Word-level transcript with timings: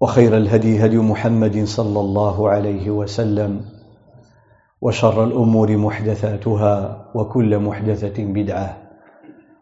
وخير 0.00 0.36
الهدي 0.36 0.84
هدي 0.84 0.98
محمد 0.98 1.64
صلى 1.64 2.00
الله 2.00 2.50
عليه 2.50 2.90
وسلم 2.90 3.60
وشر 4.80 5.24
الأمور 5.24 5.76
محدثاتها 5.76 7.06
وكل 7.14 7.58
محدثة 7.58 8.24
بدعة 8.24 8.82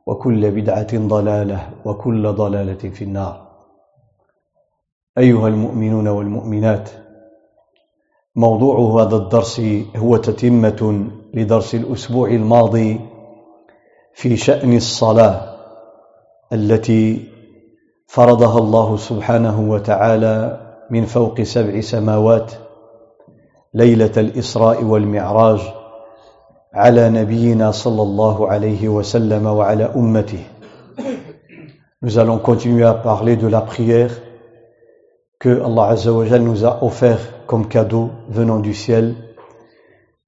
وكل 0.07 0.51
بدعة 0.51 0.99
ضلالة 0.99 1.71
وكل 1.85 2.33
ضلالة 2.33 2.91
في 2.91 3.05
النار. 3.05 3.49
أيها 5.19 5.49
المؤمنون 5.49 6.09
والمؤمنات 6.09 6.91
موضوع 8.37 9.03
هذا 9.03 9.17
الدرس 9.17 9.61
هو 9.97 10.17
تتمة 10.17 11.11
لدرس 11.35 11.75
الأسبوع 11.75 12.29
الماضي 12.29 13.01
في 14.15 14.37
شأن 14.37 14.77
الصلاة 14.77 15.55
التي 16.53 17.34
فرضها 18.15 18.59
الله 18.59 18.97
سبحانه 18.97 19.61
وتعالى 19.61 20.61
من 20.91 21.05
فوق 21.05 21.43
سبع 21.43 21.81
سماوات 21.81 22.53
ليله 23.75 24.12
الاسراء 24.17 24.84
والمعراج 24.84 25.61
على 26.75 27.11
نبينا 27.11 27.71
صلى 27.71 28.03
الله 28.03 28.48
عليه 28.48 28.89
وسلم 28.89 29.47
وعلى 29.47 29.84
امته 29.97 30.44
Nous 32.03 32.19
allons 32.19 32.38
continuer 32.38 32.84
à 32.84 32.94
parler 32.94 33.34
de 33.34 33.49
la 33.49 33.62
prière 33.62 34.12
que 35.41 35.61
Allah 35.61 35.87
Azza 35.88 36.12
wa 36.12 36.25
Jal 36.25 36.43
nous 36.43 36.65
a 36.65 36.84
offert 36.84 37.19
comme 37.49 37.67
cadeau 37.67 38.11
venant 38.28 38.61
du 38.61 38.75
ciel, 38.75 39.17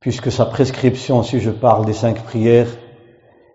puisque 0.00 0.32
sa 0.32 0.46
prescription, 0.46 1.22
si 1.22 1.38
je 1.38 1.50
parle 1.50 1.84
des 1.84 1.92
cinq 1.92 2.24
prières, 2.24 2.68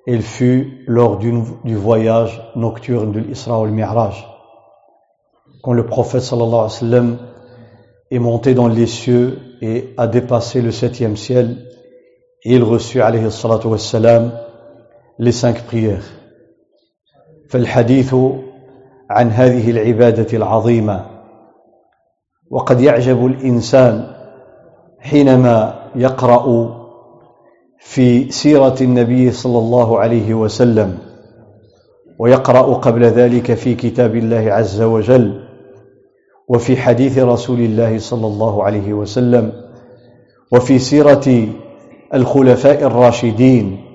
elle 0.07 0.23
fut 0.23 0.83
lors 0.87 1.17
du 1.19 1.75
voyage 1.75 2.41
nocturne 2.55 3.11
de 3.11 3.19
l'Isra 3.19 3.61
al-Mi'raj. 3.61 4.30
Quand 5.63 5.73
le 5.73 5.85
prophète 5.85 6.21
sallallahu 6.21 6.47
alayhi 6.47 6.63
wa 6.63 6.69
sallam 6.69 7.17
est 8.09 8.19
monté 8.19 8.53
dans 8.53 8.67
les 8.67 8.87
cieux 8.87 9.37
et 9.61 9.93
a 9.97 10.07
dépassé 10.07 10.61
le 10.61 10.71
septième 10.71 11.15
ciel, 11.15 11.57
et 12.43 12.55
il 12.55 12.63
reçut 12.63 13.01
alayhi 13.01 13.31
salatu 13.31 13.67
wa 13.67 13.77
salam 13.77 14.31
les 15.19 15.31
cinq 15.31 15.63
prières. 15.65 16.17
فالحديث 17.51 18.15
عن 19.09 19.29
هذه 19.29 19.71
العبادة 19.71 20.37
العظيمة 20.37 21.05
وقد 22.51 22.81
يعجب 22.81 23.25
الإنسان 23.25 24.07
حينما 24.99 25.89
يقرأ 25.95 26.45
في 27.79 28.31
سيرة 28.31 28.75
النبي 28.81 29.31
صلى 29.31 29.57
الله 29.57 29.99
عليه 29.99 30.33
وسلم 30.33 30.97
ويقرأ 32.19 32.73
قبل 32.73 33.03
ذلك 33.03 33.53
في 33.53 33.75
كتاب 33.75 34.15
الله 34.15 34.53
عز 34.53 34.81
وجل 34.81 35.50
وفي 36.51 36.77
حديث 36.77 37.19
رسول 37.19 37.59
الله 37.59 37.99
صلى 37.99 38.27
الله 38.27 38.63
عليه 38.63 38.93
وسلم 38.93 39.51
وفي 40.51 40.79
سيرة 40.79 41.47
الخلفاء 42.13 42.83
الراشدين 42.83 43.85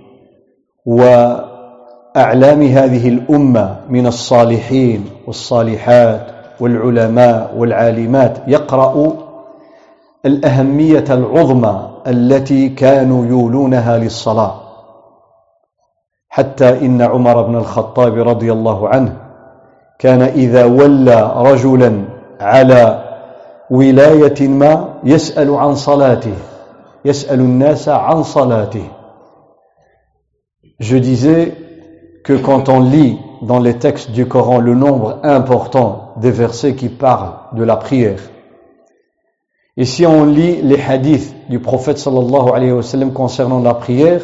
وأعلام 0.86 2.62
هذه 2.62 3.08
الأمة 3.08 3.80
من 3.88 4.06
الصالحين 4.06 5.04
والصالحات 5.26 6.26
والعلماء 6.60 7.54
والعالمات 7.56 8.38
يقرأ 8.48 9.12
الأهمية 10.26 11.04
العظمى 11.10 11.90
التي 12.06 12.68
كانوا 12.68 13.26
يولونها 13.26 13.98
للصلاة. 13.98 14.54
حتى 16.28 16.86
إن 16.86 17.02
عمر 17.02 17.42
بن 17.42 17.56
الخطاب 17.56 18.28
رضي 18.28 18.52
الله 18.52 18.88
عنه 18.88 19.16
كان 19.98 20.22
إذا 20.22 20.64
ولى 20.64 21.32
رجلا 21.36 22.15
على 22.39 23.03
ولاية 23.69 24.47
ما 24.47 24.93
يسأل 25.03 25.55
عن 25.55 25.75
صلاته 25.75 26.35
يسأل 27.05 27.39
الناس 27.39 27.89
عن 27.89 28.23
صلاته 28.23 28.87
Je 30.79 30.97
disais 30.97 31.53
que 32.23 32.33
quand 32.33 32.67
on 32.67 32.79
lit 32.79 33.19
dans 33.43 33.59
les 33.59 33.75
textes 33.75 34.11
du 34.11 34.25
Coran 34.27 34.59
le 34.59 34.73
nombre 34.73 35.19
important 35.23 36.13
des 36.17 36.31
versets 36.31 36.75
qui 36.75 36.89
parlent 36.89 37.33
de 37.53 37.63
la 37.63 37.75
prière, 37.75 38.19
et 39.77 39.85
si 39.85 40.05
on 40.05 40.25
lit 40.25 40.61
les 40.61 40.81
hadiths 40.81 41.33
du 41.49 41.59
prophète 41.59 41.97
sallallahu 41.97 42.49
alayhi 42.53 42.71
wa 42.71 42.83
sallam 42.83 43.13
concernant 43.13 43.61
la 43.61 43.73
prière, 43.73 44.21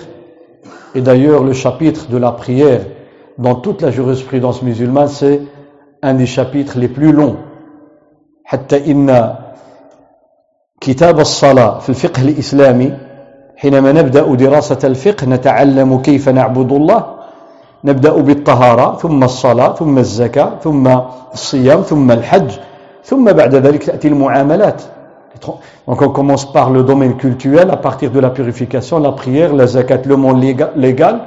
et 0.94 1.02
d'ailleurs 1.02 1.44
le 1.44 1.54
chapitre 1.54 2.08
de 2.10 2.18
la 2.18 2.32
prière 2.32 2.82
dans 3.38 3.56
toute 3.56 3.82
la 3.82 3.92
jurisprudence 3.92 4.62
musulmane, 4.62 5.08
c'est 5.08 5.42
un 6.02 6.14
des 6.16 6.26
chapitres 6.26 6.78
les 6.78 6.88
plus 6.88 7.12
longs. 7.12 7.38
حتى 8.53 8.93
إن 8.93 9.35
كتاب 10.81 11.21
الصلاة 11.21 11.79
في 11.79 11.89
الفقه 11.89 12.23
الإسلامي 12.23 12.93
حينما 13.57 13.93
نبدأ 13.93 14.35
دراسة 14.35 14.79
الفقه 14.85 15.27
نتعلم 15.27 15.99
كيف 15.99 16.29
نعبد 16.29 16.73
الله 16.73 17.05
نبدأ 17.85 18.13
بالطهارة 18.13 18.97
ثم 18.97 19.25
الصلاة 19.25 19.75
ثم 19.75 19.99
الزكاة 19.99 20.51
ثم 20.65 20.99
الصيام 21.33 21.81
ثم 21.81 22.11
الحج 22.11 22.51
ثم 23.05 23.33
بعد 23.33 23.55
ذلك 23.55 23.83
تأتي 23.85 24.09
المعاملات 24.09 24.83
Donc 25.89 26.03
on 26.03 26.11
commence 26.11 26.53
par 26.53 26.71
le 26.71 26.83
domaine 26.85 27.17
cultuel, 27.17 27.71
à 27.71 27.77
partir 27.77 28.11
de 28.13 28.21
la 28.21 28.31
purification, 28.31 29.01
la 29.01 29.13
prière, 29.13 29.55
la 29.55 29.67
zakat, 29.67 30.03
le 30.05 30.15
monde 30.15 30.45
légal, 30.77 31.21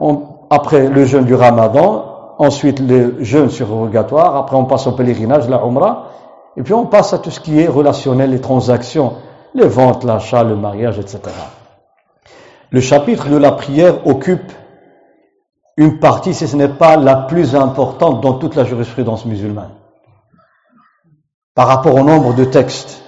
on, 0.00 0.22
après 0.48 0.88
le 0.88 1.04
jeûne 1.04 1.24
du 1.24 1.34
ramadan, 1.34 2.04
ensuite 2.38 2.80
le 2.80 3.16
jeûne 3.20 3.50
surrogatoire, 3.50 4.36
après 4.36 4.56
on 4.56 4.64
passe 4.64 4.86
au 4.86 4.92
pèlerinage, 4.92 5.48
la 5.50 5.60
umrah, 5.66 6.06
et 6.57 6.63
puis 6.63 6.73
on 6.73 6.85
passe 6.85 7.13
à 7.13 7.19
tout 7.19 7.31
ce 7.31 7.39
qui 7.39 7.59
est 7.59 7.67
relationnel, 7.67 8.31
les 8.31 8.41
transactions, 8.41 9.13
les 9.53 9.67
ventes, 9.67 10.03
l'achat, 10.03 10.43
le 10.43 10.55
mariage, 10.55 10.97
etc. 10.99 11.19
Le 12.71 12.81
chapitre 12.81 13.29
de 13.29 13.37
la 13.37 13.51
prière 13.51 14.05
occupe 14.07 14.51
une 15.77 15.99
partie, 15.99 16.33
si 16.33 16.47
ce 16.47 16.55
n'est 16.55 16.67
pas 16.67 16.97
la 16.97 17.15
plus 17.15 17.55
importante 17.55 18.21
dans 18.21 18.33
toute 18.33 18.55
la 18.55 18.63
jurisprudence 18.63 19.25
musulmane. 19.25 19.69
Par 21.53 21.67
rapport 21.67 21.95
au 21.95 22.03
nombre 22.03 22.33
de 22.33 22.45
textes. 22.45 23.03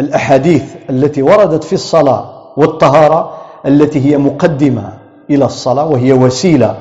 الأحاديث 0.00 0.90
التي 0.90 1.22
وردت 1.22 1.64
في 1.64 1.72
الصلاة 1.72 2.52
والطهارة 2.56 3.36
التي 3.66 4.12
هي 4.12 4.18
مقدمة 4.18 4.92
إلى 5.30 5.44
الصلاة 5.44 5.86
وهي 5.86 6.12
وسيلة 6.12 6.76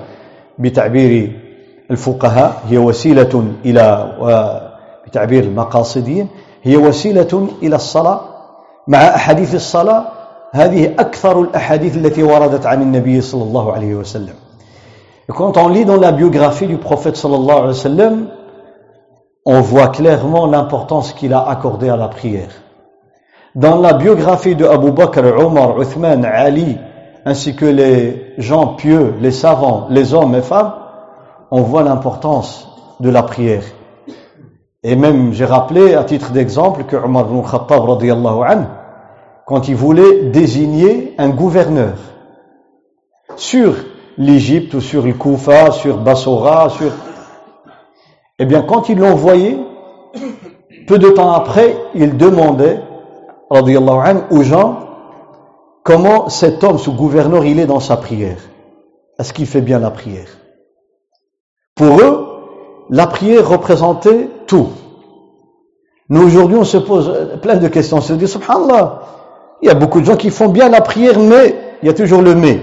بتعبير 0.60 1.32
الفقهاء 1.92 2.62
هي 2.70 2.78
وسيلة 2.78 3.54
إلى 3.66 4.16
بتعبير 5.10 5.44
المقاصدين 5.44 6.28
هي 6.64 6.78
وسيلة 6.78 7.48
إلى 7.64 7.76
الصلاة 7.76 8.22
مع 8.88 8.98
أحاديث 8.98 9.56
الصلاة 9.56 10.06
هذه 10.52 10.86
أكثر 11.00 11.42
الأحاديث 11.42 11.98
التي 11.98 12.24
وردت 12.24 12.66
عن 12.66 12.82
النبي 12.82 13.22
صلى 13.22 13.44
الله 13.44 13.74
عليه 13.74 13.96
وسلم 13.96 14.34
Et 15.28 15.34
quand 15.34 15.58
on 15.58 15.70
lit 15.70 15.86
dans 15.86 15.98
la 15.98 16.12
biographie 16.12 16.68
du 16.68 16.78
prophète 16.78 17.16
sallallahu 17.18 17.50
alayhi 17.50 17.68
wa 17.68 17.74
sallam, 17.74 18.28
on 19.44 19.62
voit 19.62 19.88
clairement 19.88 20.46
l'importance 20.46 21.14
qu'il 21.14 21.34
a 21.34 21.50
accordée 21.50 21.90
à 21.90 21.98
la 21.98 22.08
prière. 22.08 22.50
Dans 23.56 23.80
la 23.80 23.94
biographie 23.94 24.56
de 24.56 24.66
Abu 24.66 24.92
Bakr, 24.92 25.24
Omar, 25.40 25.82
Uthman, 25.82 26.26
Ali, 26.26 26.78
ainsi 27.26 27.56
que 27.56 27.66
les 27.66 28.34
gens 28.38 28.68
pieux, 28.76 29.16
les 29.20 29.32
savants, 29.32 29.88
les 29.90 30.14
hommes 30.14 30.36
et 30.36 30.42
femmes, 30.42 30.74
on 31.50 31.62
voit 31.62 31.84
l'importance 31.84 32.70
de 33.00 33.10
la 33.10 33.24
prière. 33.24 33.64
Et 34.83 34.97
même, 34.97 35.33
j'ai 35.35 35.45
rappelé 35.45 35.95
à 35.95 36.05
titre 36.05 36.33
d'exemple 36.33 36.85
que 36.85 36.97
Omar 36.97 37.27
ibn 37.27 37.43
Khattab, 37.43 37.89
anhu, 38.03 38.65
quand 39.47 39.69
il 39.69 39.77
voulait 39.77 40.31
désigner 40.31 41.15
un 41.19 41.29
gouverneur 41.29 41.95
sur 43.37 43.75
l'Égypte 44.17 44.73
ou 44.75 44.81
sur 44.81 45.03
le 45.03 45.13
Koufa, 45.13 45.71
sur 45.73 45.99
Bassora, 45.99 46.71
sur... 46.71 46.93
Eh 48.39 48.47
bien, 48.47 48.63
quand 48.63 48.89
il 48.89 48.99
l'envoyait, 48.99 49.59
peu 50.87 50.99
de 50.99 51.11
temps 51.11 51.33
après, 51.33 51.77
il 51.95 52.17
demandait, 52.17 52.81
anhu, 53.51 54.21
aux 54.31 54.43
gens, 54.43 54.79
comment 55.83 56.31
cet 56.31 56.65
homme, 56.65 56.79
ce 56.79 56.89
gouverneur, 56.89 57.45
il 57.45 57.61
est 57.61 57.67
dans 57.67 57.81
sa 57.81 57.99
prière. 57.99 58.39
Est-ce 59.19 59.35
qu'il 59.35 59.47
fait 59.47 59.61
bien 59.61 59.79
la 59.79 59.91
prière? 59.91 60.29
Pour 61.75 62.01
eux, 62.01 62.27
la 62.89 63.07
prière 63.07 63.47
représentait 63.47 64.31
tout. 64.50 64.70
Nous 66.10 66.24
aujourd'hui, 66.28 66.58
on 66.58 66.64
se 66.64 66.78
pose 66.78 67.40
plein 67.42 67.58
de 67.58 67.68
questions. 67.68 67.98
On 67.98 68.02
se 68.02 68.14
dit, 68.14 68.28
subhanallah, 68.28 69.02
il 69.62 69.68
y 69.68 69.72
a 69.72 69.74
beaucoup 69.76 70.00
de 70.02 70.06
gens 70.06 70.18
qui 70.18 70.30
font 70.30 70.50
bien 70.50 70.70
la 70.70 70.82
prière, 70.82 71.20
mais 71.20 71.56
il 71.82 71.88
y 71.88 71.90
a 71.90 71.94
toujours 71.94 72.22
le 72.22 72.36
mais. 72.36 72.60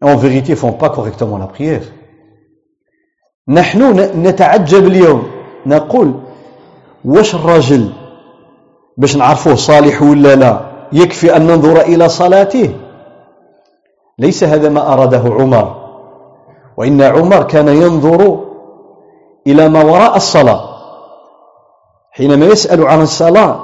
En 0.00 0.16
vérité, 0.16 0.52
ils 0.52 0.58
font 0.58 0.72
pas 0.72 0.90
correctement 0.90 1.38
la 1.38 1.46
prière. 1.46 1.82
نحن 3.48 3.82
نتعجب 4.22 4.86
اليوم 4.86 5.22
نقول 5.66 6.14
واش 7.04 7.34
الراجل 7.34 7.92
باش 8.96 9.16
نعرفوه 9.16 9.54
صالح 9.54 10.02
ولا 10.02 10.34
لا 10.34 10.60
يكفي 10.92 11.36
أن 11.36 11.46
ننظر 11.46 11.80
إلى 11.80 12.08
صلاته 12.08 12.74
ليس 14.18 14.44
هذا 14.44 14.68
ما 14.68 14.92
أراده 14.92 15.22
عمر 15.38 15.84
وإن 16.76 17.02
عمر 17.02 17.42
كان 17.42 17.68
ينظر 17.68 18.44
إلى 19.49 19.69
ما 19.69 19.83
وراء 19.83 20.15
الصلاة. 20.15 20.69
حينما 22.11 22.45
يسأل 22.45 22.87
عن 22.87 23.01
الصلاة 23.01 23.59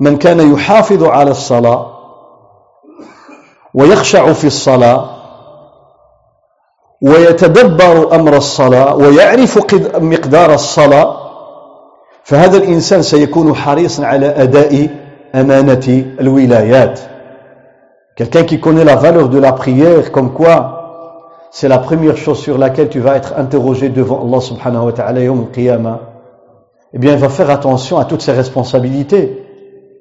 من 0.00 0.16
كان 0.16 0.52
يحافظ 0.54 1.04
على 1.04 1.30
الصلاة 1.30 1.86
ويخشع 3.74 4.32
في 4.32 4.46
الصلاة 4.46 5.10
ويتدبر 7.02 8.14
أمر 8.14 8.36
الصلاة 8.36 8.96
ويعرف 8.96 9.58
مقدار 9.96 10.54
الصلاة 10.54 11.16
فهذا 12.24 12.56
الإنسان 12.56 13.02
سيكون 13.02 13.54
حريصا 13.54 14.04
على 14.04 14.26
أداء 14.26 14.88
أمانة 15.34 16.04
الولايات. 16.20 17.00
Quelqu'un 18.16 18.44
qui 18.44 18.60
connaît 18.60 18.84
la 18.84 18.96
valeur 18.96 19.28
de 19.28 19.38
la 19.38 19.52
prière 19.52 20.10
comme 20.10 20.32
quoi 20.32 20.75
c'est 21.51 21.67
la 21.67 21.79
première 21.79 22.17
chose 22.17 22.39
sur 22.39 22.57
laquelle 22.57 22.89
tu 22.89 22.99
vas 22.99 23.15
être 23.15 23.33
interrogé 23.37 23.89
devant 23.89 24.25
Allah 24.25 24.39
subhanahu 24.39 24.85
wa 24.85 24.91
ta'ala 24.93 25.21
yawm 25.21 25.47
al 25.53 25.99
eh 26.93 26.99
bien 26.99 27.13
il 27.13 27.19
va 27.19 27.29
faire 27.29 27.49
attention 27.49 27.97
à 27.97 28.05
toutes 28.05 28.21
ses 28.21 28.33
responsabilités 28.33 29.43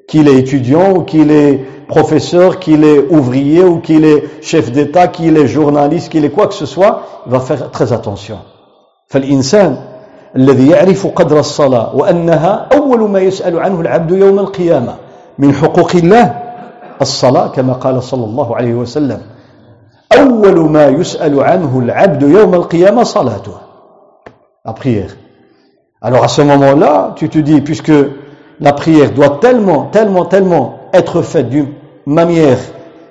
qu'il 0.09 0.29
est 0.29 0.39
étudiant 0.39 0.93
ou 0.97 1.03
qu'il 1.03 1.31
est 1.31 1.65
professeur, 1.87 2.59
qu'il 2.59 2.85
est 2.85 2.99
ouvrier 2.99 3.63
ou 3.63 3.79
qu'il 3.79 4.05
est 4.05 4.43
chef 4.43 4.73
d'État, 4.73 5.07
qu'il 5.07 5.37
est 5.37 5.47
journaliste, 5.47 6.09
qu'il 6.11 6.25
est 6.25 6.31
quoi 6.31 6.49
que 6.49 6.55
ce 6.55 6.67
soit, 6.67 7.03
il 7.27 7.33
va 7.33 7.41
faire 7.41 7.71
très 7.71 7.93
attention. 7.93 8.39
فالإنسان 9.07 9.77
الذي 10.37 10.69
يعرف 10.69 11.07
قدر 11.07 11.39
الصلاة 11.39 11.97
وأنها 11.97 12.69
أول 12.73 13.11
ما 13.11 13.21
يسأل 13.21 13.59
عنه 13.59 13.81
العبد 13.81 14.11
يوم 14.11 14.39
القيامة 14.39 14.95
من 15.39 15.55
حقوق 15.55 15.91
الله 15.95 16.35
الصلاة 17.01 17.49
كما 17.49 17.73
قال 17.73 18.03
صلى 18.03 18.25
الله 18.25 18.57
عليه 18.57 18.75
وسلم 18.75 19.21
أول 20.15 20.71
ما 20.71 20.87
يسأل 20.87 21.41
عنه 21.41 21.79
العبد 21.79 22.23
يوم 22.23 22.55
القيامة 22.55 23.03
صلاته 23.03 23.53
la 24.67 24.73
prière 24.73 25.17
alors 26.03 26.25
à 26.25 26.29
ce 26.29 26.43
moment-là 26.43 27.13
tu 27.17 27.29
te 27.29 27.39
dis 27.39 27.61
puisque 27.61 27.93
la 28.61 28.73
prière 28.73 29.13
doit 29.13 29.39
tellement, 29.41 29.85
tellement, 29.85 30.27
tellement 30.27 30.81
être 30.93 31.23
faite 31.23 31.49
d'une 31.49 31.73
manière 32.07 32.59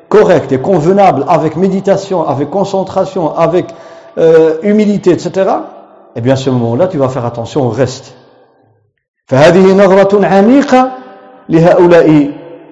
correcte 0.09 0.51
et 0.51 0.59
convenable, 0.59 1.25
avec 1.27 1.55
méditation, 1.55 2.27
avec 2.27 2.49
concentration, 2.49 3.35
avec 3.35 3.67
euh, 4.17 4.57
humilité, 4.63 5.11
etc., 5.11 5.49
eh 6.15 6.21
bien 6.21 6.33
à 6.33 6.35
ce 6.35 6.49
moment-là, 6.49 6.87
tu 6.87 6.97
vas 6.97 7.09
faire 7.09 7.25
attention 7.25 7.61
au 7.65 7.69
reste. 7.69 8.15
فهذه 9.27 9.73
نظرة 9.73 10.25
عميقة 10.25 10.91
لهؤلاء 11.49 12.31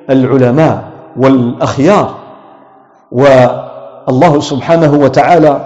العلماء 0.09 0.83
والأخيار 1.17 2.15
والله 4.06 4.40
سبحانه 4.40 4.94
وتعالى 4.94 5.64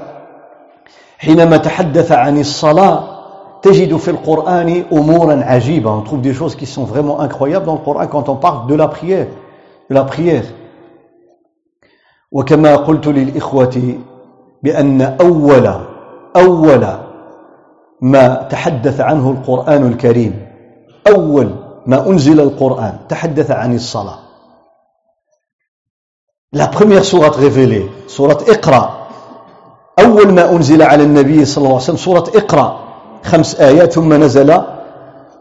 حينما 1.18 1.56
تحدث 1.56 2.12
عن 2.12 2.40
الصلاة 2.40 3.02
تجد 3.62 3.96
في 3.96 4.10
القرآن 4.10 4.84
أمورا 4.92 5.34
عجيبة. 5.44 5.90
On 5.90 6.02
trouve 6.02 6.20
des 6.20 6.34
choses 6.34 6.56
qui 6.56 6.66
sont 6.66 6.84
vraiment 6.84 7.20
incroyables 7.20 7.66
dans 7.66 7.74
le 7.74 7.84
Coran 7.84 8.06
quand 8.06 8.28
on 8.28 8.36
parle 8.36 8.66
de 8.68 8.74
la 8.74 8.88
prière 8.88 9.26
de 9.90 9.94
la 9.94 10.04
prière. 10.04 10.44
وكما 12.32 12.76
قلت 12.76 13.06
للإخوة 13.06 13.94
بأن 14.62 15.02
أول 15.02 15.70
أول 16.36 16.86
ما 18.00 18.34
تحدث 18.50 19.00
عنه 19.00 19.30
القرآن 19.30 19.86
الكريم 19.86 20.46
أول 21.08 21.50
ما 21.86 22.08
أنزل 22.08 22.40
القرآن 22.40 22.98
تحدث 23.08 23.50
عن 23.50 23.74
الصلاة. 23.74 24.25
La 26.53 26.67
première 26.67 27.05
sourate 27.05 27.37
révélée, 27.37 27.89
sourate 28.07 28.45
Iqra, 28.49 29.01
أول 29.99 30.33
ما 30.33 30.51
أنزل 30.51 30.81
على 30.81 31.03
النبي 31.03 31.45
صلى 31.45 31.57
الله 31.57 31.73
عليه 31.73 31.83
وسلم 31.83 31.97
سورة 31.97 32.23
إقرأ 32.35 32.79
خمس 33.23 33.61
آيات 33.61 33.93
ثم 33.93 34.13
نزل 34.13 34.61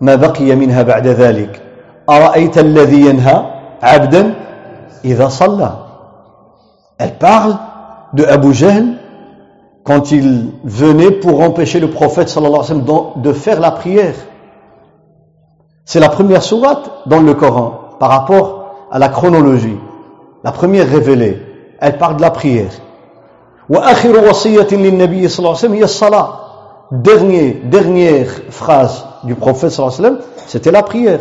ما 0.01 0.15
بقي 0.15 0.55
منها 0.57 0.83
بعد 0.83 1.07
ذلك 1.07 1.63
أرأيت 2.11 2.59
الذي 2.59 3.01
ينهى 3.01 3.45
عبدا 3.83 4.35
إذا 5.05 5.29
صلى 5.29 5.71
Elle 6.99 7.17
parle 7.19 7.57
de 8.13 8.25
Abu 8.25 8.53
Jahl 8.53 8.85
quand 9.85 10.13
il 10.13 10.53
venait 10.65 11.11
pour 11.11 11.41
empêcher 11.41 11.81
le 11.81 11.91
prophète 11.91 12.29
sallallahu 12.29 12.61
alayhi 12.63 12.83
wa 12.83 12.87
sallam 12.87 13.23
de 13.23 13.33
faire 13.33 13.59
la 13.59 13.71
prière. 13.71 14.15
C'est 15.87 16.01
la 16.01 16.11
première 16.11 16.43
sourate 16.43 16.91
dans 17.07 17.21
le 17.23 17.33
Coran 17.33 17.97
par 17.99 18.11
rapport 18.11 18.75
à 18.93 18.99
la 18.99 19.09
chronologie. 19.09 19.79
La 20.45 20.53
première 20.53 20.89
révélée, 20.89 21.39
elle 21.81 21.99
parle 21.99 22.17
de 22.17 22.23
la 22.23 22.31
prière. 22.31 22.73
وآخر 23.71 24.29
وصية 24.29 24.67
للنبي 24.73 25.29
صلى 25.29 25.39
الله 25.39 25.51
عليه 25.51 25.59
وسلم 25.59 25.75
هي 25.75 25.85
الصلاة 25.85 26.29
dernier, 26.91 27.53
dernière 27.65 28.27
phrase 28.51 29.07
du 29.25 29.35
prophète 29.35 29.71
sallallahu 29.71 30.19
c'était 30.47 30.73
la 30.73 30.83
prière. 30.83 31.21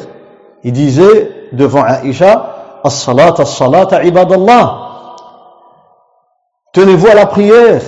Il 0.64 0.74
disait 0.74 1.30
devant 1.54 1.84
Aïcha, 1.84 2.56
As-salat, 2.84 3.36
as-salat, 3.38 4.04
ibadallah. 4.04 4.78
Tenez-vous 6.74 7.08
à 7.08 7.14
la 7.14 7.26
prière, 7.26 7.82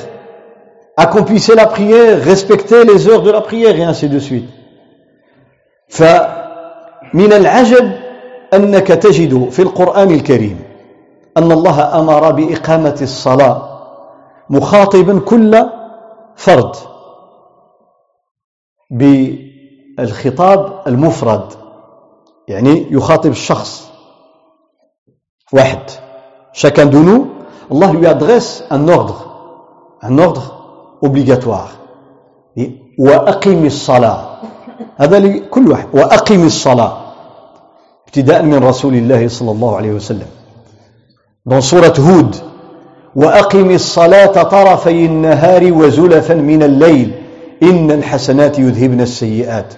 accomplissez 0.97 1.55
la 1.55 1.67
prière, 1.67 2.21
respectez 2.21 2.83
les 2.83 3.07
heures 3.07 3.21
de 3.21 3.31
la 3.31 3.41
prière 3.41 3.75
et 3.75 3.83
ainsi 3.83 4.09
de 4.09 4.19
suite. 4.19 4.49
فمن 5.91 7.33
العجب 7.33 7.91
أنك 8.53 8.87
تجد 8.87 9.49
في 9.49 9.61
القرآن 9.61 10.11
الكريم 10.11 10.59
أن 11.36 11.52
الله 11.52 12.00
أمر 12.00 12.30
بإقامة 12.30 12.98
الصلاة 13.02 13.62
مخاطبا 14.50 15.20
كل 15.20 15.66
فرد 16.36 16.76
بالخطاب 18.90 20.82
المفرد 20.86 21.52
يعني 22.48 22.86
يخاطب 22.92 23.30
الشخص 23.30 23.90
واحد. 25.52 25.90
Chacun 26.52 26.86
de 26.86 26.98
nous 26.98 27.32
Allah 27.70 27.92
lui 27.92 28.06
adresse 28.06 28.64
un 28.70 28.88
ordre 28.88 29.18
un 30.02 30.18
ordre 30.18 30.98
obligatoire. 31.02 31.70
وأقم 32.98 33.66
الصلاة 33.66 34.36
هذا 34.96 35.18
لكل 35.18 35.68
واحد 35.70 35.86
وأقم 35.94 36.46
الصلاة 36.46 36.96
ابتداء 38.06 38.42
من 38.42 38.64
رسول 38.64 38.94
الله 38.94 39.28
صلى 39.28 39.50
الله 39.50 39.76
عليه 39.76 39.92
وسلم. 39.92 40.26
Dans 41.46 41.60
سورة 41.60 41.94
هود 41.98 42.36
وأقم 43.16 43.70
الصلاة 43.70 44.42
طرفي 44.42 45.06
النهار 45.06 45.72
وزلفا 45.72 46.34
من 46.34 46.62
الليل 46.62 47.12
إن 47.62 47.90
الحسنات 47.90 48.58
يذهبن 48.58 49.00
السيئات 49.00 49.74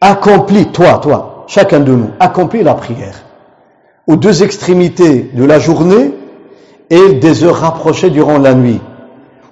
accomplis 0.00 0.66
toi 0.72 0.98
toi 0.98 1.44
chacun 1.46 1.80
de 1.80 1.92
nous 1.92 2.10
accomplis 2.18 2.62
la 2.62 2.74
prière 2.74 3.14
aux 4.06 4.16
deux 4.16 4.42
extrémités 4.42 5.30
de 5.34 5.44
la 5.44 5.58
journée 5.58 6.10
et 6.90 7.12
des 7.14 7.44
heures 7.44 7.56
rapprochées 7.56 8.10
durant 8.10 8.38
la 8.38 8.54
nuit. 8.54 8.80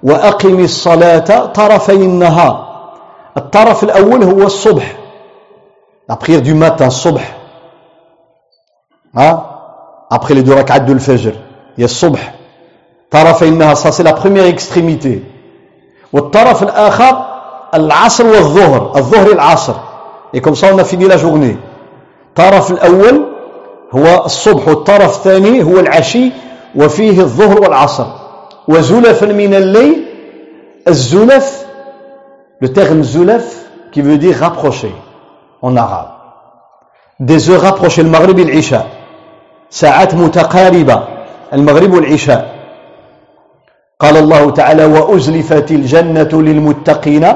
وأقم 0.03 0.59
الصلاة 0.59 1.45
طرفي 1.45 1.93
النهار 1.93 2.69
الطرف 3.37 3.83
الأول 3.83 4.23
هو 4.23 4.43
الصبح 4.43 4.95
la 6.09 6.15
prière 6.15 6.41
du 6.41 6.53
matin 6.53 6.87
الصبح 6.87 7.37
hein? 9.15 9.58
Après 10.09 10.33
les 10.33 10.43
deux 10.43 10.53
rak'at 10.53 10.79
de 10.79 10.93
l'Fajr 10.93 11.33
il 11.77 11.81
y 11.81 11.83
a 11.83 11.85
الصبح 11.85 12.33
طرفي 13.11 13.45
النهار 13.47 13.75
ça 13.75 13.91
c'est 13.91 14.03
la 14.03 14.13
première 14.13 14.45
extrémité 14.45 15.21
والطرف 16.13 16.63
الآخر 16.63 17.25
العصر 17.73 18.25
والظهر 18.25 18.91
الظهر 18.95 19.31
العصر 19.31 19.73
et 20.33 20.41
comme 20.41 20.55
ça 20.55 20.67
on 20.73 20.77
a 20.77 20.83
fini 20.83 21.07
la 21.07 21.17
journée 21.17 21.57
الطرف 22.29 22.71
الأول 22.71 23.25
هو 23.91 24.25
الصبح 24.25 24.67
والطرف 24.67 25.17
الثاني 25.17 25.63
هو 25.63 25.79
العشي 25.79 26.31
وفيه 26.75 27.21
الظهر 27.21 27.61
والعصر 27.61 28.05
وزلفا 28.67 29.25
من 29.25 29.53
الليل 29.53 30.05
الزلف 30.87 31.65
le 32.61 32.67
terme 32.67 33.03
zulaf 33.03 33.45
qui 33.91 34.01
veut 34.01 34.17
dire 34.17 34.35
rapprocher 34.37 34.93
en 35.61 35.75
arabe 35.77 36.09
des 37.19 37.49
heures 37.49 37.61
rapprochées 37.61 38.01
المغرب 38.01 38.39
العشاء 38.39 38.98
ساعات 39.69 40.15
متقاربة 40.15 41.03
المغرب 41.53 41.93
والعشاء. 41.93 42.55
قال 43.99 44.17
الله 44.17 44.51
تعالى 44.51 44.85
وأزلفت 44.85 45.71
الجنة 45.71 46.29
للمتقين 46.33 47.27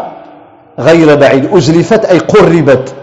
غير 0.80 1.16
بعيد. 1.16 1.54
أزلفت 1.54 2.06
أي 2.06 2.20
قربت. 2.20 2.96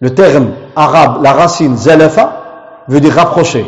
Le 0.00 0.10
terme 0.14 0.50
arabe 0.76 1.22
la 1.22 1.32
racine 1.32 1.76
zalafa 1.76 2.32
veut 2.88 3.00
dire 3.00 3.14
rapprocher. 3.14 3.64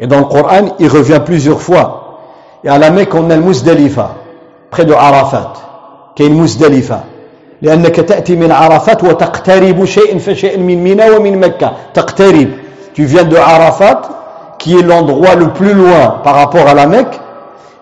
Et 0.00 0.06
dans 0.06 0.18
le 0.18 0.24
Coran 0.24 0.74
il 0.80 0.88
revient 0.88 1.20
plusieurs 1.24 1.62
fois. 1.62 2.18
Et 2.64 2.68
à 2.68 2.76
la 2.78 2.90
Mecque 2.90 3.14
on 3.14 3.30
a 3.30 3.36
le 3.36 3.42
Muzdalifa 3.42 4.10
près 4.70 4.84
de 4.84 4.92
Arafat. 4.92 5.52
كاين 6.16 6.32
مزدلفة 6.34 7.00
لأنك 7.62 7.96
تأتي 7.96 8.36
من 8.36 8.52
عرفات 8.52 9.04
وتقترب 9.04 9.84
شيء 9.84 10.18
فشيء 10.18 10.58
من 10.58 10.84
منى 10.84 11.10
ومن 11.10 11.40
مكة. 11.40 11.72
تقترب. 11.94 12.48
tu 12.97 13.05
viens 13.05 13.23
de 13.23 13.35
Arafat 13.35 14.01
qui 14.59 14.77
est 14.77 14.83
l'endroit 14.83 15.35
le 15.35 15.49
plus 15.49 15.73
loin 15.73 16.21
par 16.23 16.35
rapport 16.35 16.67
à 16.67 16.73
la 16.73 16.87
Mecque 16.87 17.19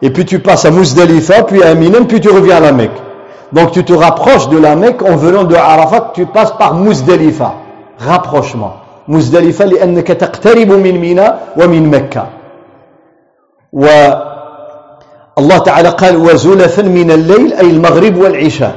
et 0.01 0.09
puis 0.09 0.25
tu 0.25 0.39
passes 0.39 0.65
à 0.65 0.71
Muzdalifa 0.71 1.43
puis 1.43 1.63
à 1.63 1.73
Mina 1.75 2.00
puis 2.07 2.19
tu 2.19 2.29
reviens 2.29 2.57
à 2.57 2.59
la 2.59 2.71
Mecque 2.71 3.00
donc 3.51 3.71
tu 3.71 3.83
te 3.83 3.93
rapproches 3.93 4.50
de 4.50 4.57
la 4.57 4.75
Mecque 4.75 5.01
en 5.03 5.15
venant 5.15 5.43
de 5.43 5.55
Arafat 5.55 6.11
tu 6.13 6.25
passes 6.25 6.53
par 6.53 6.75
Muzdalifa 6.75 7.53
rapprochement 8.00 8.81
مزدلفة 9.07 9.65
لأنك 9.65 10.07
تقترب 10.07 10.71
من 10.71 11.01
منى 11.01 11.27
ومن 11.57 11.89
مكة 11.89 12.27
و 13.73 13.85
الله 15.38 15.57
تعالى 15.57 15.89
قال 15.89 16.15
وزلفا 16.15 16.81
من 16.81 17.11
الليل 17.11 17.53
أي 17.53 17.69
المغرب 17.69 18.17
والعشاء 18.17 18.75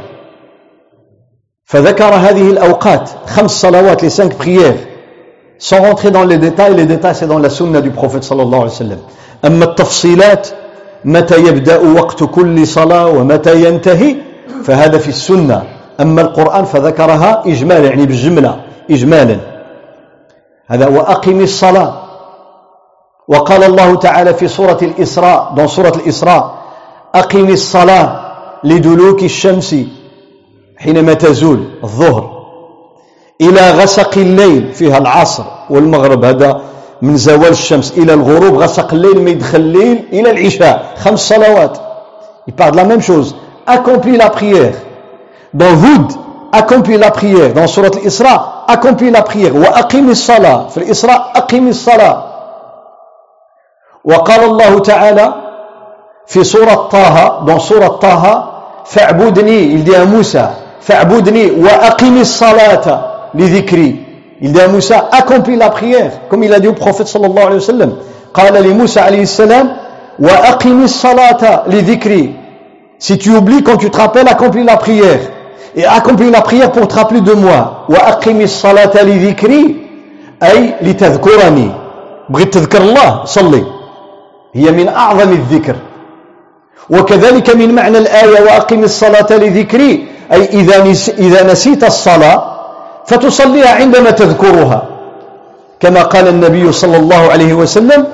فذكر 1.65 2.15
هذه 2.15 2.51
الأوقات 2.51 3.11
خمس 3.27 3.51
صلوات 3.51 4.03
les 4.03 4.11
cinq 4.11 4.35
prières 4.35 4.88
sans 5.60 5.82
rentrer 5.82 6.10
dans 6.12 6.24
les 6.24 6.38
détails 6.38 6.76
les 6.76 6.86
détails 6.86 7.16
c'est 7.16 7.28
dans 7.28 7.40
la 7.40 7.50
sunna 7.50 7.82
du 7.82 7.92
prophète 7.92 8.24
صلى 8.24 8.44
الله 8.44 8.60
عليه 8.60 8.72
وسلم 8.72 8.98
أما 9.46 9.66
التفصيلات 9.66 10.48
متى 11.06 11.40
يبدأ 11.40 11.78
وقت 12.00 12.24
كل 12.24 12.68
صلاة 12.68 13.08
ومتى 13.08 13.64
ينتهي 13.68 14.16
فهذا 14.64 14.98
في 14.98 15.08
السنة 15.10 15.64
أما 16.00 16.22
القرآن 16.22 16.66
فذكرها 16.66 17.44
إجمالا 17.46 17.88
يعني 17.88 18.06
بالجملة 18.06 18.62
إجمالا 18.92 19.38
هذا 20.68 20.88
وأقم 20.88 21.42
الصلاة 21.42 21.94
وقال 23.28 23.64
الله 23.64 23.96
تعالى 23.96 24.34
في 24.34 24.48
سورة 24.48 24.78
الإسراء 24.82 25.54
dans 25.56 25.66
سورة 25.66 25.94
الإسراء 25.96 26.56
أقم 27.16 27.50
الصلاة 27.50 28.32
لدلوك 28.64 29.24
الشمس 29.24 29.76
حينما 30.78 31.14
تزول 31.14 31.60
الظهر 31.84 32.39
إلى 33.42 33.72
غسق 33.72 34.18
الليل 34.18 34.74
فيها 34.74 34.98
العصر 34.98 35.44
والمغرب 35.70 36.26
هذا 36.26 36.62
من 37.02 37.18
زوال 37.18 37.50
الشمس. 37.50 37.98
إلى 37.98 38.14
الغروب 38.14 38.58
غسق 38.58 38.94
الليل 38.94 39.24
ما 39.24 39.30
يدخل 39.30 39.58
الليل 39.58 40.08
إلى 40.14 40.32
العشاء 40.32 40.94
خمس 40.98 41.20
صلوات. 41.20 41.78
Il 42.48 42.54
parle 42.54 42.72
de 42.72 42.78
la 42.78 42.84
même 42.84 43.02
chose. 43.02 43.36
Accomplis 43.68 44.18
la 44.18 44.30
prière. 44.30 44.74
Dans 45.54 45.76
Hud 45.86 46.12
accomplis 46.52 46.98
la 46.98 47.12
prière. 47.12 47.54
Dans 47.54 47.68
Surat 47.68 47.92
al-Isra 47.96 48.66
accomplis 48.68 49.12
la 49.12 49.22
prière. 49.22 49.56
وأقم 49.56 50.10
الصلاة 50.10 50.68
في 50.68 50.78
الإسراء 50.78 51.32
أقم 51.36 51.68
الصلاة 51.68 52.24
وقال 54.06 54.44
الله 54.44 54.80
تعالى 54.80 55.34
في 56.28 56.44
سورة 56.44 56.90
طه 56.92 57.46
dans 57.46 57.58
سورة 57.58 57.88
طه 57.88 58.50
فاعبدني 58.86 59.76
il 59.76 59.84
dit 59.84 59.96
à 59.96 60.06
Moussa 60.06 60.50
فاعبدني 60.82 61.52
وأقم 61.52 62.18
الصلاة 62.22 63.09
لذكري 63.34 63.96
il 64.42 64.54
dit 64.54 64.62
à 64.62 64.68
Moussa 64.68 65.10
accomplis 65.12 65.58
la 65.58 65.70
prière 65.70 66.12
comme 66.30 66.44
il 66.44 66.54
a 66.54 66.60
dit 66.60 66.68
au 66.68 66.74
prophète 66.74 67.08
صلى 67.08 67.28
الله 67.28 67.42
عليه 67.42 67.56
وسلم 67.56 67.94
قال 68.34 68.64
لموسى 68.64 69.00
عليه 69.00 69.22
السلام 69.22 69.72
وأقم 70.20 70.84
الصلاة 70.84 71.64
لذكري 71.68 72.34
si 73.00 73.18
tu 73.18 73.30
oublies 73.32 73.64
quand 73.64 73.78
tu 73.78 73.90
te 73.90 73.98
rappelles 73.98 74.28
accomplis 74.28 74.64
la 74.64 74.76
prière. 74.78 75.20
Et 75.76 75.86
accomplis 75.86 76.30
la 76.30 76.42
prière 76.42 76.72
pour 76.72 76.88
te 76.88 76.96
rappeler 76.96 77.22
de 77.22 77.32
moi. 77.34 77.86
وأقم 77.90 78.42
الصلاة 78.42 79.04
لذكري 79.04 79.76
أي 80.44 80.74
لتذكرني 80.82 81.72
بغيت 82.30 82.54
تذكر 82.54 82.82
الله 82.82 83.26
صلي 83.26 83.64
هي 84.54 84.72
من 84.72 84.88
أعظم 84.88 85.32
الذكر 85.32 85.76
وكذلك 86.90 87.56
من 87.56 87.76
معنى 87.76 87.98
الآية 87.98 88.42
وأقم 88.42 88.84
الصلاة 88.84 89.28
لذكري 89.32 90.08
أي 90.34 90.42
إذا 91.20 91.52
نسيت 91.52 91.84
الصلاة 91.84 92.49
فتصليها 93.10 93.72
عندما 93.82 94.12
تذكرها. 94.12 94.82
كما 95.80 96.04
قال 96.04 96.28
النبي 96.28 96.72
صلى 96.72 96.98
الله 96.98 97.32
عليه 97.32 97.54
وسلم 97.54 98.08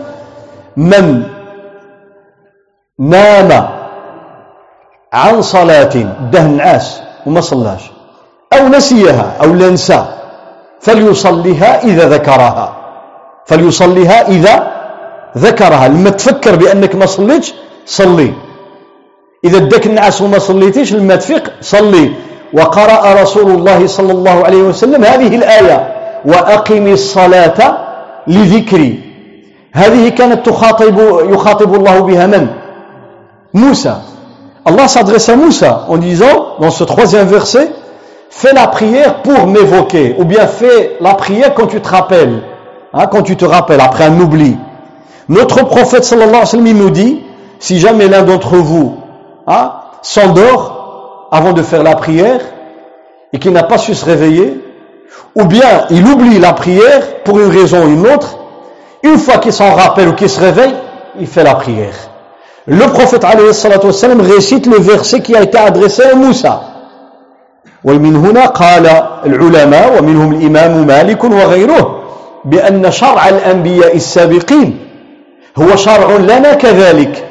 من 0.78 1.24
نام 3.00 3.50
عن 5.14 5.42
صلاة 5.42 5.96
دهن 6.32 6.62
عاس 6.62 7.02
وما 7.26 7.42
صلاش 7.42 7.92
أو 8.54 8.68
نسيها 8.68 9.34
أو 9.42 9.50
لنسى 9.54 10.06
فليصليها 10.82 11.84
إذا 11.84 12.10
ذكرها 12.10 12.68
فليصليها 13.46 14.28
إذا 14.28 14.56
ذكرها 15.38 15.88
لما 15.88 16.10
تفكر 16.10 16.56
بأنك 16.56 16.96
ما 16.96 17.06
صليتش 17.06 17.54
صلي. 17.86 18.34
إذا 19.44 19.58
ادك 19.58 19.86
النعاس 19.86 20.22
وما 20.22 20.40
صليتيش 20.40 20.94
لما 20.94 21.16
تفيق 21.16 21.54
صلي. 21.62 22.14
وقرأ 22.53 23.23
رسول 23.23 23.51
الله 23.51 23.87
صلى 23.87 24.13
الله 24.13 24.45
عليه 24.45 24.63
وسلم 24.63 25.05
هذه 25.05 25.37
الآية 25.37 25.93
وأقم 26.25 26.87
الصلاة 26.87 27.79
لذكري 28.27 29.01
هذه 29.73 30.09
كانت 30.09 30.47
تخاطب 30.47 30.99
يخاطب 31.31 31.75
الله 31.75 32.01
بها 32.01 32.27
من 32.27 32.47
موسى 33.55 33.95
Allah 34.67 34.89
s'adresse 34.89 35.29
à 35.31 35.37
Moussa 35.37 35.87
en 35.89 35.97
disant, 35.97 36.57
dans 36.61 36.71
ce 36.71 36.85
troisième 36.85 37.27
verset, 37.27 37.73
fais 38.29 38.53
la 38.53 38.67
prière 38.67 39.23
pour 39.23 39.47
m'évoquer, 39.47 40.15
ou 40.19 40.25
bien 40.25 40.47
fais 40.47 40.99
la 41.01 41.15
prière 41.15 41.55
quand 41.55 41.67
tu 41.67 41.81
te 41.81 41.89
rappelles, 41.89 42.43
hein, 42.93 43.07
quand 43.07 43.23
tu 43.23 43.37
te 43.37 43.45
rappelles, 43.47 43.81
après 43.81 44.05
un 44.05 44.21
oubli. 44.21 44.57
Notre 45.29 45.65
prophète 45.65 46.05
sallallahu 46.05 46.29
alayhi 46.29 46.43
wa 46.43 46.47
sallam 46.47 46.67
il 46.67 46.77
nous 46.77 46.91
dit, 46.91 47.23
si 47.59 47.81
jamais 47.81 48.07
l'un 48.07 48.23
d'entre 48.23 48.57
vous 48.57 48.97
hein, 49.47 49.73
s'endort 50.03 50.74
avant 51.31 51.53
de 51.53 51.63
faire 51.63 51.83
la 51.83 51.95
prière 51.95 52.41
et 53.33 53.39
qu'il 53.39 53.53
n'a 53.53 53.63
pas 53.63 53.79
su 53.79 53.95
se 53.95 54.05
réveiller, 54.05 54.61
ou 55.37 55.45
bien 55.45 55.87
il 55.91 56.07
oublie 56.07 56.39
la 56.39 56.53
prière 56.53 57.23
pour 57.25 57.39
une 57.39 57.51
raison 57.51 57.85
ou 57.85 57.89
une 57.89 58.07
autre, 58.07 58.39
une 59.03 59.19
fois 59.19 59.39
qu'il 59.39 59.53
s'en 59.53 59.75
rappelle 59.75 60.09
ou 60.09 60.15
qu'il 60.15 60.29
se 60.29 60.41
réveille, 60.41 60.75
il 61.19 61.27
fait 61.27 61.45
la 61.45 61.55
prière. 61.55 61.95
Le 62.67 62.87
prophète 62.87 63.25
alayhi 63.25 63.55
salatu 63.55 63.87
wassalam 63.87 64.21
récite 64.21 64.67
le 64.67 64.79
verset 64.79 65.21
qui 65.21 65.35
a 65.35 65.43
été 65.43 65.59
adressé 65.59 66.03
à 66.03 66.15
Moussa. 66.15 66.71
ومن 67.85 68.17
هنا 68.17 68.47
قال 68.47 68.87
العلماء 69.27 69.99
ومنهم 69.99 70.33
الإمام 70.35 70.87
مالك 70.87 71.25
وغيره 71.25 72.03
بأن 72.45 72.91
شرع 72.91 73.29
الأنبياء 73.29 73.97
السابقين 73.97 74.79
هو 75.59 75.77
شرع 75.77 76.17
لنا 76.17 76.55
كذلك 76.55 77.25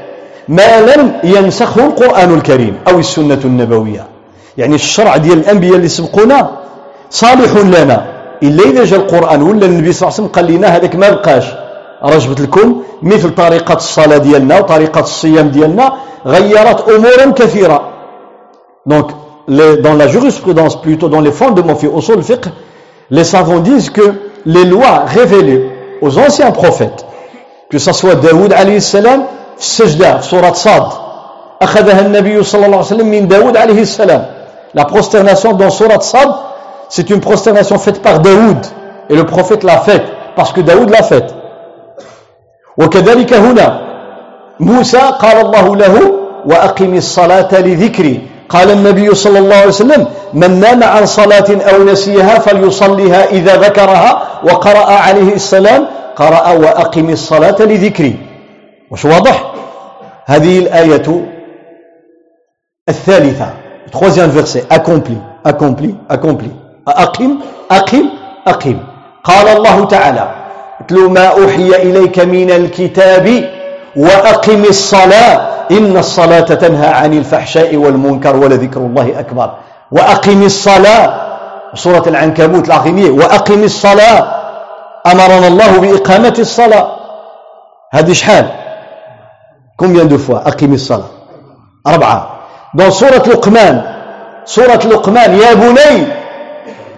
ما 0.49 0.81
لم 0.81 1.13
ينسخه 1.25 1.87
القرآن 1.87 2.35
الكريم 2.35 2.75
أو 2.89 2.99
السنة 2.99 3.41
النبوية. 3.45 4.07
يعني 4.59 4.75
الشرع 4.75 5.17
ديال 5.17 5.39
الأنبياء 5.39 5.75
اللي 5.75 5.89
سبقونا 5.89 6.51
صالح 7.11 7.57
لنا. 7.57 8.07
إلا 8.43 8.63
إذا 8.65 8.85
جاء 8.85 9.01
القرآن 9.01 9.43
ولا 9.43 9.67
النبي 9.67 9.93
صلى 9.93 10.09
الله 10.09 10.15
عليه 10.19 10.23
وسلم 10.23 10.27
قال 10.27 10.47
لنا 10.47 10.69
هذاك 10.77 10.97
ما 10.97 11.11
بقاش. 11.11 11.45
رجبت 12.05 12.41
لكم 12.41 12.83
مثل 13.03 13.35
طريقة 13.35 13.75
الصلاة 13.75 14.19
ديالنا 14.19 14.59
وطريقة 14.59 15.01
الصيام 15.01 15.49
ديالنا 15.49 15.93
غيرت 16.27 16.89
أمورا 16.89 17.31
كثيرة. 17.31 17.91
Les, 19.47 19.77
dans 19.77 19.95
la 19.95 20.09
jurisprudence 20.09 20.81
plutôt 20.81 21.09
dans 21.09 21.21
les 21.21 21.31
fondements 21.31 21.75
في 21.75 21.99
أصول 21.99 22.19
الفقه 22.19 22.51
les 23.11 23.25
savants 23.25 23.61
disent 23.61 23.91
que 23.91 24.15
les 24.47 24.65
lois 24.65 25.05
révélées 25.07 25.69
aux 26.01 26.19
anciens 26.19 26.51
prophètes, 26.51 27.05
que 27.71 27.79
ce 27.79 27.93
soit 27.93 28.15
Daoud 28.15 28.53
alayhi 28.53 28.81
salam, 28.81 29.25
Sajda, 29.59 30.23
surat 30.23 30.57
Sad, 30.57 30.93
أخذها 31.63 32.01
النبي 32.01 32.43
صلى 32.43 32.67
الله 32.67 32.77
عليه 32.77 32.87
وسلم 32.87 33.07
من 33.07 33.29
داود 33.29 33.57
عليه 33.57 33.83
السلام. 33.83 34.25
La 34.75 34.85
prosternation 34.85 35.53
dans 35.53 35.71
surat 35.71 36.01
Sad, 36.01 36.29
c'est 36.89 37.11
une 37.11 37.21
prosternation 37.21 37.79
faite 37.79 38.03
par 38.03 38.21
Daoud. 38.21 38.59
Et 39.09 39.17
le 39.17 39.25
prophète 39.25 39.63
l'a 39.63 39.79
faite, 39.79 40.05
parce 40.37 40.53
que 40.53 40.61
Daoud 40.61 40.91
l'a 40.91 41.03
faite. 41.03 41.35
وكذلك 42.79 43.35
هنا 43.35 43.81
موسى 44.61 44.99
قال 44.99 45.47
الله 45.47 45.77
له 45.77 46.13
وأقم 46.47 46.95
الصلاة 46.95 47.61
لذكري 47.61 48.29
قال 48.49 48.71
النبي 48.71 49.15
صلى 49.15 49.39
الله 49.39 49.57
عليه 49.57 49.67
وسلم 49.67 50.07
من 50.35 50.61
نام 50.61 50.85
عن 50.85 51.07
صلاة 51.07 51.47
أو 51.51 51.85
نسيها 51.85 52.39
فليصليها 52.39 53.31
إذا 53.31 53.57
ذكرها 53.57 54.23
وقرأ 54.45 54.91
عليه 54.93 55.35
السلام 55.35 55.87
قرأ 56.17 56.51
وأقم 56.51 57.11
الصلاة 57.11 57.57
لذكري 57.61 58.24
مش 58.91 59.05
واضح؟ 59.05 59.53
هذه 60.27 60.59
الآية 60.59 61.25
الثالثة 62.89 63.47
troisième 63.93 64.31
verset 64.31 64.65
accompli 64.71 65.19
accompli 65.45 65.95
accompli. 66.09 66.51
أقم 66.89 67.39
أقم 67.71 68.09
أقم. 68.47 68.79
قال 69.25 69.49
الله 69.49 69.85
تعالى 69.85 70.35
اتل 70.81 70.99
ما 71.11 71.27
أوحي 71.27 71.69
إليك 71.69 72.19
من 72.19 72.51
الكتاب 72.51 73.51
وأقم 73.97 74.65
الصلاة 74.65 75.51
إن 75.71 75.97
الصلاة 75.97 76.41
تنهى 76.41 76.87
عن 76.87 77.13
الفحشاء 77.13 77.77
والمنكر 77.77 78.37
ولذكر 78.37 78.81
الله 78.81 79.21
أكبر. 79.21 79.55
وأقم 79.93 80.43
الصلاة 80.43 81.21
سورة 81.75 82.05
العنكبوت 82.07 82.67
العظيمية. 82.69 83.11
وأقم 83.11 83.63
الصلاة 83.65 84.27
أمرنا 85.07 85.49
الله 85.49 85.79
بإقامة 85.79 86.35
الصلاة. 86.39 86.97
هذه 87.93 88.13
شحال؟ 88.13 88.64
Combien 89.77 90.05
de 90.05 90.17
fois 90.19 90.43
أقم 90.47 90.73
الصلاة 90.75 91.11
أربعة 91.87 92.31
dans 92.77 92.89
سورة 92.89 93.23
لقمان 93.29 93.83
سورة 94.45 94.83
لقمان 94.87 95.35
يا 95.35 95.55
بني 95.55 96.07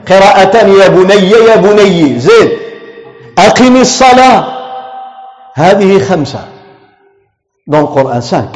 قراءتان 0.09 0.69
يا 0.73 0.89
بني 0.89 1.31
يا 1.31 1.57
بني 1.57 2.19
زيد 2.19 2.51
أقم 3.39 3.77
الصلاة 3.77 4.45
هذه 5.55 5.99
خمسة 5.99 6.41
dans 7.69 7.81
le 7.81 7.87
Coran 7.87 8.21
5 8.21 8.49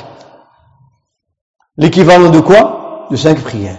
l'équivalent 1.78 2.28
de 2.30 2.40
quoi? 2.40 3.06
De 3.10 3.16
cinq 3.16 3.38
prières. 3.40 3.78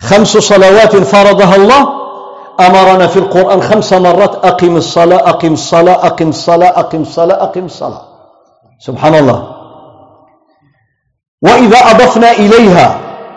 خمس 0.00 0.38
صلوات 0.38 0.96
فرضها 0.96 1.56
الله 1.56 1.88
أمرنا 2.60 3.06
في 3.06 3.16
القرآن 3.18 3.62
خمس 3.62 3.92
مرات 3.92 4.44
أقم 4.44 4.76
الصلاة 4.76 5.28
أقم 5.28 5.52
الصلاة 5.52 6.06
أقم 6.06 6.28
الصلاة 6.28 6.68
أقم 6.80 7.02
الصلاة 7.02 7.42
أقم 7.42 7.64
الصلاة 7.64 8.02
سبحان 8.78 9.14
الله 9.14 9.59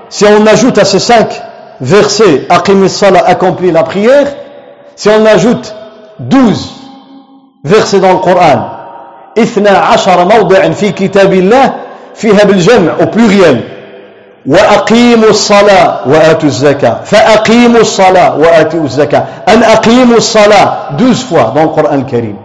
si 0.10 0.25
on 0.25 0.45
ajoute 0.45 0.77
à 0.77 0.86
ces 0.86 1.00
cinq 1.00 1.41
versets 1.79 2.48
accomplit 2.50 3.72
la 3.72 3.83
prière 3.83 4.27
si 4.95 5.10
on 5.10 5.25
ajoute 5.25 5.74
douze 6.19 6.72
versets 7.63 8.00
dans 8.00 8.13
le 8.13 8.19
Coran 8.19 8.69
au 13.00 13.07
pluriel 13.07 13.63
وأقيموا 14.45 15.29
الصلاة 15.29 16.07
وآتوا 16.07 16.50
الزكاة 16.50 17.03
فأقيموا 17.03 17.79
الصلاة 17.79 18.38
وآتوا 18.38 18.83
الزكاة 18.83 19.25
أن 19.48 19.63
أقيموا 19.63 20.17
الصلاة 20.17 20.95
12 20.98 21.25
fois 21.25 21.53
dans 21.55 21.63
le 21.63 21.69
Coran 21.69 21.93
الكريم 21.93 22.38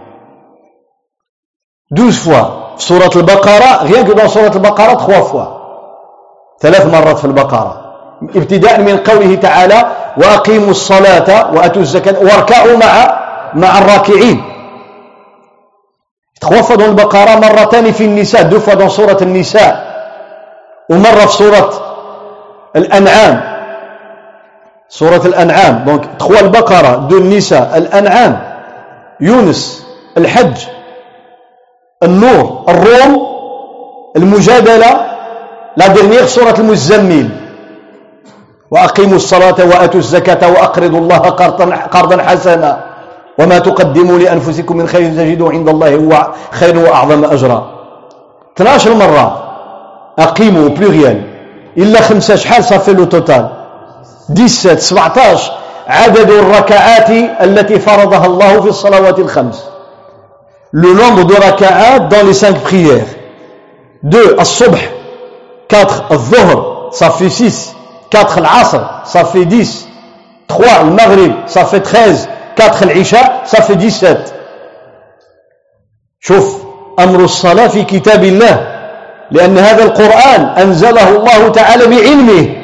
12 1.91 2.11
fois. 2.19 2.75
سورة 2.77 3.11
البقرة 3.15 3.83
rien 3.83 4.03
que 4.03 4.13
dans 4.13 4.27
سورة 4.27 4.51
البقرة 4.55 4.95
3 4.95 5.21
fois. 5.23 5.58
ثلاث 6.61 6.85
مرات 6.85 7.17
في 7.17 7.25
البقرة. 7.25 7.81
ابتداء 8.35 8.81
من 8.81 8.97
قوله 8.97 9.35
تعالى 9.35 9.85
وأقيموا 10.17 10.71
الصلاة 10.71 11.53
وآتوا 11.55 11.81
الزكاة 11.81 12.19
واركعوا 12.19 12.77
مع 12.77 13.19
مع 13.53 13.77
الراكعين. 13.77 14.43
dans 16.39 16.81
البقرة 16.81 17.35
مرتان 17.35 17.91
في 17.91 18.05
النساء 18.05 18.43
dans 18.75 18.87
سورة 18.87 19.17
النساء. 19.21 19.89
ومرة 20.89 21.25
في 21.25 21.33
سورة 21.33 21.69
الأنعام. 22.75 23.41
سورة 24.89 25.21
الأنعام. 25.25 25.83
donc 25.85 26.03
trois 26.19 26.39
البقرة 26.39 26.95
deux 26.95 27.17
النساء 27.17 27.77
الأنعام. 27.77 28.39
يونس 29.21 29.87
الحج. 30.17 30.57
النور 32.03 32.65
الروم 32.69 33.27
المجادلة. 34.17 35.08
la 35.79 35.87
dernière 35.87 36.25
سورة 36.25 36.57
المزمل. 36.59 37.27
وأقيموا 38.71 39.15
الصلاة 39.15 39.59
وآتوا 39.69 39.99
الزكاة 39.99 40.51
وأقرضوا 40.51 40.99
الله 40.99 41.17
قرضا 41.95 42.17
حسنا. 42.27 42.71
وما 43.39 43.59
تقدموا 43.59 44.17
لأنفسكم 44.19 44.77
من 44.77 44.87
خير 44.87 45.03
تجدوا 45.19 45.51
عند 45.51 45.69
الله 45.69 45.95
هو 45.95 46.11
خير 46.51 46.75
وأعظم 46.77 47.25
أجرا. 47.25 47.59
12 48.55 48.93
مرة. 48.93 49.27
أقيموا 50.19 50.69
pluriel 50.69 51.23
إلا 51.77 52.01
خمسة 52.01 52.35
شحال 52.35 52.63
ça 52.63 52.73
fait 52.73 52.93
le 52.93 53.05
total 53.05 53.49
17 54.35 54.75
17 54.79 55.51
عدد 55.87 56.29
الركعات 56.29 57.09
التي 57.41 57.79
فرضها 57.79 58.25
الله 58.25 58.61
في 58.61 58.69
الصلوات 58.69 59.19
الخمس. 59.19 59.57
Le 60.73 60.91
nombre 60.93 61.23
de 61.23 61.35
ركعات 61.35 61.99
dans 62.11 62.23
les 62.27 62.33
cinq 62.33 62.55
prières. 62.67 63.09
2 64.03 64.35
الصبح. 64.39 64.98
4 65.69 66.11
الظهر 66.11 66.89
fait 66.91 67.29
6 67.29 67.75
4 68.15 68.37
العصر 68.37 68.81
fait 69.05 69.45
10 69.45 69.87
3 70.47 70.81
المغرب 70.81 71.33
fait 71.47 71.79
13 71.79 72.27
4 72.59 72.83
العشاء 72.83 73.43
fait 73.45 73.61
17 73.61 74.17
شوف 76.21 76.63
أمر 76.99 77.23
الصلاة 77.23 77.67
في 77.67 77.83
كتاب 77.83 78.23
الله 78.23 78.79
لأن 79.31 79.57
هذا 79.57 79.83
القرآن 79.83 80.41
أنزله 80.41 81.09
الله 81.09 81.49
تعالى 81.49 81.85
بعلمه. 81.87 82.55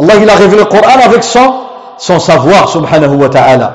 الله 0.00 0.14
il 0.22 0.30
a 0.30 0.34
révélé 0.34 0.62
le 0.62 0.64
Coran 0.64 0.98
avec 1.04 1.22
son, 1.22 1.52
son 1.98 2.18
savoir 2.18 2.66
سبحانه 2.66 3.12
وتعالى. 3.12 3.70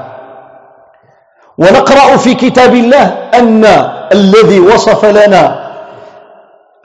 ونقرأ 1.57 2.17
في 2.17 2.33
كتاب 2.33 2.75
الله 2.75 3.05
أن 3.33 3.65
الذي 4.11 4.59
وصف 4.59 5.05
لنا 5.05 5.59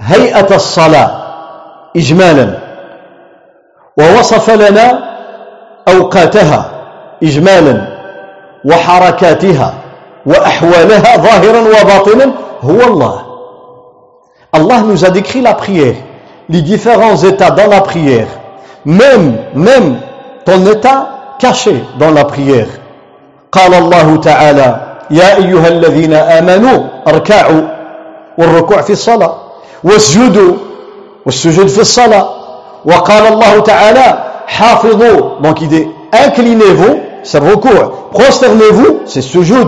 هيئة 0.01 0.55
الصلاة. 0.55 1.20
إجمالا. 1.97 2.59
ووصف 3.99 4.51
لنا 4.51 5.17
أوقاتها 5.89 6.71
إجمالا 7.23 7.87
وحركاتها 8.65 9.75
وأحوالها 10.27 11.17
ظاهرا 11.17 11.61
وباطنا. 11.61 12.33
هو 12.63 12.81
الله. 12.81 13.21
Allah 14.53 14.81
nous 14.81 15.05
a 15.05 15.11
décrit 15.11 15.41
la 15.41 15.55
prière, 15.55 15.95
les 16.49 16.63
différents 16.63 17.17
états 17.17 17.51
dans 17.51 17.69
la 17.69 17.83
prière, 17.83 18.27
même, 18.85 19.37
même 19.55 20.01
ton 20.45 20.67
état 20.67 21.09
caché 21.39 21.85
dans 21.99 22.11
la 22.11 22.25
prière. 22.25 22.69
قال 23.53 23.75
الله 23.75 24.17
تعالى 24.17 24.81
يا 25.11 25.37
أيها 25.37 25.69
الذين 25.69 26.15
آمنوا 26.15 26.79
اركعوا 27.09 27.63
والركوع 28.39 28.81
في 28.83 28.93
الصلاة 28.93 29.35
واسجدوا 29.85 30.55
والسجود 31.30 31.68
في 31.68 31.82
الصلاة 31.82 32.30
وقال 32.86 33.34
الله 33.34 33.60
تعالى 33.60 34.24
حافظوا 34.48 35.42
donc 35.42 35.62
il 35.62 35.68
dit 35.68 35.88
inclinez-vous 36.14 37.00
c'est 37.24 37.40
le 37.40 37.50
recours 37.52 38.10
prosternez-vous 38.14 39.00
c'est 39.06 39.22
sujud 39.22 39.68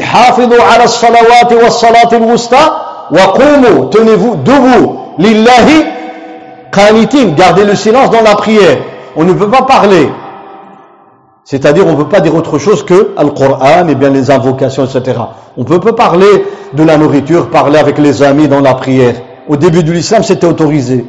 حافظوا 0.00 0.62
على 0.62 0.84
الصلوات 0.84 1.52
والصلاة 1.52 2.08
الوسطى 2.12 2.70
وقوموا 3.10 3.90
tenez-vous 3.90 4.36
debout 4.44 4.98
lillahi 5.18 5.84
qanitin 6.72 7.26
gardez 7.36 7.64
le 7.64 7.74
silence 7.74 8.10
dans 8.10 8.22
la 8.22 8.34
prière 8.34 8.78
on 9.16 9.24
ne 9.24 9.32
peut 9.32 9.48
pas 9.50 9.62
parler 9.62 10.08
c'est-à-dire 11.44 11.86
on 11.86 11.92
ne 11.92 11.96
peut 11.96 12.08
pas 12.08 12.20
dire 12.20 12.34
autre 12.34 12.58
chose 12.58 12.84
que 12.84 13.12
Al-Qur'an 13.16 13.86
et 13.88 13.94
bien 13.94 14.10
les 14.10 14.30
invocations 14.30 14.84
etc 14.84 15.18
on 15.56 15.60
ne 15.60 15.66
peut 15.66 15.80
pas 15.80 15.92
parler 15.92 16.44
de 16.72 16.82
la 16.82 16.96
nourriture 16.96 17.50
parler 17.50 17.78
avec 17.78 17.98
les 17.98 18.22
amis 18.22 18.48
dans 18.48 18.60
la 18.60 18.74
prière 18.74 19.14
Au 19.51 19.55
début 19.57 19.83
de 19.83 19.91
l'islam 19.91 20.23
c'était 20.23 20.47
autorisé 20.47 21.05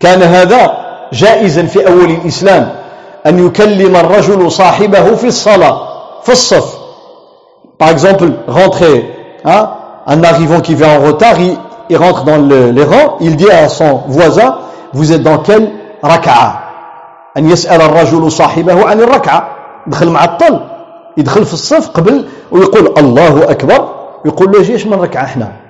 كان 0.00 0.22
هذا 0.22 0.62
جائزا 1.12 1.62
في 1.62 1.86
أول 1.88 2.10
الإسلام 2.10 2.64
أن 3.26 3.46
يكلم 3.46 3.96
الرجل 3.96 4.50
صاحبه 4.52 5.14
في 5.14 5.26
الصلاة 5.26 5.76
في 6.22 6.32
الصف 6.32 6.68
par 7.78 7.88
exemple 7.90 8.28
rentrer 8.48 9.04
hein, 9.44 9.70
un 10.06 10.22
arrivant 10.24 10.60
qui 10.60 10.74
vient 10.74 10.98
en 10.98 11.02
retard, 11.06 11.40
il, 11.40 11.56
il 11.90 11.96
rentre 11.96 12.24
dans 12.24 12.38
le, 12.38 12.70
les 12.70 12.84
rangs, 12.84 13.16
il 13.20 13.36
dit 13.36 13.50
à 13.50 13.68
son 13.68 14.02
voisin, 14.08 14.58
vous 14.92 15.12
êtes 15.12 15.22
dans 15.22 15.38
quel 15.38 15.70
raka'a 16.02 16.60
أن 17.36 17.50
يسأل 17.50 17.82
الرجل 17.82 18.32
صاحبه 18.32 18.86
عن 18.86 19.00
الركعة 19.00 19.48
دخل 19.86 20.08
معطل 20.10 20.60
يدخل 21.16 21.44
في 21.44 21.52
الصف 21.54 21.88
قبل 21.90 22.28
ويقول 22.52 22.94
الله 22.98 23.50
أكبر 23.50 23.88
يقول 24.24 24.52
له 24.52 24.62
جيش 24.62 24.86
من 24.86 24.94
ركعة 25.00 25.24
إحنا 25.24 25.63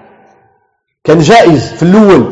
كان 1.06 1.18
جائز 1.18 1.72
في 1.72 1.82
الأول 1.82 2.24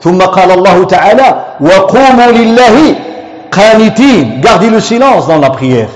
ثم 0.00 0.18
قال 0.18 0.50
الله 0.50 0.84
تعالى 0.84 1.44
وقوموا 1.60 2.30
لله 2.30 2.94
قانتين 3.52 4.40
gardez 4.40 4.70
le 4.70 4.80
silence 4.80 5.26
dans 5.26 5.38
la 5.38 5.50
prière 5.50 5.88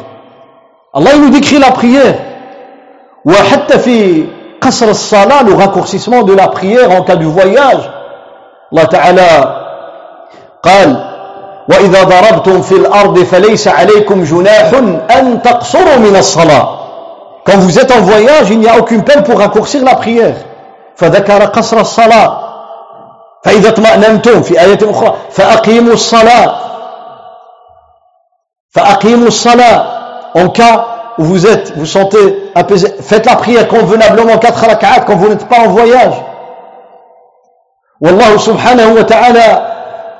Allah 0.95 1.11
il 1.15 1.21
nous 1.23 1.31
décrit 1.31 1.59
la 1.59 1.71
prière 1.71 2.15
وحتى 3.25 3.79
في 3.79 4.25
قصر 4.61 4.89
الصلاة 4.89 5.43
le 5.43 5.55
raccourcissement 5.55 6.25
de 6.25 6.35
la 6.35 6.49
prière 6.49 6.91
en 6.91 7.03
cas 7.03 7.15
de 7.15 7.25
voyage 7.25 7.89
الله 8.73 8.85
تعالى 8.85 9.29
قال 10.63 11.05
وإذا 11.69 12.03
ضربتم 12.03 12.63
في 12.63 12.73
الأرض 12.73 13.19
فليس 13.19 13.69
عليكم 13.69 14.25
جناح 14.25 14.71
أن 15.19 15.43
تقصروا 15.43 15.97
من 15.97 16.17
الصلاة 16.17 16.79
Quand 17.45 17.59
vous 17.59 17.79
êtes 17.79 17.91
en 17.93 18.01
voyage, 18.01 18.51
il 18.51 18.59
n'y 18.59 18.69
a 18.69 18.77
aucune 18.77 19.05
peine 19.05 19.23
pour 19.23 19.39
raccourcir 19.39 19.83
la 19.83 19.95
prière. 19.95 20.35
فذكر 20.99 21.45
قصر 21.45 21.81
الصلاة. 21.81 22.39
فإذا 23.45 23.69
اطمأننتم 23.69 24.43
في 24.43 24.61
آية 24.61 24.79
أخرى 24.83 25.15
فأقيموا 25.31 25.93
الصلاة. 25.93 26.55
فأقيموا 28.71 29.29
الصلاة. 29.29 29.85
En 30.35 30.49
cas 30.51 30.85
où 31.19 31.25
vous 31.25 31.47
êtes, 31.47 31.73
vous 31.77 31.87
sentez 31.87 32.51
apaisé, 32.55 32.95
faites 33.01 33.27
la 33.27 33.37
prière 33.37 33.67
convenablement 33.69 34.39
4 34.39 34.67
rak'at 34.67 35.01
quand 35.07 35.17
vous 35.17 35.29
n'êtes 35.29 35.49
pas 35.49 35.61
en 35.61 35.69
voyage. 35.69 36.15
والله 38.01 38.37
سبحانه 38.37 38.93
وتعالى 38.95 39.49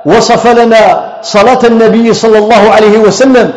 وصف 0.07 0.47
لنا 0.47 1.13
صلاة 1.23 1.59
النبي 1.65 2.15
صلى 2.15 2.39
الله 2.39 2.71
عليه 2.71 2.99
وسلم 2.99 3.53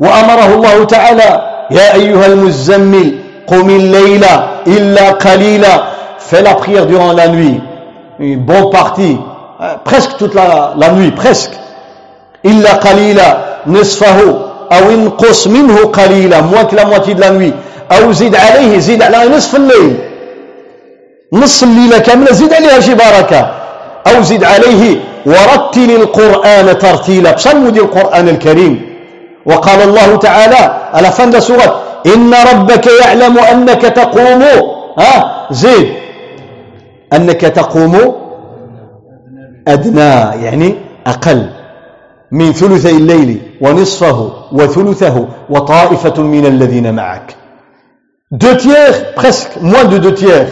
وأمره 0.00 0.54
الله 0.54 0.84
تعالى 0.84 1.30
يا 1.70 1.94
أيها 1.94 2.26
المزمل 2.26 3.18
قم 3.46 3.70
الليل 3.70 4.24
إلا 4.66 5.10
قليلا 5.10 5.91
fais 6.28 6.42
la 6.42 6.54
prière 6.54 6.86
durant 6.86 7.12
la 7.12 7.28
nuit. 7.28 7.60
Une 8.18 8.40
bonne 8.40 8.70
partie. 8.70 9.18
Presque 9.84 10.16
toute 10.18 10.34
la, 10.34 10.74
la 10.76 10.90
nuit 10.92 11.10
presque. 11.12 11.52
إلا 12.44 12.72
قليلا 12.72 13.38
نصفه 13.66 14.18
أو 14.72 14.90
انقص 14.90 15.46
منه 15.46 15.76
قليلا 15.84 16.40
moins 16.42 16.64
que 16.64 16.74
la 16.74 16.84
moitié 16.84 17.14
de 17.14 17.20
la 17.20 17.30
nuit. 17.30 17.54
أو 17.92 18.12
زد 18.12 18.36
عليه 18.36 18.78
زد 18.78 19.02
على 19.02 19.28
نصف 19.36 19.56
الليل 19.56 19.96
نص 21.32 21.62
الليلة 21.62 21.98
كاملة 21.98 22.32
زد 22.32 22.52
عليها 22.54 22.80
شي 22.80 22.94
بركة 22.94 23.50
أو 24.06 24.22
زد 24.22 24.44
عليه 24.44 25.00
ورتل 25.26 25.90
القرآن 25.90 26.78
ترتيلا 26.78 27.32
بصموا 27.32 27.68
القرآن 27.70 28.28
الكريم 28.28 28.92
وقال 29.46 29.82
الله 29.82 30.16
تعالى 30.16 30.62
على 30.94 31.10
فند 31.10 31.38
سورة 31.38 31.80
إن 32.06 32.34
ربك 32.34 32.86
يعلم 32.86 33.38
أنك 33.38 33.82
تقوم 33.82 34.42
ها 34.98 35.46
زيد 35.50 36.01
أنك 37.12 37.40
تقوم 37.40 37.94
أدنى 39.68 40.44
يعني 40.44 40.74
أقل 41.06 41.50
من 42.32 42.52
ثلثي 42.52 42.90
الليل 42.90 43.42
ونصفه 43.60 44.32
وثلثه 44.52 45.28
وطائفة 45.50 46.22
من 46.22 46.46
الذين 46.46 46.94
معك. 46.94 47.36
Deux 48.32 48.56
tiers 48.56 49.14
presque 49.14 49.60
moins 49.60 49.84
de 49.84 49.98
deux 49.98 50.14
tiers. 50.14 50.48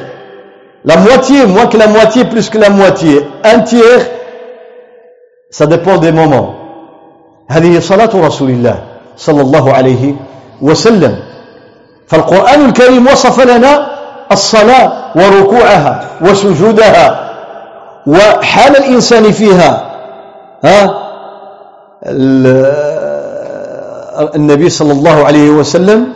La 0.84 0.96
moitié 0.96 1.46
moins 1.46 1.66
que 1.66 1.78
la 1.78 1.86
moitié 1.86 2.24
plus 2.24 2.50
que 2.50 2.58
la 2.58 2.70
moitié. 2.70 3.26
Un 3.44 3.60
tiers 3.60 4.02
ça 5.50 5.66
dépend 5.66 5.98
هذه 7.50 7.80
صلاة 7.80 8.10
رسول 8.14 8.50
الله 8.50 8.78
صلى 9.16 9.40
الله 9.40 9.72
عليه 9.72 10.14
وسلم. 10.62 11.16
فالقرآن 12.06 12.64
الكريم 12.64 13.06
وصف 13.06 13.40
لنا 13.40 13.99
الصلاة 14.32 14.92
وركوعها 15.16 16.04
وسجودها 16.20 17.30
وحال 18.06 18.76
الإنسان 18.76 19.32
فيها 19.32 19.90
ها؟ 20.64 21.00
النبي 24.36 24.68
صلى 24.70 24.92
الله 24.92 25.24
عليه 25.24 25.50
وسلم 25.50 26.12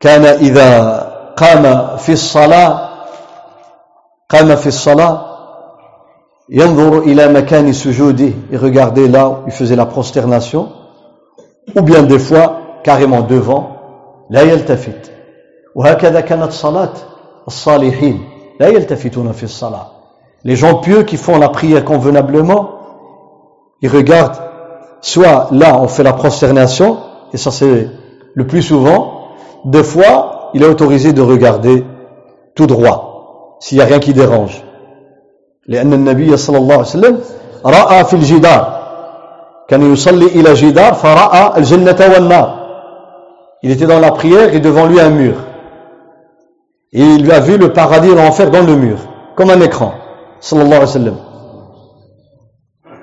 كان 0.00 0.24
إذا 0.24 1.00
قام 1.36 1.96
في 1.96 2.12
الصلاة 2.12 2.88
قام 4.30 4.56
في 4.56 4.66
الصلاة 4.66 5.24
ينظر 6.50 6.98
إلى 6.98 7.28
مكان 7.28 7.72
سجوده 7.72 8.32
il 8.52 8.58
regardait 8.58 9.08
là 9.08 9.28
où 9.28 9.36
il 9.46 9.52
faisait 9.52 9.76
la 9.76 9.86
prosternation 9.86 10.68
ou 11.76 11.82
bien 11.82 12.02
لا 14.30 14.42
يلتفت. 14.42 15.10
وهكذا 15.75 16.19
كانت 16.19 16.51
صلاة 16.51 16.93
الصالحين 17.47 18.29
لا 18.59 18.67
يلتفتون 18.67 19.31
في 19.31 19.43
الصلاة 19.43 19.87
les 20.45 20.55
gens 20.55 20.75
pieux 20.75 21.03
qui 21.03 21.17
font 21.17 21.37
la 21.37 21.49
prière 21.49 21.83
convenablement 21.83 22.69
ils 23.81 23.89
regardent 23.89 24.37
soit 25.01 25.47
là 25.51 25.77
on 25.81 25.87
fait 25.87 26.03
la 26.03 26.13
prosternation 26.13 26.97
et 27.33 27.37
ça 27.37 27.51
c'est 27.51 27.87
le 28.33 28.47
plus 28.47 28.61
souvent 28.61 29.29
deux 29.65 29.83
fois 29.83 30.51
il 30.53 30.63
est 30.63 30.67
autorisé 30.67 31.13
de 31.13 31.21
regarder 31.21 31.85
tout 32.55 32.67
droit 32.67 33.57
s'il 33.59 33.77
n'y 33.77 33.83
a 33.83 33.87
rien 33.87 33.99
qui 33.99 34.13
dérange 34.13 34.63
لأن 35.67 35.93
النبي 35.93 36.37
صلى 36.37 36.57
الله 36.57 36.73
عليه 36.73 36.83
وسلم 36.83 37.19
رأى 37.65 38.03
في 38.05 38.13
الجدار 38.13 38.79
كان 39.67 39.93
يصلي 39.93 40.25
إلى 40.25 40.53
جدار 40.53 40.93
فرأى 40.93 41.57
الجنة 41.57 41.99
والنار 42.13 42.59
Il 43.61 43.71
était 43.71 43.85
dans 43.85 43.99
la 43.99 44.11
prière 44.11 44.53
et 44.53 44.61
devant 44.61 44.85
lui 44.85 45.01
un 45.01 45.09
mur. 45.09 45.33
Et 46.94 47.02
il 47.02 47.30
a 47.32 47.40
vu 47.40 47.58
le 47.58 47.72
paradis 47.72 48.10
et 48.10 48.14
l'enfer 48.14 48.50
dans 48.50 48.62
le 48.62 48.76
mur, 48.76 48.98
comme 49.36 49.50
un 49.50 49.60
écran. 49.60 49.92
Sallallahu 50.40 50.74
alayhi 50.74 50.80
wa 50.80 50.86
sallam. 50.86 51.16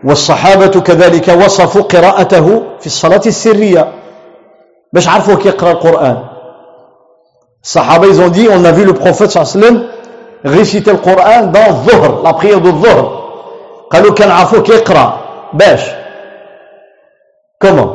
والصحابة 0.04 0.82
كذلك 0.82 1.28
وصفوا 1.28 1.82
قراءته 1.82 2.64
في 2.80 2.86
الصلاة 2.86 3.22
السرية. 3.26 3.88
باش 4.94 5.08
عرفوا 5.08 5.36
كيقرأ 5.36 5.72
القرآن. 5.72 6.18
الصحابة 7.64 8.08
ils 8.08 8.22
ont 8.22 8.30
dit 8.30 8.48
on 8.50 8.66
a 8.66 8.72
vu 8.72 8.86
le 8.86 8.94
prophète 8.94 9.30
صلى 9.30 9.42
الله 9.42 9.52
عليه 9.52 9.60
وسلم 9.60 9.88
réciter 10.46 10.92
le 10.92 10.98
Coran 10.98 11.48
dans 11.52 11.68
الظهر 11.68 12.24
la 12.24 12.34
prière 12.34 12.62
du 12.62 12.68
الظهر 12.68 13.22
قالوا 13.92 14.14
كان 14.14 14.32
عرفوا 14.32 14.62
كيقرأ 14.62 15.20
باش. 15.54 15.82
Comment? 17.64 17.92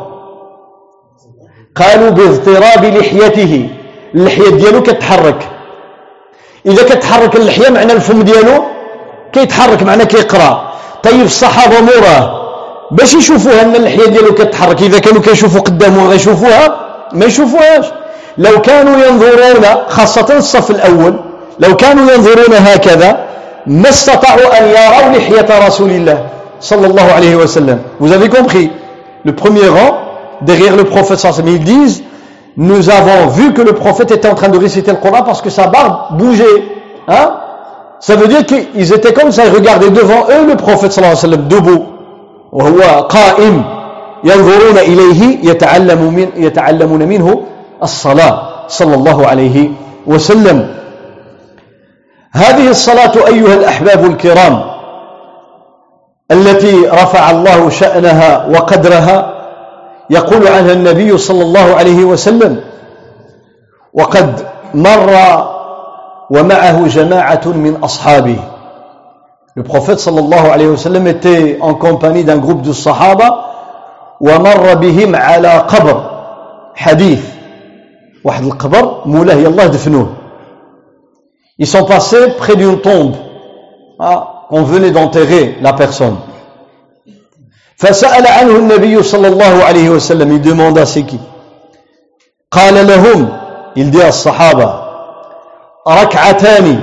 قالوا 1.74 2.10
باضطراب 2.10 2.84
لحيته. 2.84 3.68
اللحية 4.14 4.50
ديالو 4.50 4.82
كتحرك. 4.82 5.55
إذا 6.66 6.82
كتحرك 6.82 7.36
اللحية 7.36 7.68
معنى 7.68 7.92
الفم 7.92 8.22
ديالو 8.22 8.64
كيتحرك 9.32 9.82
معنى 9.82 10.04
كيقرأ. 10.04 10.72
طيب 11.02 11.22
الصحابة 11.22 11.80
موراه 11.80 12.24
باش 12.90 13.14
يشوفوها 13.14 13.62
أن 13.62 13.74
اللحية 13.76 14.06
ديالو 14.06 14.34
كتحرك 14.34 14.82
إذا 14.82 14.98
كانوا 14.98 15.22
كيشوفوا 15.22 15.60
قدامهم 15.60 16.08
غيشوفوها 16.08 16.64
ما 17.12 17.24
يشوفوهاش. 17.24 17.86
لو 18.38 18.60
كانوا 18.60 19.06
ينظرون 19.06 19.64
خاصة 19.88 20.28
الصف 20.36 20.70
الأول 20.70 21.20
لو 21.60 21.76
كانوا 21.76 22.12
ينظرون 22.12 22.54
هكذا 22.54 23.10
ما 23.66 23.88
استطاعوا 23.88 24.58
أن 24.58 24.64
يروا 24.64 25.18
لحية 25.18 25.66
رسول 25.66 25.90
الله 25.90 26.18
صلى 26.60 26.86
الله 26.86 27.12
عليه 27.12 27.36
وسلم. 27.36 27.78
Vous 28.00 28.12
avez 28.12 28.28
compris? 28.28 28.70
Le 29.24 29.32
premier 29.34 29.68
rang 29.68 29.92
derrière 30.42 30.76
le 30.76 30.84
prophète 30.84 31.18
sallallahu 31.18 31.56
ils 31.56 31.64
disent 31.64 32.02
nous 32.56 32.90
avons 32.90 33.26
vu 33.28 33.52
que 33.52 33.62
le 33.62 33.72
prophète 33.72 34.10
était 34.10 34.28
en 34.28 34.34
train 34.34 34.48
de 34.48 34.58
réciter 34.58 34.90
le 34.90 34.96
Coran 34.96 35.22
parce 35.24 35.42
que 35.42 35.50
sa 35.50 35.66
barbe 35.66 36.18
bougeait 36.18 36.44
hein 37.08 37.34
ça 38.00 38.16
veut 38.16 38.28
dire 38.28 38.44
qu'ils 38.46 38.92
étaient 38.92 39.12
comme 39.12 39.32
ça 39.32 39.46
ils 39.46 39.52
regardaient 39.54 39.90
devant 39.90 40.26
eux 40.30 40.46
le 40.48 40.56
prophète 40.56 40.92
sallallahu 40.92 41.16
alayhi 41.18 41.32
wa 41.32 41.36
sallam 41.36 41.48
debout 41.48 41.86
وهو 42.52 43.00
قائم 43.08 43.62
ينظرون 44.24 44.78
إليه 44.78 45.50
يتعلمون 46.36 47.02
منه 47.08 47.42
الصلاة 47.82 48.42
صلى 48.68 48.94
الله 48.94 49.26
عليه 49.26 49.70
وسلم 50.06 50.74
هذه 52.32 52.68
الصلاة 52.70 53.12
أيها 53.26 53.54
الأحباب 53.54 54.04
الكرام 54.04 54.62
التي 56.30 56.86
رفع 56.86 57.30
الله 57.30 57.68
شأنها 57.70 58.46
وقدرها 58.46 59.35
يقول 60.10 60.48
عنها 60.48 60.72
النبي 60.72 61.18
صلى 61.18 61.42
الله 61.42 61.74
عليه 61.74 62.04
وسلم 62.04 62.60
وقد 63.94 64.46
مر 64.74 65.10
ومعه 66.30 66.86
جماعة 66.86 67.46
من 67.46 67.76
أصحابه 67.84 68.38
Le 69.58 69.62
prophète 69.62 69.98
sallallahu 70.00 70.50
alayhi 70.52 70.68
wa 70.68 70.76
sallam 70.76 71.06
était 71.06 71.56
en 71.62 71.72
compagnie 71.74 72.24
d'un 72.24 72.36
groupe 72.36 72.60
de 72.60 72.72
sahaba 72.72 73.46
ومر 74.20 74.74
بهم 74.74 75.16
على 75.16 75.48
قبر 75.48 76.10
حديث 76.74 77.20
واحد 78.24 78.44
القبر 78.44 79.02
مولاه 79.06 79.34
يلاه 79.34 79.66
دفنوه 79.66 80.08
Ils 81.58 81.66
sont 81.66 81.84
passés 81.84 82.32
près 82.36 82.54
d'une 82.56 82.80
tombe 82.80 83.14
ah, 83.98 84.46
on 84.50 84.62
venait 84.62 84.90
d'enterrer 84.90 85.56
la 85.62 85.72
personne 85.72 86.16
فسأل 87.78 88.26
عنه 88.26 88.56
النبي 88.56 89.02
صلى 89.02 89.28
الله 89.28 89.64
عليه 89.64 89.90
وسلم 89.90 90.42
il 90.44 91.06
qui. 91.06 91.18
قال 92.50 92.86
لهم 92.86 93.28
dit 93.76 94.04
الصحابة 94.04 94.82
ركعتان 95.88 96.80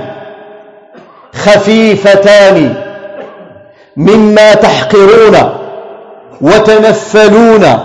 خفيفتان 1.34 2.74
مما 3.96 4.54
تحقرون 4.54 5.36
وتنفلون. 6.40 7.78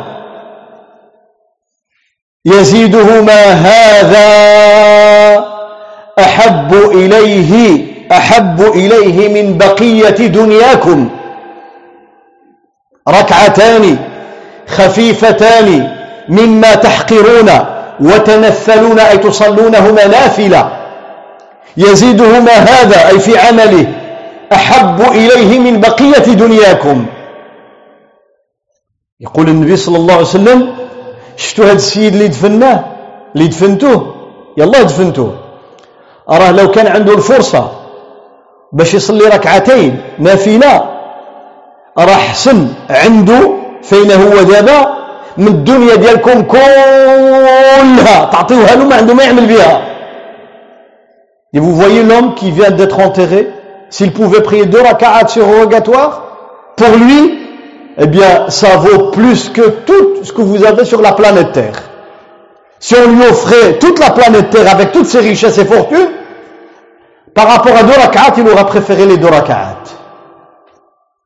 يزيدهما 2.45 3.43
هذا 3.51 4.29
أحب 6.19 6.73
إليه 6.73 7.85
أحب 8.11 8.61
إليه 8.61 9.43
من 9.43 9.57
بقية 9.57 10.27
دنياكم. 10.27 11.18
ركعتان 13.09 13.97
خفيفتان 14.67 15.97
مما 16.29 16.75
تحقرون 16.75 17.49
وتنفلون 17.99 18.99
أي 18.99 19.17
تصلونهما 19.17 20.07
نافلة. 20.07 20.71
يزيدهما 21.77 22.51
هذا 22.51 23.07
أي 23.07 23.19
في 23.19 23.37
عمله 23.37 23.87
أحب 24.53 25.01
إليه 25.01 25.59
من 25.59 25.79
بقية 25.79 26.33
دنياكم. 26.33 27.05
يقول 29.19 29.47
النبي 29.49 29.77
صلى 29.77 29.97
الله 29.97 30.13
عليه 30.13 30.23
وسلم 30.23 30.75
شفتوا 31.37 31.65
هذا 31.65 31.73
السيد 31.73 32.13
اللي 32.13 32.27
دفناه؟ 32.27 32.83
اللي 33.35 33.47
دفنتوه؟ 33.47 34.15
يلا 34.57 34.81
دفنتوه. 34.81 35.35
أراه 36.29 36.51
لو 36.51 36.71
كان 36.71 36.87
عنده 36.87 37.13
الفرصة 37.13 37.71
باش 38.73 38.93
يصلي 38.93 39.25
ركعتين 39.25 40.01
نافلة 40.19 40.98
راه 41.98 42.14
حسن 42.14 42.68
عنده 42.90 43.40
فين 43.82 44.12
هو 44.12 44.42
دابا 44.42 45.04
من 45.36 45.46
الدنيا 45.46 45.94
ديالكم 45.94 46.42
كلها 46.42 48.24
تعطيوها 48.32 48.74
له 48.74 48.84
ما 48.84 48.96
عنده 48.96 49.14
ما 49.14 49.22
يعمل 49.24 49.46
بها 49.46 49.94
Et 51.56 51.60
vous 51.60 51.72
voyez 51.72 52.02
l'homme 52.02 52.34
qui 52.34 52.50
vient 52.50 52.72
d'être 52.72 52.98
enterré, 52.98 53.48
s'il 53.88 54.12
pouvait 54.12 54.40
prier 54.40 54.66
deux 54.66 54.80
raka'at 54.80 55.28
sur 55.28 55.46
rogatoire, 55.46 56.22
pour 56.76 56.96
lui, 56.96 57.38
eh 57.96 58.06
bien, 58.08 58.46
ça 58.48 58.76
vaut 58.76 59.12
plus 59.12 59.50
que 59.50 59.62
tout 59.86 60.24
ce 60.24 60.32
que 60.32 60.42
vous 60.42 60.64
avez 60.64 60.84
sur 60.84 61.00
la 61.00 61.12
planète 61.12 61.52
Terre. 61.52 61.80
Si 62.80 62.96
on 62.96 63.08
lui 63.12 63.22
offrait 63.22 63.78
toute 63.78 64.00
la 64.00 64.10
planète 64.10 64.50
Terre 64.50 64.68
avec 64.68 64.90
toutes 64.90 65.06
ses 65.06 65.20
richesses 65.20 65.58
et 65.58 65.64
fortunes, 65.64 66.10
par 67.34 67.46
rapport 67.46 67.76
à 67.76 67.84
deux 67.84 68.00
raka'at, 68.00 68.34
il 68.36 68.48
aura 68.48 68.66
préféré 68.66 69.06
les 69.06 69.16
deux 69.16 69.28
raka'at. 69.28 69.97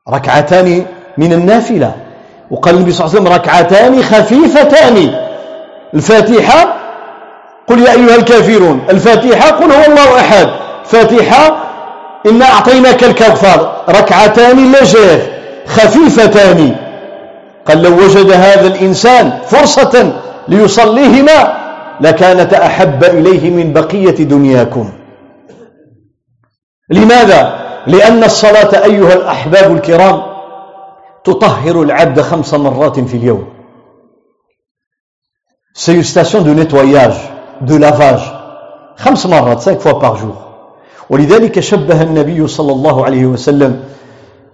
ركعتان 0.09 0.85
من 1.17 1.33
النافلة. 1.33 1.95
وقال 2.51 2.75
النبي 2.75 2.91
صلى 2.91 3.05
الله 3.05 3.19
عليه 3.19 3.21
وسلم 3.21 3.33
ركعتان 3.33 4.03
خفيفتان. 4.03 5.15
الفاتحة 5.93 6.75
قل 7.67 7.79
يا 7.79 7.91
أيها 7.91 8.15
الكافرون. 8.15 8.81
الفاتحة 8.89 9.51
قل 9.51 9.71
هو 9.71 9.83
الله 9.87 10.19
أحد. 10.19 10.47
فاتحة 10.85 11.57
إنا 12.25 12.45
أعطيناك 12.45 13.03
الكوثر 13.03 13.71
ركعتان 13.89 14.71
لجير 14.71 15.33
خفيفتان. 15.67 16.75
قال 17.65 17.81
لو 17.81 18.03
وجد 18.03 18.31
هذا 18.31 18.67
الإنسان 18.67 19.39
فرصة 19.45 20.13
ليصليهما 20.47 21.57
لكانت 22.01 22.53
أحب 22.53 23.03
إليه 23.03 23.49
من 23.49 23.73
بقية 23.73 24.23
دنياكم. 24.23 24.89
لماذا؟ 26.89 27.62
لأن 27.87 28.23
الصلاة 28.23 28.83
أيها 28.85 29.13
الأحباب 29.13 29.71
الكرام 29.71 30.21
تطهر 31.23 31.81
العبد 31.81 32.21
خمس 32.21 32.53
مرات 32.53 32.99
في 32.99 33.17
اليوم 33.17 33.53
C'est 35.75 35.95
une 35.95 36.03
station 36.03 36.43
de 36.43 36.53
nettoyage, 36.53 37.17
de 37.61 37.75
lavage. 37.75 38.31
خمس 38.97 39.25
مرات, 39.25 39.59
cinq 39.61 39.79
fois 39.79 39.99
par 39.99 40.15
jour. 40.17 40.35
ولذلك 41.09 41.59
شبه 41.59 42.01
النبي 42.01 42.47
صلى 42.47 42.71
الله 42.71 43.05
عليه 43.05 43.25
وسلم 43.25 43.83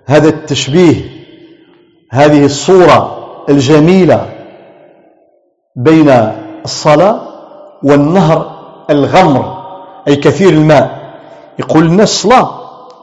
هذا 0.05 0.29
التشبيه 0.29 0.95
هذه 2.11 2.45
الصورة 2.45 3.15
الجميلة 3.49 4.29
بين 5.75 6.09
الصلاة 6.65 7.21
والنهر 7.83 8.51
الغمر 8.89 9.63
أي 10.07 10.15
كثير 10.15 10.49
الماء 10.49 10.99
يقول 11.59 11.85
الناس 11.85 12.09
الصلاة 12.09 12.58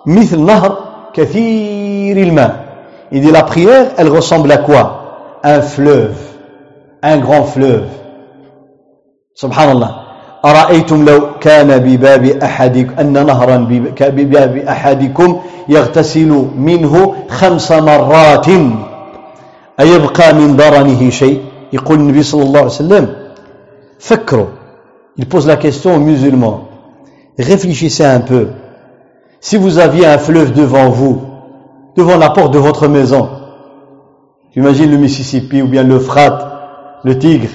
مثل 0.07 0.41
نهر 0.41 0.79
كثير 1.15 2.17
الماء. 2.17 2.67
Il 3.13 3.21
dit 3.21 3.31
la 3.31 3.43
prière, 3.43 3.93
elle 3.99 4.09
ressemble 4.09 4.51
à 4.51 4.59
quoi? 4.59 5.39
Un 5.45 5.61
fleuve, 5.61 6.17
un 7.03 7.19
grand 7.19 7.45
fleuve. 7.45 7.89
Subhanallah. 9.35 10.03
أرأيتم 10.45 11.05
لو 11.05 11.21
كان 11.41 11.79
بباب 11.79 12.25
أحدكم 12.27 12.95
أن 13.01 13.27
نهرا 13.27 13.57
بباب 14.01 14.57
أحدكم 14.57 15.41
يغتسل 15.69 16.49
منه 16.57 17.15
خمس 17.29 17.73
مرات. 17.73 18.47
أيبقى 19.81 20.35
من 20.35 20.57
درنه 20.57 21.11
شيء؟ 21.11 21.41
يقول 21.73 21.99
النبي 21.99 22.23
صلى 22.23 22.43
الله 22.43 22.59
عليه 22.59 22.71
وسلم 22.71 23.09
فكروا. 23.99 24.47
Il 25.19 25.27
pose 25.27 25.47
la 25.47 25.57
question 25.57 25.95
aux 25.97 25.99
musulmans. 25.99 26.69
Réfléchissez 27.39 28.05
un 28.05 28.21
peu. 28.21 28.49
si 29.40 29.58
vous 29.58 29.80
aviez 29.80 30.06
un 30.06 30.18
fleuve 30.18 30.54
devant 30.54 30.90
vous 30.90 31.22
devant 31.98 32.18
la 32.18 32.30
porte 32.30 32.52
de 32.54 32.60
votre 32.60 32.88
maison 32.88 33.30
imagine 34.56 34.92
le 34.92 34.98
Mississippi 34.98 35.62
ou 35.62 35.68
bien 35.68 35.84
le 35.84 36.00
Frat 36.00 37.00
le 37.04 37.18
Tigre 37.18 37.50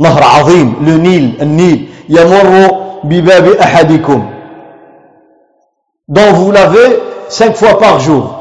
نهر 0.00 0.22
عظيم 0.22 0.74
le 0.86 0.96
Nil 0.96 1.42
النيل 1.42 1.88
يمر 2.08 2.70
بباب 3.04 3.46
أحدكم 3.48 4.30
dont 6.08 6.32
vous 6.32 6.50
l'avez 6.52 6.98
cinq 7.28 7.54
fois 7.54 7.78
par 7.78 8.00
jour 8.00 8.36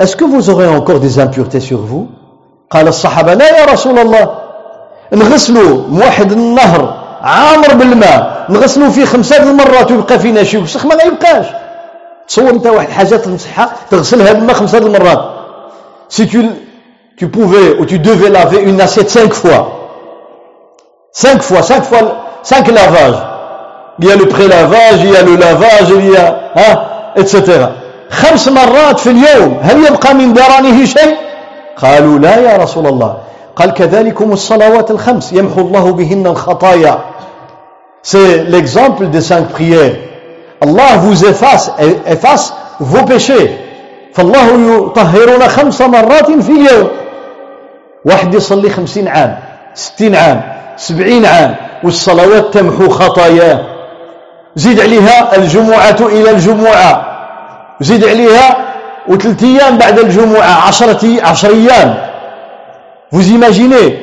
est-ce 0.00 0.16
que 0.16 0.24
vous 0.24 0.50
aurez 0.50 0.66
encore 0.68 1.00
des 1.00 1.18
impuretés 1.18 1.60
sur 1.60 1.78
vous 1.78 2.08
قال 2.70 2.88
الصحابة 2.88 3.34
لا 3.34 3.58
يا 3.60 3.64
رسول 3.72 3.98
الله 3.98 4.30
نغسلوا 5.12 5.88
موحد 5.88 6.32
النهر 6.32 6.94
عامر 7.22 7.74
بالماء 7.74 8.46
نغسلوا 8.50 8.88
فيه 8.90 9.04
خمسة 9.04 9.42
المرات 9.42 9.90
ويبقى 9.92 10.18
فينا 10.18 10.42
شي 10.44 10.58
وسخ 10.58 10.86
ما 10.86 10.94
يبقاش 11.06 11.46
تصور 12.27 12.49
انت 12.49 12.67
واحد 12.67 12.87
الحاجة 12.87 13.15
تمسحها 13.15 13.71
تغسلها 13.91 14.33
بالماء 14.33 14.55
خمسة 14.55 14.77
المرات. 14.77 15.29
si 16.09 16.25
tu 16.25 16.41
tu 17.19 17.27
pouvais 17.27 17.77
ou 17.79 17.83
tu 17.83 17.95
devais 17.95 18.29
laver 18.29 18.57
une 18.65 18.81
assiette 18.81 19.11
خمس 19.11 19.33
fois 19.39 19.63
خمس 21.21 21.41
fois 21.47 21.61
خمس 21.61 21.87
fois 21.87 22.01
خمس 22.43 22.69
lavages 22.69 23.13
y 23.99 24.25
a 24.25 24.39
l'eau 24.39 24.66
a 24.66 24.71
lavage 24.71 25.03
y 25.05 25.21
a 25.21 25.23
l'eau 25.23 25.35
lavage 25.35 25.89
y 25.89 26.20
a 26.20 26.51
ها 26.55 27.13
le 27.17 27.67
خمس 28.09 28.47
مرات 28.47 28.99
في 28.99 29.09
اليوم 29.09 29.57
هل 29.61 29.85
يبقى 29.85 30.13
من 30.13 30.33
درنه 30.33 30.85
شيء 30.85 31.15
قالوا 31.77 32.19
لا 32.19 32.37
يا 32.37 32.57
رسول 32.57 32.87
الله 32.87 33.17
قال 33.55 33.73
كذلكم 33.73 34.31
الصلوات 34.31 34.91
الخمس 34.91 35.33
يمحو 35.33 35.61
الله 35.61 35.91
بهن 35.91 36.27
الخطايا 36.27 36.99
c'est 38.03 38.43
l'exemple 38.43 39.11
des 39.11 39.21
cinq 39.21 39.47
prières 39.53 40.07
Allah 40.61 40.97
vous 40.97 41.25
efface 41.25 41.71
efface 42.05 42.53
vos 42.79 43.03
péchés. 43.03 43.49
فالله 44.13 44.47
يطهرنا 44.87 45.47
خمس 45.47 45.81
مرات 45.81 46.31
في 46.31 46.51
اليوم. 46.51 46.87
واحد 48.05 48.33
يصلي 48.33 48.69
خمسين 48.69 49.07
عام 49.07 49.37
ستين 49.73 50.15
عام 50.15 50.41
سبعين 50.77 51.25
عام 51.25 51.55
والصلوات 51.83 52.53
تمحو 52.53 52.89
خطاياه 52.89 53.59
زيد 54.55 54.79
عليها 54.79 55.35
الجمعة 55.35 55.97
إلى 56.01 56.31
الجمعة. 56.31 57.05
زيد 57.81 58.05
عليها 58.05 58.57
وثلاث 59.07 59.43
أيام 59.43 59.77
بعد 59.77 59.99
الجمعة 59.99 60.67
عشرة 60.67 61.03
عشر 61.23 61.49
أيام. 61.49 61.95
Vous 63.11 63.29
imaginez 63.31 63.99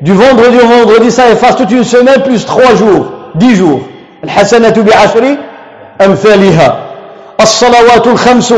du 0.00 0.12
vendredi 0.12 0.58
au 0.58 0.66
vendredi 0.66 1.10
ça 1.10 1.30
efface 1.30 1.56
toute 1.56 1.70
une 1.70 1.84
semaine 1.84 2.22
plus 2.22 2.44
trois 2.44 2.74
jours 2.74 3.06
dix 3.34 3.54
jours. 3.56 3.80
الحسنة 4.24 4.74
بعشر 4.82 5.36
أمثالها. 6.00 6.86
الصلوات 7.40 8.06
الخمس 8.06 8.54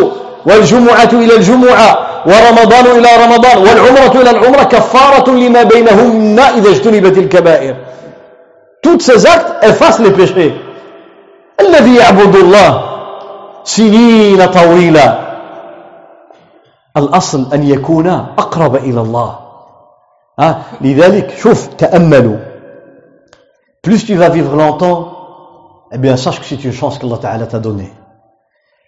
والجمعة 0.46 1.10
إلى 1.12 1.36
الجمعة 1.36 1.98
ورمضان 2.26 2.86
إلى 2.86 3.08
رمضان 3.24 3.58
والعمرة 3.58 4.20
إلى 4.20 4.30
العمرة 4.30 4.62
كفارة 4.62 5.30
لما 5.30 5.62
بينهن 5.62 6.38
إذا 6.38 6.70
اجتنبت 6.70 7.18
الكبائر. 7.18 7.74
Toutes 8.82 9.02
ces 9.02 9.26
actes 9.26 9.52
effacent 9.62 9.98
les 9.98 10.10
péchés. 10.10 10.52
الذي 11.60 11.96
يعبد 11.96 12.36
الله 12.36 12.82
سنين 13.64 14.46
طويلة. 14.46 15.18
الأصل 16.96 17.46
أن 17.52 17.62
يكون 17.62 18.08
أقرب 18.38 18.76
إلى 18.76 19.00
الله. 19.00 19.38
لذلك 20.80 21.34
شوف 21.42 21.66
تأملوا. 21.66 22.36
Plus 23.82 24.06
tu 24.06 24.14
vas 24.14 24.28
vivre 24.28 24.54
longtemps 24.56 25.17
eh 25.92 25.98
bien 25.98 26.16
sache 26.16 26.40
que 26.40 26.46
c'est 26.46 26.62
une 26.64 26.72
chance 26.72 26.98
qu'Allah 26.98 27.18
Ta'ala 27.18 27.46
t'a 27.46 27.58
donné 27.58 27.92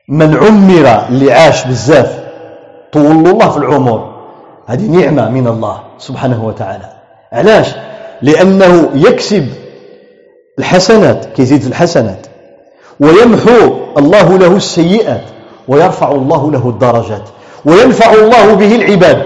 من 0.08 0.36
عمر 0.36 1.08
اللي 1.08 1.32
عاش 1.32 1.66
بزاف 1.66 2.18
طول 2.92 3.26
الله 3.28 3.48
في 3.50 3.56
العمر 3.56 4.10
هذه 4.66 4.86
نعمة 4.86 5.28
من 5.30 5.46
الله 5.46 5.80
سبحانه 5.98 6.44
وتعالى 6.46 6.92
علاش 7.32 7.68
لأنه 8.22 8.90
يكسب 8.94 9.48
الحسنات 10.58 11.24
كيزيد 11.24 11.60
في 11.60 11.68
الحسنات 11.68 12.26
ويمحو 13.00 13.74
الله 13.98 14.38
له 14.38 14.56
السيئات 14.56 15.24
ويرفع 15.68 16.12
الله 16.12 16.50
له 16.52 16.68
الدرجات 16.68 17.28
وينفع 17.64 18.12
الله 18.14 18.54
به 18.54 18.74
العباد 18.74 19.24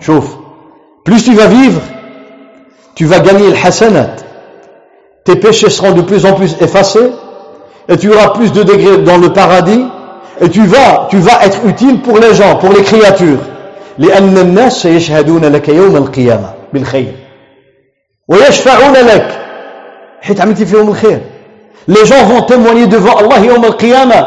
شوف 0.00 0.36
plus 1.08 1.24
tu 1.24 1.34
vas 1.34 1.46
vivre 1.46 1.82
tu 2.94 3.04
vas 3.04 3.20
gagner 3.20 3.48
الحسنات 3.48 4.20
tes 5.29 5.35
péchés 5.35 5.69
seront 5.69 5.91
de 5.91 6.01
plus 6.01 6.25
en 6.25 6.33
plus 6.33 6.55
effacés 6.61 7.11
et 7.89 7.97
tu 7.97 8.11
auras 8.13 8.29
plus 8.29 8.51
de 8.51 8.63
degrés 8.63 8.97
dans 8.99 9.17
le 9.17 9.33
paradis 9.33 9.85
et 10.41 10.49
tu 10.49 10.65
vas, 10.65 11.07
tu 11.09 11.17
vas 11.17 11.45
être 11.45 11.65
utile 11.65 12.01
pour 12.01 12.19
les 12.19 12.33
gens, 12.33 12.55
pour 12.57 12.71
les 12.73 12.83
créatures. 12.83 13.39
لأن 13.99 14.37
الناس 14.37 14.81
سيشهدون 14.81 15.45
لك 15.45 15.69
يوم 15.69 15.95
القيامة 15.95 16.49
بالخير 16.73 17.11
ويشفعون 18.27 18.93
لك 18.93 19.27
حيت 20.21 20.41
عملتي 20.41 20.65
فيهم 20.65 20.89
الخير 20.89 21.19
les 21.87 22.05
gens 22.05 22.23
vont 22.25 22.41
témoigner 22.41 22.87
devant 22.87 23.15
Allah 23.17 23.43
يوم 23.43 23.65
القيامة 23.65 24.25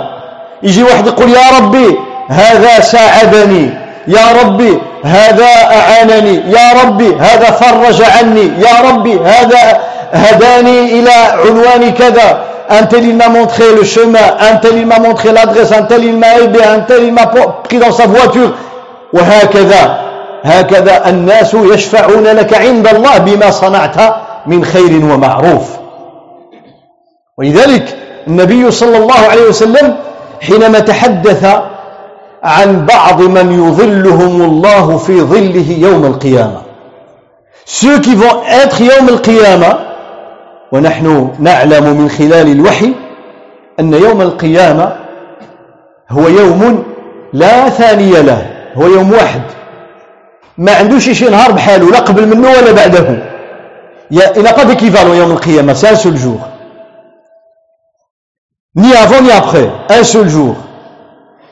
يجي 0.63 0.83
واحد 0.83 1.07
يقول 1.07 1.31
يا 1.31 1.59
ربي 1.61 1.97
هذا 2.29 2.81
ساعدني 2.81 3.71
يا 4.09 4.43
ربي 4.43 4.79
هذا 5.05 5.47
أعانني 5.47 6.35
يا 6.37 6.83
ربي 6.85 7.15
هذا 7.15 7.51
فرج 7.51 8.03
عني 8.03 8.51
يا 8.59 8.91
ربي 8.91 9.19
هذا 9.21 9.81
هداني 10.14 11.00
إلى 11.00 11.12
عنوان 11.46 11.94
كذا. 11.94 12.54
un 12.70 12.86
tel 12.86 13.06
il 13.06 13.16
m'a 13.16 13.30
montré 13.30 13.66
le 13.76 13.84
chemin, 13.84 14.38
un 14.40 14.56
tel 14.58 14.78
il 14.78 14.88
m'a 14.88 15.00
montré 15.00 15.32
l'adresse, 15.32 15.72
un 15.72 15.84
tel 15.84 16.04
il 16.06 16.18
m'a 16.18 16.40
aidé, 16.40 16.62
un 16.64 16.80
tel 16.80 17.04
il 17.04 17.14
m'a 17.14 17.28
pris 17.28 17.78
dans 17.78 17.92
sa 17.92 18.08
voiture. 18.08 18.52
وهكذا. 19.14 20.00
هكذا 20.44 21.10
الناس 21.10 21.54
يشفعون 21.54 22.24
لك 22.24 22.54
عند 22.54 22.88
الله 22.88 23.18
بما 23.18 23.52
صنعت 23.52 23.96
من 24.46 24.66
خير 24.66 25.06
ومعروف. 25.06 25.64
ولذلك 27.38 27.98
النبي 28.28 28.72
صلى 28.72 28.98
الله 28.98 29.20
عليه 29.32 29.48
وسلم 29.50 29.96
حينما 30.42 30.80
تحدث 30.80 31.46
عن 32.44 32.86
بعض 32.86 33.22
من 33.22 33.68
يظلهم 33.68 34.42
الله 34.42 34.98
في 34.98 35.22
ظله 35.22 35.88
يوم 35.88 36.06
القيامة. 36.06 36.62
Ceux 37.66 38.00
qui 38.00 38.16
vont 38.16 38.44
être 38.64 38.82
يوم 38.82 39.10
القيامة 39.10 39.93
ونحن 40.74 41.32
نعلم 41.40 41.86
من 41.98 42.10
خلال 42.10 42.52
الوحي 42.52 42.94
أن 43.80 43.94
يوم 43.94 44.22
القيامة 44.22 44.96
هو 46.10 46.28
يوم 46.28 46.84
لا 47.34 47.70
ثاني 47.70 48.12
له 48.12 48.72
هو 48.76 48.88
يوم 48.88 49.12
واحد. 49.12 49.42
ما 50.58 50.72
عندوش 50.76 51.10
شي 51.10 51.30
نهار 51.30 51.52
بحاله 51.52 51.92
لا 51.92 52.00
قبل 52.00 52.28
منه 52.28 52.50
ولا 52.50 52.72
بعده. 52.72 53.24
إلى 54.12 54.50
قد 54.50 54.78
équivalent 54.78 55.16
يوم 55.16 55.32
القيامة؟ 55.32 55.74
Un 55.74 55.96
seul 55.96 56.18
jour. 56.18 56.40
Ni 58.76 58.94
avant 58.94 59.22
ni 59.22 59.32
après 59.32 59.70
un 59.90 60.04
seul 60.04 60.28
jour. 60.28 60.56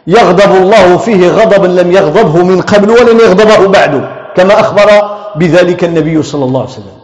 يغضب 0.08 0.56
الله 0.56 0.98
فيه 0.98 1.30
غضبا 1.30 1.68
لم 1.68 1.92
يغضبه 1.92 2.44
من 2.44 2.62
قبل 2.62 2.90
ولن 2.90 3.20
يغضبه 3.20 3.68
بعده 3.68 4.10
كما 4.36 4.60
أخبر 4.60 4.90
بذلك 5.36 5.84
النبي 5.84 6.24
صلى 6.24 6.46
الله 6.46 6.62
عليه 6.62 6.70
وسلم. 6.70 7.01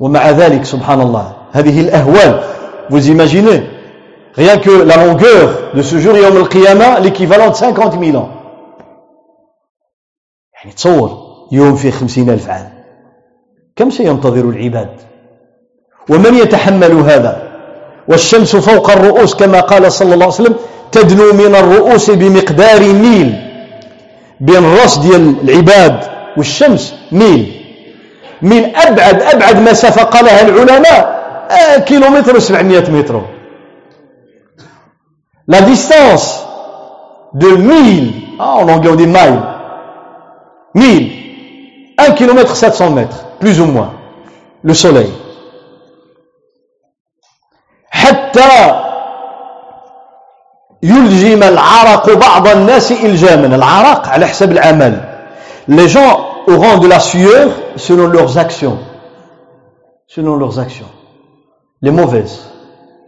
ومع 0.00 0.30
ذلك 0.30 0.64
سبحان 0.64 1.00
الله 1.00 1.32
هذه 1.52 1.80
الأهوال. 1.80 2.40
Vous 2.90 3.08
imaginez 3.08 3.62
rien 4.34 4.58
que 4.58 4.70
la 4.70 4.96
longueur 4.96 5.74
de 5.74 5.82
ce 5.82 5.98
jour 5.98 6.16
يوم 6.16 6.36
القيامة 6.36 7.00
l'équivalent 7.00 7.50
de 7.50 7.54
50 7.54 7.98
000 8.04 8.16
ans. 8.16 8.28
يعني 10.54 10.72
تصور 10.76 11.10
يوم 11.52 11.74
فيه 11.74 11.90
خمسين 11.90 12.30
ألف 12.30 12.48
عام. 12.50 12.70
كم 13.76 13.90
سينتظر 13.90 14.48
العباد؟ 14.48 14.90
ومن 16.08 16.34
يتحمل 16.34 16.92
هذا؟ 16.92 17.42
والشمس 18.08 18.56
فوق 18.56 18.90
الرؤوس 18.90 19.34
كما 19.34 19.60
قال 19.60 19.92
صلى 19.92 20.14
الله 20.14 20.24
عليه 20.24 20.34
وسلم 20.34 20.56
تدنو 20.92 21.32
من 21.32 21.54
الرؤوس 21.54 22.10
بمقدار 22.10 22.80
ميل. 22.80 23.34
بين 24.40 24.56
الراس 24.56 24.98
ديال 24.98 25.34
العباد 25.48 26.00
والشمس 26.36 26.94
ميل. 27.12 27.59
من 28.42 28.76
أبعد 28.76 29.22
أبعد 29.22 29.68
مسافة 29.68 30.02
قالها 30.02 30.42
العلماء. 30.42 31.20
آه 31.50 31.78
كيلومتر 31.78 32.40
و700 32.40 32.90
متر. 32.90 33.22
La 35.50 35.60
distance 35.62 36.44
de 37.34 37.48
1000, 37.48 38.36
ah, 38.38 38.56
en 38.58 38.68
on 38.68 38.94
dit 38.94 39.06
mile, 39.06 39.40
1000, 40.74 41.12
1 41.98 42.12
km 42.12 42.54
700 42.54 42.90
mètres, 42.90 43.24
plus 43.40 43.60
ou 43.60 43.66
moins, 43.66 43.92
le 44.62 44.74
soleil. 44.74 45.10
حتى 47.90 48.74
يلجم 50.82 51.42
العرق 51.42 52.14
بعض 52.14 52.48
الناس 52.48 52.92
إلجاما 52.92 53.46
العرق 53.56 54.08
على 54.08 54.26
حسب 54.26 54.52
العمل. 54.52 55.00
Les 55.68 55.88
gens 55.88 56.29
auront 56.46 56.78
de 56.78 56.88
la 56.88 57.00
sueur 57.00 57.50
selon 57.76 58.06
leurs 58.06 58.38
actions. 58.38 58.78
Selon 60.06 60.36
leurs 60.36 60.58
actions. 60.58 60.90
Les 61.82 61.90
mauvaises. 61.90 62.40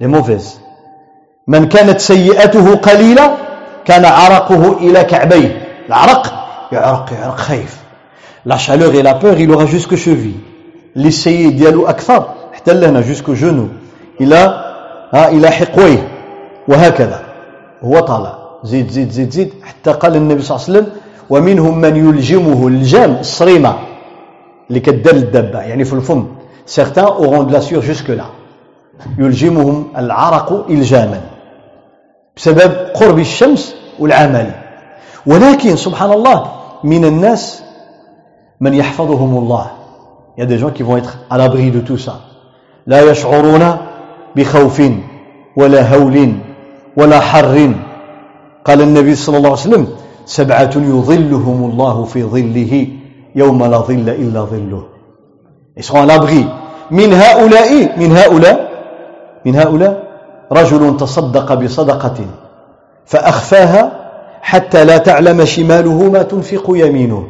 Les 0.01 0.07
mauvaises. 0.07 0.61
من 1.49 1.69
كانت 1.69 2.01
سيئته 2.01 2.75
قليلة 2.77 3.37
كان 3.85 4.05
عرقه 4.05 4.73
إلى 4.79 5.05
كعبيه 5.05 5.63
العرق 5.89 6.47
يعرق 6.73 7.13
يعرق 7.13 7.37
خايف 7.37 7.83
la 8.47 8.59
chaleur 8.59 8.95
et 8.95 9.03
la 9.03 9.15
peur 9.15 9.39
il 9.39 9.51
aura 9.51 9.67
jusque 9.67 9.97
cheville 9.97 10.41
l'essayer 10.95 11.51
ديالو 11.51 11.87
أكثر 11.87 12.25
حتى 12.53 12.75
لهنا 12.75 13.03
jusqu'au 13.03 13.35
genou 13.35 13.69
إلى 14.21 14.65
ها 15.15 15.29
إلى 15.29 15.51
حقويه 15.51 16.09
وهكذا 16.69 17.23
هو 17.85 18.01
طالع 18.01 18.39
زيد 18.65 18.89
زيد 18.89 19.11
زيد 19.11 19.31
زيد 19.31 19.53
حتى 19.63 19.93
قال 19.93 20.17
النبي 20.17 20.43
صلى 20.43 20.57
الله 20.57 20.69
عليه 20.69 20.79
وسلم 20.79 20.93
ومنهم 21.33 21.75
من 21.81 21.95
يلجمه 21.97 22.69
الجام 22.69 23.13
الصريمة 23.21 23.73
اللي 24.69 24.81
كدار 24.81 25.15
الدابة 25.15 25.61
يعني 25.61 25.85
في 25.85 25.93
الفم. 25.93 26.27
De 26.77 27.53
la 27.53 27.61
sueur 27.61 27.83
jusque 27.83 28.13
là 28.21 28.29
يلجمهم 29.19 29.87
العرق 29.97 30.67
إلجاما. 30.71 31.21
بسبب 32.37 32.73
قرب 32.95 33.19
الشمس 33.19 33.77
والعمل. 33.99 34.51
ولكن 35.27 35.77
سبحان 35.77 36.13
الله 36.13 36.39
من 36.85 37.05
الناس 37.05 37.63
من 38.61 38.75
يحفظهم 38.75 39.39
الله. 39.39 39.67
Il 40.37 40.41
y 40.41 40.43
a 40.43 40.47
des 40.47 40.59
gens 40.59 40.71
qui 40.71 40.85
à 41.31 41.39
l'abri 41.39 41.71
de 41.71 41.81
tout 41.81 41.99
ça. 41.99 42.13
لا 42.87 43.11
يشعرون 43.11 43.77
بخوف 44.37 44.83
ولا 45.57 45.97
هول 45.97 46.33
ولا 46.97 47.21
حر. 47.21 47.73
قال 48.65 48.81
النبي 48.83 49.15
صلى 49.15 49.37
الله 49.37 49.51
عليه 49.51 49.61
وسلم 49.61 49.87
سبعة 50.27 50.71
يظلهم 50.77 51.71
الله 51.71 52.05
في 52.05 52.23
ظله 52.25 52.89
يوم 53.35 53.65
لا 53.65 53.79
ظل 53.79 54.09
إلا 54.09 54.41
ظله. 54.45 54.83
Ils 55.77 55.85
seront 55.85 56.03
à 56.03 56.07
l'abri. 56.07 56.47
من 56.91 57.13
هؤلاء 57.13 57.99
من 57.99 58.17
هؤلاء 58.17 58.69
من 59.47 59.57
هؤلاء 59.57 60.03
رجل 60.53 60.97
تصدق 60.97 61.55
بصدقة 61.55 62.19
فأخفاها 63.07 63.93
حتى 64.43 64.85
لا 64.85 64.99
تعلم 64.99 65.45
شماله 65.45 66.11
ما 66.11 66.23
تنفق 66.23 66.65
يمينه. 66.69 67.25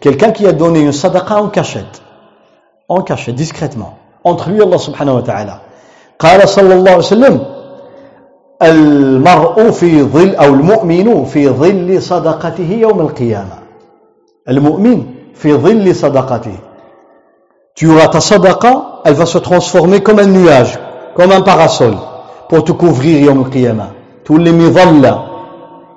Quelqu'un 0.00 0.32
qui 0.32 0.46
a 0.46 0.52
donné 0.52 0.80
une 0.80 0.92
sadaqa 0.92 1.36
en 1.42 1.48
cachette. 1.48 2.02
En 2.88 3.02
cachette 3.02 3.36
discrètement. 3.36 3.98
Entre 4.24 4.50
lui 4.50 4.58
et 4.58 4.62
Allah 4.62 4.78
subhanahu 4.78 5.16
wa 5.16 5.22
ta'ala 5.22 5.60
قال 6.18 6.48
صلى 6.48 6.74
الله 6.74 6.90
عليه 6.90 6.98
وسلم 6.98 7.53
المرء 8.70 9.70
في 9.70 10.02
ظل 10.02 10.34
أو 10.34 10.54
المؤمن 10.54 11.24
في 11.24 11.48
ظل 11.48 12.02
صدقته 12.02 12.78
يوم 12.80 13.00
القيامة. 13.00 13.58
المؤمن 14.48 15.02
في 15.34 15.54
ظل 15.54 15.94
صدقته. 15.94 16.56
Tu 17.76 17.90
auras 17.90 18.08
ta 18.08 18.20
sadaqa 18.20 19.02
elle 19.04 19.14
va 19.14 19.26
se 19.26 19.38
transformer 19.38 20.00
comme 20.00 20.20
un 20.20 20.26
nuage 20.26 20.78
comme 21.16 21.32
un 21.32 21.40
parasol 21.40 21.94
pour 22.48 22.62
te 22.64 22.72
couvrir 22.72 23.22
يوم 23.22 23.40
القيامة 23.40 23.86
تولي 24.24 24.52
مظلة 24.52 25.24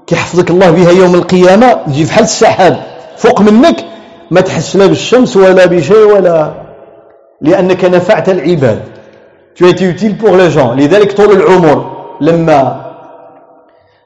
كيحفظك 0.08 0.50
الله 0.50 0.72
بها 0.72 0.92
يوم 0.92 1.16
القيامة 1.16 1.74
تجي 1.74 2.04
بحال 2.04 2.24
السحاب 2.24 2.78
فوق 3.18 3.42
منك 3.42 3.86
ما 4.32 4.42
تحس 4.42 4.76
لا 4.76 4.86
بالشمس 4.86 5.38
ولا 5.38 5.66
بشيء 5.66 6.06
ولا 6.14 6.52
لأنك 7.42 7.86
نفعت 7.86 8.30
العباد. 8.30 8.80
Tu 9.56 9.66
as 9.66 9.70
été 9.70 9.86
utile 9.86 10.18
pour 10.18 10.36
les 10.36 10.50
gens. 10.50 10.74
لذلك 10.74 11.14
طول 11.14 11.32
العمر. 11.32 11.97
لما 12.22 12.86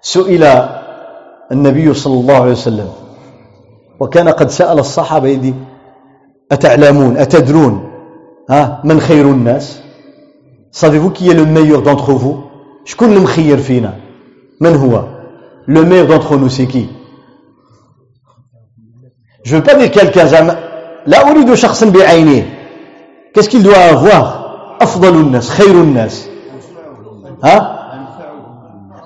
سئل 0.02 0.44
النبي 1.52 1.94
صلى 1.94 2.14
الله 2.14 2.36
عليه 2.36 2.52
وسلم 2.52 2.90
وكان 4.00 4.30
قد 4.30 4.50
سأل 4.50 4.80
الصحابة 4.80 5.28
يدي 5.28 5.54
أتعلمون؟ 6.52 7.18
أتدرون؟ 7.18 7.92
ها؟ 8.50 8.82
من 8.84 9.00
خير 9.00 9.26
الناس؟ 9.26 9.82
Qui 11.14 11.30
est 11.30 11.34
le 11.34 11.46
meilleur 11.46 11.82
d'entre 11.82 12.12
vous 12.12 12.36
شكون 12.86 13.14
المخير 13.14 13.58
فينا 13.58 13.94
من 14.62 14.76
هو؟ 14.76 15.04
Le 15.68 15.84
meilleur 15.84 16.08
d'entre 16.08 16.38
nous 16.38 16.50
c'est 16.50 16.68
qui 16.68 16.90
je 19.44 19.56
veux 19.56 19.64
pas 19.64 19.76
dire 19.76 20.56
لا 21.06 21.30
أريد 21.32 21.54
شخصا 21.54 21.90
بعينه 21.90 22.46
qu'il 23.34 23.64
doit 23.64 23.78
avoir 23.78 24.42
أفضل 24.82 25.14
الناس 25.16 25.50
خير 25.50 25.72
الناس. 25.72 26.28
ها؟ 27.44 27.81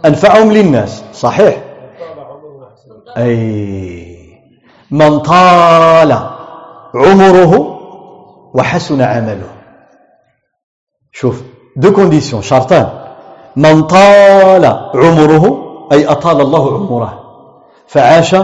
أنفعهم 0.05 0.51
للناس 0.51 1.03
صحيح؟ 1.13 1.63
أي 3.17 4.15
من 4.91 5.19
طال 5.19 6.11
عمره 6.95 7.53
وحسن 8.53 9.01
عمله. 9.01 9.49
شوف 11.11 11.41
deux 11.75 11.93
conditions 11.93 12.41
شرطان. 12.41 12.89
من 13.55 13.83
طال 13.83 14.65
عمره 14.95 15.45
أي 15.91 16.05
أطال 16.05 16.41
الله 16.41 16.73
عمره 16.75 17.19
فعاش 17.87 18.35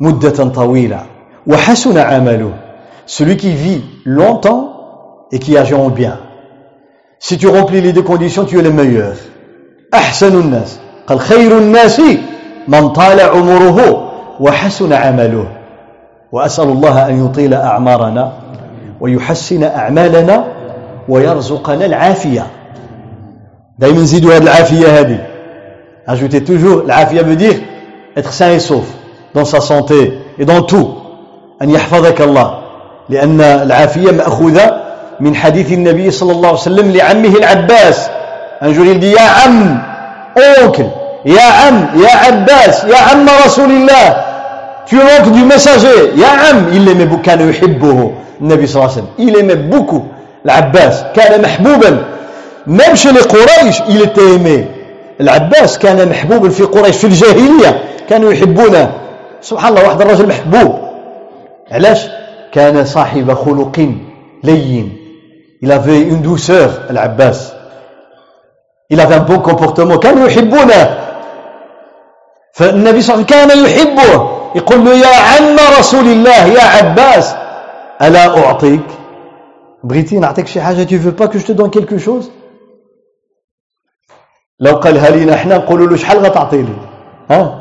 مدة 0.00 0.48
طويلة 0.48 1.06
وحسن 1.46 1.98
عمله. 1.98 2.52
Celui 3.06 3.36
qui 3.36 3.52
vit 3.52 3.84
longtemps 4.04 4.64
et 5.32 5.38
qui 5.38 5.56
agit 5.56 5.74
en 5.74 5.88
bien. 5.88 6.20
Si 7.18 7.38
tu 7.38 7.48
remplis 7.48 7.80
les 7.80 7.92
deux 7.92 8.02
conditions 8.02 8.44
tu 8.44 8.58
es 8.58 8.62
le 8.62 8.70
meilleur. 8.70 9.16
أحسن 9.94 10.40
الناس. 10.40 10.78
قال 11.06 11.20
خير 11.20 11.58
الناس 11.58 12.02
من 12.68 12.88
طال 12.88 13.20
عمره 13.20 14.10
وحسن 14.40 14.92
عمله. 14.92 15.48
وأسأل 16.32 16.68
الله 16.68 17.08
أن 17.08 17.26
يطيل 17.26 17.54
أعمارنا 17.54 18.32
ويحسن 19.00 19.64
أعمالنا 19.64 20.44
ويرزقنا 21.08 21.84
العافية. 21.84 22.46
دائما 23.78 24.00
نزيدوا 24.00 24.34
هذه 24.34 24.42
العافية 24.42 25.00
هذه 25.00 25.18
ajoutez 26.08 26.40
toujours 26.40 26.84
العافية 26.84 27.22
veut 27.22 27.36
dire 27.36 27.56
être 28.16 28.32
sain 28.32 28.52
et 28.52 28.60
sauf 28.60 28.84
dans 29.34 29.44
sa 29.44 29.60
santé 29.60 30.14
et 30.38 30.44
dans 30.44 30.62
tout. 30.62 30.88
أن 31.62 31.70
يحفظك 31.70 32.20
الله 32.20 32.58
لأن 33.08 33.40
العافية 33.40 34.10
مأخوذة 34.10 34.80
من 35.20 35.36
حديث 35.36 35.72
النبي 35.72 36.10
صلى 36.10 36.32
الله 36.32 36.48
عليه 36.48 36.58
وسلم 36.58 36.90
لعمه 36.92 37.28
العباس 37.28 38.10
un 38.60 38.72
jour 38.72 38.86
il 38.86 38.98
dit 38.98 39.06
يا 39.06 39.20
عم 39.20 39.78
oncle 40.36 40.86
عم 41.26 41.88
يا 41.94 42.10
عباس 42.10 42.84
يا 42.84 42.96
عم 42.96 43.26
رسول 43.46 43.70
الله. 43.70 44.16
tu 44.86 44.96
es 44.96 45.02
l'oncle 45.02 45.32
du 45.32 45.44
messager 45.44 46.16
يا 46.16 46.26
عم 46.26 46.72
il 46.72 46.84
l'aimait 46.84 47.06
beaucoup 47.06 47.30
عليه 47.30 47.44
وسلم 47.44 49.06
il 49.18 49.36
aimait 49.36 49.56
beaucoup 49.56 50.02
العباس. 50.44 51.04
كان 51.14 51.42
محبوبا. 51.42 52.04
même 52.66 52.96
chez 52.96 53.12
les 53.12 53.22
قريش 53.22 53.82
il 53.88 54.02
était 54.02 54.36
aimé 54.36 54.66
العباس 55.20 55.78
كان 55.78 56.08
محبوبا 56.08 56.48
في 56.48 56.62
قريش 56.62 56.96
في 56.96 57.06
الجاهلية. 57.06 57.80
كانوا 58.08 58.32
يحبونه. 58.32 58.90
سبحان 59.42 59.68
الله 59.68 59.84
واحد 59.88 60.00
الرجل 60.00 60.28
محبوب. 60.28 60.74
علاش؟ 61.72 62.06
كان 62.52 62.84
صاحب 62.84 63.34
خلق 63.34 63.88
لين. 64.44 64.92
il 65.62 65.72
avait 65.72 66.00
une 66.00 66.22
douceur 66.22 66.70
العباس. 66.90 67.57
Il 68.90 69.00
avait 69.00 69.14
un 69.14 69.20
bon 69.20 69.38
comportement. 69.40 69.98
كانوا 69.98 70.26
يحبونه 70.28 71.08
فالنبي 72.52 73.00
صلى 73.02 73.14
الله 73.14 73.24
عليه 73.24 73.24
وسلم 73.24 73.24
كان 73.24 73.50
يحبه 73.64 74.30
يقول 74.54 74.84
له 74.84 74.94
يا 74.94 75.16
عم 75.16 75.56
رسول 75.78 76.06
الله 76.06 76.46
يا 76.46 76.62
عباس 76.62 77.34
ألا 78.02 78.38
أعطيك 78.38 78.86
بغيتي 79.84 80.18
نعطيك 80.18 80.46
شي 80.46 80.60
حاجة 80.60 80.84
tu 80.84 80.96
veux 80.96 81.12
pas 81.12 81.28
que 81.28 81.38
je 81.38 81.52
te 81.52 81.98
chose? 81.98 82.30
لو 84.60 84.76
قالها 84.76 85.10
لينا 85.10 85.36
حنا 85.36 85.56
نقولوا 85.56 85.86
له 85.86 85.96
شحال 85.96 86.18
غتعطي 86.18 86.62
لي 86.62 86.76
ها 87.30 87.60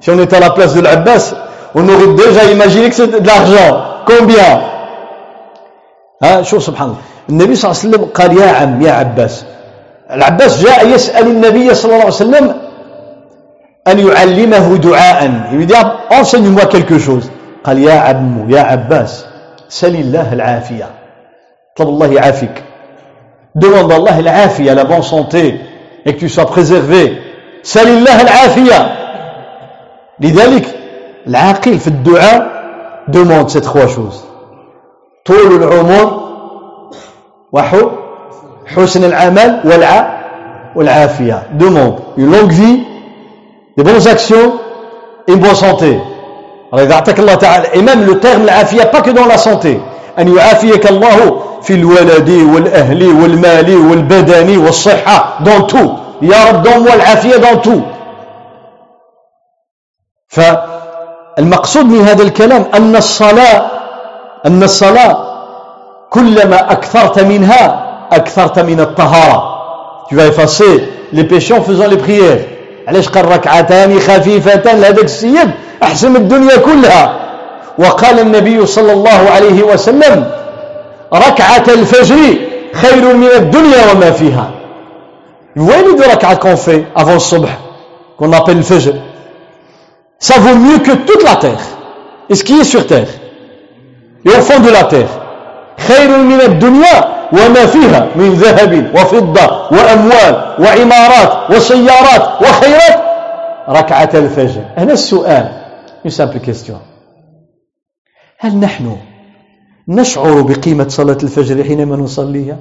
si 0.00 0.10
on 0.10 0.18
était 0.18 0.36
à 0.36 0.40
la 0.40 0.50
place 0.50 0.74
de 0.74 0.80
l'Abbas 0.80 1.34
on 1.74 1.88
aurait 1.88 2.14
déjà 2.14 2.44
imaginé 2.44 2.90
que 2.90 3.02
ها 6.22 6.42
شوف 6.42 6.62
سبحان 6.62 6.88
الله 6.88 6.98
النبي 7.28 7.54
صلى 7.54 7.70
الله 7.70 7.80
عليه 7.80 7.88
وسلم 7.88 8.04
قال 8.04 8.38
يا 8.38 8.50
عم 8.50 8.82
يا 8.82 8.92
عباس 8.92 9.44
العباس 10.10 10.62
جاء 10.64 10.88
يسأل 10.88 11.26
النبي 11.26 11.74
صلى 11.74 11.92
الله 11.92 12.04
عليه 12.04 12.14
وسلم 12.14 12.54
أن 13.88 13.98
يعلمه 13.98 14.76
دعاء. 14.76 15.30
Dit 15.66 15.74
enseigne-moi 16.10 16.66
quelque 16.66 16.98
chose 16.98 17.30
قال 17.64 17.78
يا 17.78 17.94
عم 17.94 18.50
يا 18.50 18.60
عباس 18.60 19.26
سل 19.68 19.94
الله 19.94 20.32
العافية. 20.32 20.88
طلب 21.76 21.88
الله 21.88 22.12
يعافيك 22.12 22.62
demande 23.56 23.92
الله 23.92 24.18
العافية 24.18 24.74
la 24.74 24.84
bonne 24.84 25.02
santé 25.02 25.60
et 26.04 26.14
que 26.14 26.20
tu 26.20 26.28
sois 26.28 26.46
préservé. 26.46 27.18
سل 27.62 27.88
الله 27.88 28.20
العافية. 28.22 28.96
لذلك 30.20 30.66
العاقل 31.26 31.78
في 31.78 31.88
الدعاء 31.88 32.54
demande 33.08 33.48
ces 33.48 33.60
trois 33.60 33.88
choses. 33.88 34.24
طول 35.24 35.62
العمر 35.62 36.24
وحسن 38.64 39.04
العمل 39.04 39.60
والع 39.64 40.24
والعافية 40.76 41.42
demande 41.58 41.94
une 42.16 42.30
longue 42.30 42.52
vie 42.52 42.82
des 43.76 43.82
bonnes 43.82 44.06
actions 44.08 44.54
et 45.28 45.32
une 45.32 45.40
bonne 45.40 45.54
santé. 45.54 45.98
Alors, 46.72 46.86
Allah 47.18 47.36
ta'ala, 47.36 47.74
et 47.74 47.82
même 47.82 48.04
le 48.04 48.18
terme 48.18 48.44
l'afia, 48.44 48.86
pas 48.86 49.00
que 49.00 49.10
dans 49.10 49.26
la 49.26 49.38
santé. 49.38 49.80
أن 50.18 50.36
يعافيك 50.36 50.90
الله 50.90 51.40
في 51.62 51.74
الولد 51.74 52.30
والأهل 52.54 53.02
والمال 53.22 53.76
والبدن 53.76 54.58
والصحة 54.58 55.38
dans 55.44 55.62
tout. 55.66 55.90
يا 56.22 56.44
رب 56.50 56.62
donne-moi 56.62 56.94
العافية 56.94 57.36
dans 57.36 57.56
tout. 57.60 57.82
فالمقصود 60.28 61.86
من 61.86 62.00
هذا 62.00 62.22
الكلام 62.22 62.64
أن 62.74 62.96
الصلاة 62.96 63.70
أن 64.46 64.62
الصلاة 64.62 65.16
كلما 66.10 66.72
أكثرت 66.72 67.20
منها. 67.20 67.83
Tu 70.08 70.14
vas 70.16 70.26
effacer 70.26 70.88
les 71.12 71.24
péchés 71.24 71.54
en 71.54 71.62
faisant 71.62 71.86
les 71.88 71.96
prières. 71.96 72.40
علاش 72.88 73.08
قال 73.08 73.24
ركعتان 73.24 74.00
خفيفتان 74.00 74.80
لهذاك 74.80 75.04
السيد 75.04 75.50
أحسن 75.82 76.10
من 76.10 76.16
الدنيا 76.16 76.56
كلها 76.56 77.16
وقال 77.78 78.18
النبي 78.20 78.66
صلى 78.66 78.92
الله 78.92 79.30
عليه 79.34 79.62
وسلم 79.62 80.30
ركعة 81.14 81.64
الفجر 81.68 82.16
خير 82.74 83.16
من 83.16 83.26
الدنيا 83.36 83.92
وما 83.92 84.10
فيها 84.10 84.50
وين 85.56 85.96
دي 85.96 86.02
ركعة 86.12 86.34
qu'on 86.34 86.56
fait 86.56 86.84
avant 86.96 87.14
le 87.14 87.18
صبح 87.18 87.58
qu'on 88.18 88.32
appelle 88.32 88.56
le 88.58 88.62
fajr 88.62 88.92
ça 90.18 90.34
vaut 90.38 90.56
mieux 90.56 90.78
que 90.78 90.92
toute 90.92 91.22
la 91.24 91.36
terre 91.36 91.64
et 92.30 92.34
ce 92.34 92.44
qui 92.44 92.60
est 92.60 92.64
sur 92.64 92.86
terre 92.86 93.08
et 94.26 94.28
au 94.28 94.40
fond 94.42 94.60
de 94.60 94.70
la 94.70 94.84
terre 94.84 95.08
خير 95.88 96.08
من 96.18 96.40
الدنيا 96.40 97.13
وما 97.34 97.66
فيها 97.66 98.08
من 98.16 98.34
ذهب 98.34 98.94
وفضة 98.94 99.46
وأموال 99.70 100.34
وعمارات 100.58 101.50
وسيارات 101.50 102.42
وخيرات؟ 102.42 102.98
ركعة 103.68 104.10
الفجر. 104.14 104.62
هنا 104.76 104.92
السؤال 104.92 105.64
question. 106.46 106.80
هل 108.38 108.56
نحن 108.56 108.96
نشعر 109.88 110.40
بقيمة 110.42 110.88
صلاة 110.88 111.18
الفجر 111.22 111.64
حينما 111.64 111.96
نصليها؟ 111.96 112.56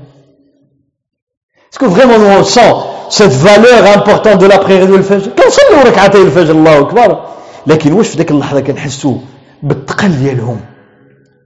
Est-ce 1.72 1.80
que 1.80 1.86
vraiment 1.86 2.20
nous 2.20 2.28
on 2.28 2.44
cette 3.10 3.32
valeur 3.32 3.98
importante 3.98 4.40
de 4.40 4.46
la 4.46 4.60
prière 4.60 4.88
de 4.88 4.94
الفجر 4.94 5.32
كنصلوا 5.32 5.84
ركعتي 5.86 6.22
الفجر 6.22 6.52
الله 6.52 6.80
أكبر 6.80 7.26
لكن 7.68 7.94
واش 7.94 8.08
في 8.08 8.18
ذيك 8.18 8.32
اللحظة 8.32 8.60
كنحسوا 8.62 9.18
بالثقل 9.64 10.10
ديالهم؟ 10.10 10.60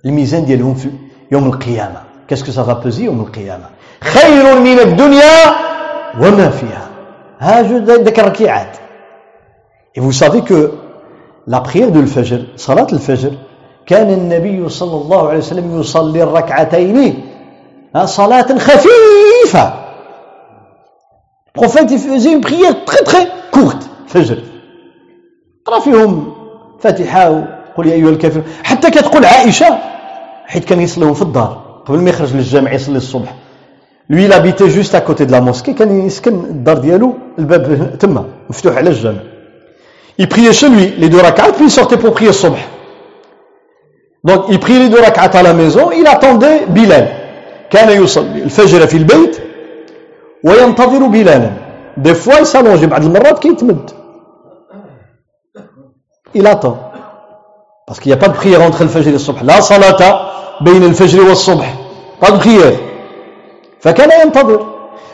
الميزان 0.06 0.46
ديالهم 0.46 0.76
في 0.76 0.90
يوم 1.32 1.48
القيامة. 1.48 2.07
Qu'est-ce 2.28 2.44
que 2.44 2.52
ça 2.52 2.64
va 2.64 2.76
peser 2.76 3.04
يوم 3.04 3.22
القيامة 3.22 3.66
خير 4.02 4.60
من 4.60 4.80
الدنيا 4.80 5.56
وما 6.22 6.50
فيها 6.50 6.88
Et 9.96 10.00
vous 10.00 10.12
savez 10.12 10.42
que 10.42 10.72
la 11.48 11.62
prière 11.62 11.92
de 11.92 12.00
l'Fajr, 12.00 12.40
صلاة 12.56 12.88
الفجر 12.94 13.32
كان 13.86 14.10
النبي 14.10 14.70
صلى 14.70 15.02
الله 15.02 15.30
عليه 15.30 15.38
وسلم 15.38 15.80
يصلي 15.80 16.24
الركعتين 16.24 17.24
صلاة 18.06 18.58
خفيفة. 18.58 19.74
Le 21.46 21.52
prophète 21.54 21.92
il 21.92 22.00
faisait 22.00 22.34
une 22.34 22.42
prière 22.42 22.86
très 22.86 23.04
très 23.04 23.28
courte 23.52 23.90
فجر 24.08 24.38
قرا 25.66 25.80
فيهم 25.80 26.34
فاتحة 26.80 27.30
وقل 27.30 27.88
يا 27.88 27.94
أيها 27.94 28.10
الكافرون 28.10 28.44
حتى 28.64 28.90
كتقول 28.90 29.26
عائشة 29.26 29.78
حيت 30.46 30.66
كان 30.66 30.82
يصليهم 30.82 31.14
في 31.14 31.22
الدار. 31.22 31.67
قبل 31.87 31.99
ما 31.99 32.11
يخرج 32.11 32.37
للجامع 32.37 32.73
يصلي 32.73 32.97
الصبح 32.97 33.35
lui 34.11 34.25
il 34.25 34.33
habitait 34.33 34.69
juste 34.69 34.95
à 34.95 35.01
côté 35.01 35.27
de 35.27 35.33
la 35.33 35.41
mosquée 35.41 35.75
كان 35.75 36.07
يسكن 36.07 36.35
الدار 36.35 36.79
ديالو 36.79 37.15
الباب 37.39 37.99
تما 37.99 38.25
مفتوح 38.51 38.77
على 38.77 38.91
الجامع 38.91 39.19
il 40.21 40.29
priait 40.29 40.53
chez 40.53 40.69
lui 40.69 40.95
les 40.99 41.09
deux 41.09 41.21
rak'at 41.21 41.53
puis 41.57 41.65
il 41.65 41.71
sortait 41.71 41.97
pour 41.97 42.13
prier 42.15 42.29
الصبح 42.29 42.69
donc 44.25 44.45
il 44.49 44.59
priait 44.59 44.79
les 44.79 44.89
deux 44.89 45.01
rak'at 45.01 45.31
à 45.39 45.43
la 45.43 45.53
maison 45.55 45.91
il 45.91 46.07
attendait 46.07 46.67
Bilal 46.69 47.09
كان 47.71 48.03
يصلي 48.03 48.43
الفجر 48.43 48.87
في 48.87 48.97
البيت 48.97 49.37
وينتظر 50.45 51.07
بلالا 51.07 51.51
des 51.97 52.15
fois 52.15 52.41
il 52.41 52.47
s'allonge 52.47 52.85
بعض 52.85 53.05
المرات 53.05 53.39
كيتمد 53.39 53.91
il 56.35 56.47
attend 56.47 56.77
parce 57.87 58.01
qu'il 58.01 58.11
n'y 58.11 58.15
a 58.15 58.21
pas 58.25 58.29
de 58.29 58.35
prière 58.35 58.63
entre 58.63 58.83
الفجر 58.83 59.11
et 59.11 59.15
الصبح 59.15 59.43
لا 59.43 59.61
صلاة 59.61 60.26
بين 60.62 60.84
الفجر 60.84 61.22
والصبح. 61.22 61.74
de 62.22 62.26
prière 62.26 62.78
فكان 63.80 64.10
ينتظر. 64.26 64.66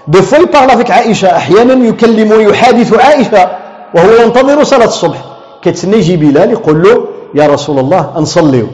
fois 0.07 0.39
il 0.39 0.48
parle 0.48 0.71
avec 0.71 0.91
عائشة 0.91 1.37
أحيانا 1.37 1.87
يكلم 1.87 2.31
ويحادث 2.31 2.93
عائشة 2.93 3.49
وهو 3.95 4.11
ينتظر 4.23 4.63
صلاة 4.63 4.85
الصبح. 4.85 5.17
كتسنى 5.61 5.97
يجي 5.97 6.15
بلال 6.17 6.51
يقول 6.51 6.83
له 6.83 7.07
يا 7.35 7.47
رسول 7.47 7.79
الله 7.79 8.13
نصليو 8.17 8.67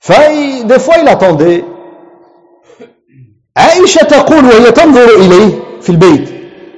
في 0.00 0.62
des 0.62 0.78
fois 0.78 0.94
il 0.94 1.62
عائشة 3.56 3.98
تقول 3.98 4.44
وهي 4.44 4.70
تنظر 4.70 5.16
إليه 5.16 5.58
في 5.80 5.90
البيت. 5.90 6.28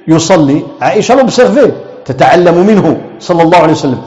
يصلي. 0.07 0.61
عائشة 0.81 1.15
l'observait 1.15 1.71
تتعلم 2.05 2.67
منه 2.67 3.01
صلى 3.19 3.43
الله 3.43 3.57
عليه 3.57 3.73
وسلم. 3.73 4.01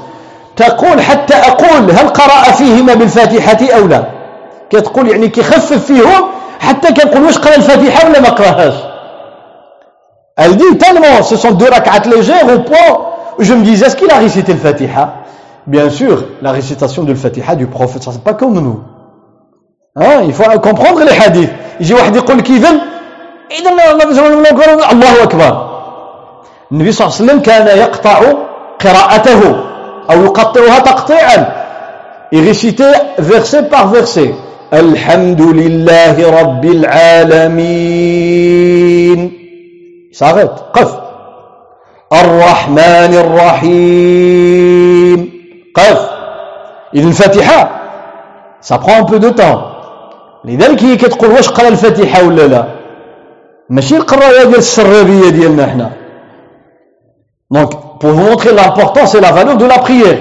تقول 0.57 1.01
حتى 1.01 1.35
أقول 1.35 1.91
هل 1.91 2.09
قرأ 2.09 2.53
فيهما 2.53 2.95
بالفاتحة 2.95 3.77
أو 3.77 3.87
لا؟ 3.87 4.18
كتقول 4.71 5.09
يعني 5.09 5.29
كيخفف 5.29 5.87
فيهم 5.87 6.25
حتى 6.61 6.93
كنقول 6.93 7.25
واش 7.25 7.39
قرا 7.39 7.57
الفاتحه 7.57 8.09
ولا 8.09 8.21
ما 8.21 8.29
قراهاش 8.29 8.75
Elle 10.41 10.57
dit 10.57 10.79
tellement, 10.79 11.21
ce 11.25 11.35
sont 11.35 11.51
deux 11.51 11.69
rak'at 11.69 12.09
légères 12.09 12.47
au 12.55 12.61
point 12.61 12.91
où 13.39 13.43
je 13.43 13.55
me 13.55 13.65
disais, 13.65 13.87
est-ce 13.87 13.97
qu'il 13.97 14.09
a 14.09 14.19
récité 14.19 14.53
le 14.53 14.59
Fatiha 14.61 15.15
Bien 15.67 15.91
sûr, 15.91 16.27
la 16.41 16.53
récitation 16.53 17.03
le 17.03 17.17
Fatiha 17.17 17.57
du 17.57 17.67
prophète, 17.67 18.05
ça 18.05 18.13
c'est 18.13 18.23
pas 18.23 18.35
comme 18.35 18.55
nous. 18.55 18.81
Hein, 19.97 20.23
il 20.25 20.33
faut 20.33 20.45
comprendre 20.61 21.01
les 21.01 21.19
hadiths. 21.19 21.51
يجي 21.81 21.95
واحد 21.95 22.17
يقول 22.17 22.39
لك 22.39 22.51
إذن 22.51 22.81
إذن 23.51 23.81
الله 24.93 25.23
أكبر 25.23 25.69
النبي 26.73 26.93
صلى 26.93 27.07
الله 27.07 27.17
عليه 27.17 27.25
وسلم 27.25 27.41
كان 27.41 27.79
يقطع 27.79 28.21
قراءته 28.81 29.41
أو 30.11 30.25
يقطعها 30.25 30.79
تقطيعا 30.79 31.59
Il 32.31 32.45
récitait 32.45 32.93
verset 33.19 33.63
par 33.71 33.89
verset. 33.89 34.35
الحمد 34.73 35.43
لله 35.43 36.41
رب 36.41 36.65
العالمين. 36.65 37.79
s'arrête 40.13 40.59
قف. 40.73 40.99
الرحمن 42.13 43.15
الرحيم. 43.25 44.39
قف. 45.75 46.11
الفاتحة. 46.95 47.71
Ça 48.61 48.79
prend 48.79 48.97
un 49.01 49.05
peu 49.05 49.19
لذلك 50.45 50.83
هي 50.83 50.97
كتقول 50.97 51.31
واش 51.31 51.49
قرأ 51.49 51.69
الفاتحة 51.69 52.27
ولا 52.27 52.47
لا؟ 52.47 52.65
ماشي 53.71 53.97
القرايه 53.97 54.45
ديال 54.45 54.59
السرابيه 54.59 55.29
ديالنا 55.31 55.67
حنا. 55.67 55.91
Donc 57.51 57.71
pour 58.01 58.11
vous 58.11 58.31
montrer 58.31 58.53
l'importance 58.53 59.15
et 59.15 59.21
la 59.21 59.33
valeur 59.33 59.57
de 59.57 59.65
la 59.65 59.79
prière. 59.79 60.19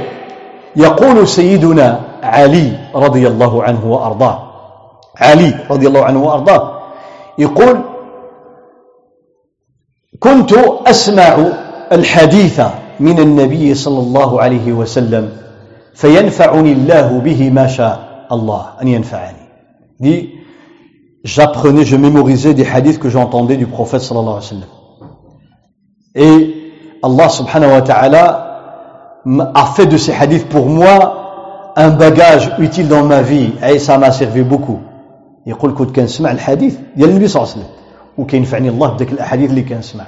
يقول 0.76 1.28
سيدنا 1.28 2.00
علي 2.24 2.78
رضي 2.95 3.28
الله 3.28 3.63
عنه 3.63 3.86
وأرضاه 3.86 4.43
علي 5.18 5.53
رضي 5.72 5.88
الله 5.88 6.05
عنه 6.05 6.24
وأرضاه 6.24 6.82
يقول 7.38 7.78
كنت 10.20 10.53
أسمع 10.88 11.38
الحديث 11.91 12.61
من 12.99 13.20
النبي 13.20 13.74
صلى 13.74 13.99
الله 13.99 14.41
عليه 14.41 14.72
وسلم 14.74 15.38
فينفعني 15.93 16.72
الله 16.72 17.20
به 17.20 17.49
ما 17.49 17.68
شاء 17.68 18.28
الله 18.32 18.65
أن 18.82 18.88
ينفعني 18.88 19.38
dit 19.99 20.30
j'apprenais, 21.24 21.84
je 21.84 21.95
mémorisais 21.97 22.53
des 22.53 22.65
hadiths 22.65 22.99
que 22.99 23.09
j'entendais 23.09 23.57
du 23.57 23.65
prophète 23.65 24.01
sallallahu 24.01 24.38
alayhi 24.38 24.45
wa 24.45 24.49
sallam 24.49 24.70
et 26.15 26.53
Allah 27.03 27.30
subhanahu 27.30 27.72
wa 27.72 27.82
ta'ala 27.82 28.47
a 29.55 29.65
fait 29.76 29.86
de 29.88 29.97
ces 29.97 30.13
hadiths 30.13 30.47
pour 30.47 30.68
moi 30.68 31.16
un 31.78 31.90
bagage 31.90 32.52
utile 32.58 32.88
dans 32.88 33.04
ma 33.04 33.22
vie 33.22 33.54
et 33.64 33.80
ça 33.80 33.98
m'a 33.98 34.12
servi 34.12 34.42
beaucoup. 34.42 34.80
يقول 35.48 35.74
كنت 35.74 35.96
كنسمع 35.96 36.32
الحديث 36.32 36.76
ديال 36.96 37.10
النبي 37.10 37.28
صلى 37.28 37.44
الله 37.44 37.54
عليه 37.54 37.62
وسلم. 37.62 37.74
وكينفعني 38.18 38.70
الله 38.70 38.88
بديك 38.88 39.12
الأحاديث 39.12 39.50
اللي 39.50 39.62
كنسمع. 39.62 40.04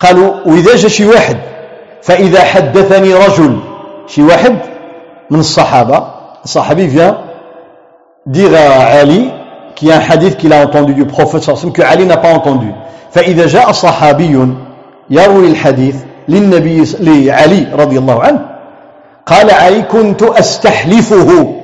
قالوا 0.00 0.30
وإذا 0.46 0.76
جا 0.76 0.88
شي 0.88 1.06
واحد 1.06 1.36
فإذا 2.02 2.40
حدثني 2.40 3.14
رجل 3.14 3.58
شي 4.06 4.22
واحد 4.22 4.56
من 5.30 5.40
الصحابة 5.40 6.04
صحابي 6.44 6.88
vient 6.88 7.16
dire 8.26 8.54
à 8.54 9.00
Ali 9.00 9.30
qu'il 9.74 9.88
y 9.88 9.92
a 9.92 9.96
un 9.96 10.00
hadith 10.00 10.36
qu'il 10.36 10.52
a 10.52 10.66
صلى 10.66 10.80
الله 10.80 10.90
عليه 10.94 11.38
وسلم 11.38 11.72
que 11.72 11.82
Ali 11.82 12.06
n'a 12.06 12.20
entendu. 12.34 12.74
فإذا 13.10 13.46
جاء 13.46 13.72
صحابي 13.72 14.54
يروي 15.10 15.46
الحديث 15.46 15.96
للنبي 16.28 16.84
لعلي 17.00 17.66
رضي 17.72 17.98
الله 17.98 18.22
عنه 18.22 18.53
قال 19.26 19.50
علي 19.50 19.82
كنت 19.82 20.22
أستحلفه. 20.22 21.54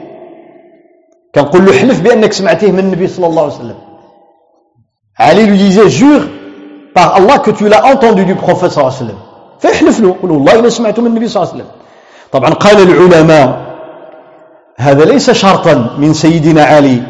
كنقول 1.35 1.67
له 1.67 1.73
حلف 1.73 2.01
بأنك 2.01 2.33
سمعتيه 2.33 2.73
من 2.73 2.79
النبي 2.79 3.07
صلى 3.07 3.27
الله 3.27 3.43
عليه 3.43 3.55
وسلم. 3.55 3.79
علي 5.21 5.47
lui 5.47 5.59
disait 5.59 5.91
jure 5.91 6.23
par 6.95 7.15
Allah 7.15 7.39
que 7.39 7.51
tu 7.51 7.69
l'as 7.69 7.85
entendu 7.85 8.25
du 8.25 8.35
prophète 8.35 8.71
صلى 8.71 8.83
الله 8.83 8.95
عليه 8.97 9.05
وسلم. 9.05 9.19
فيحلف 9.61 10.01
له. 10.01 10.09
يقول 10.09 10.31
والله 10.31 10.59
أنا 10.59 10.69
سمعته 10.69 11.03
من 11.03 11.09
النبي 11.09 11.29
صلى 11.29 11.43
الله 11.43 11.53
عليه 11.53 11.63
وسلم. 11.63 11.73
طبعا 12.33 12.51
قال 12.51 12.83
العلماء 12.83 13.61
هذا 14.79 15.05
ليس 15.05 15.31
شرطا 15.31 15.97
من 15.99 16.15
سيدنا 16.15 16.65
علي. 16.65 17.03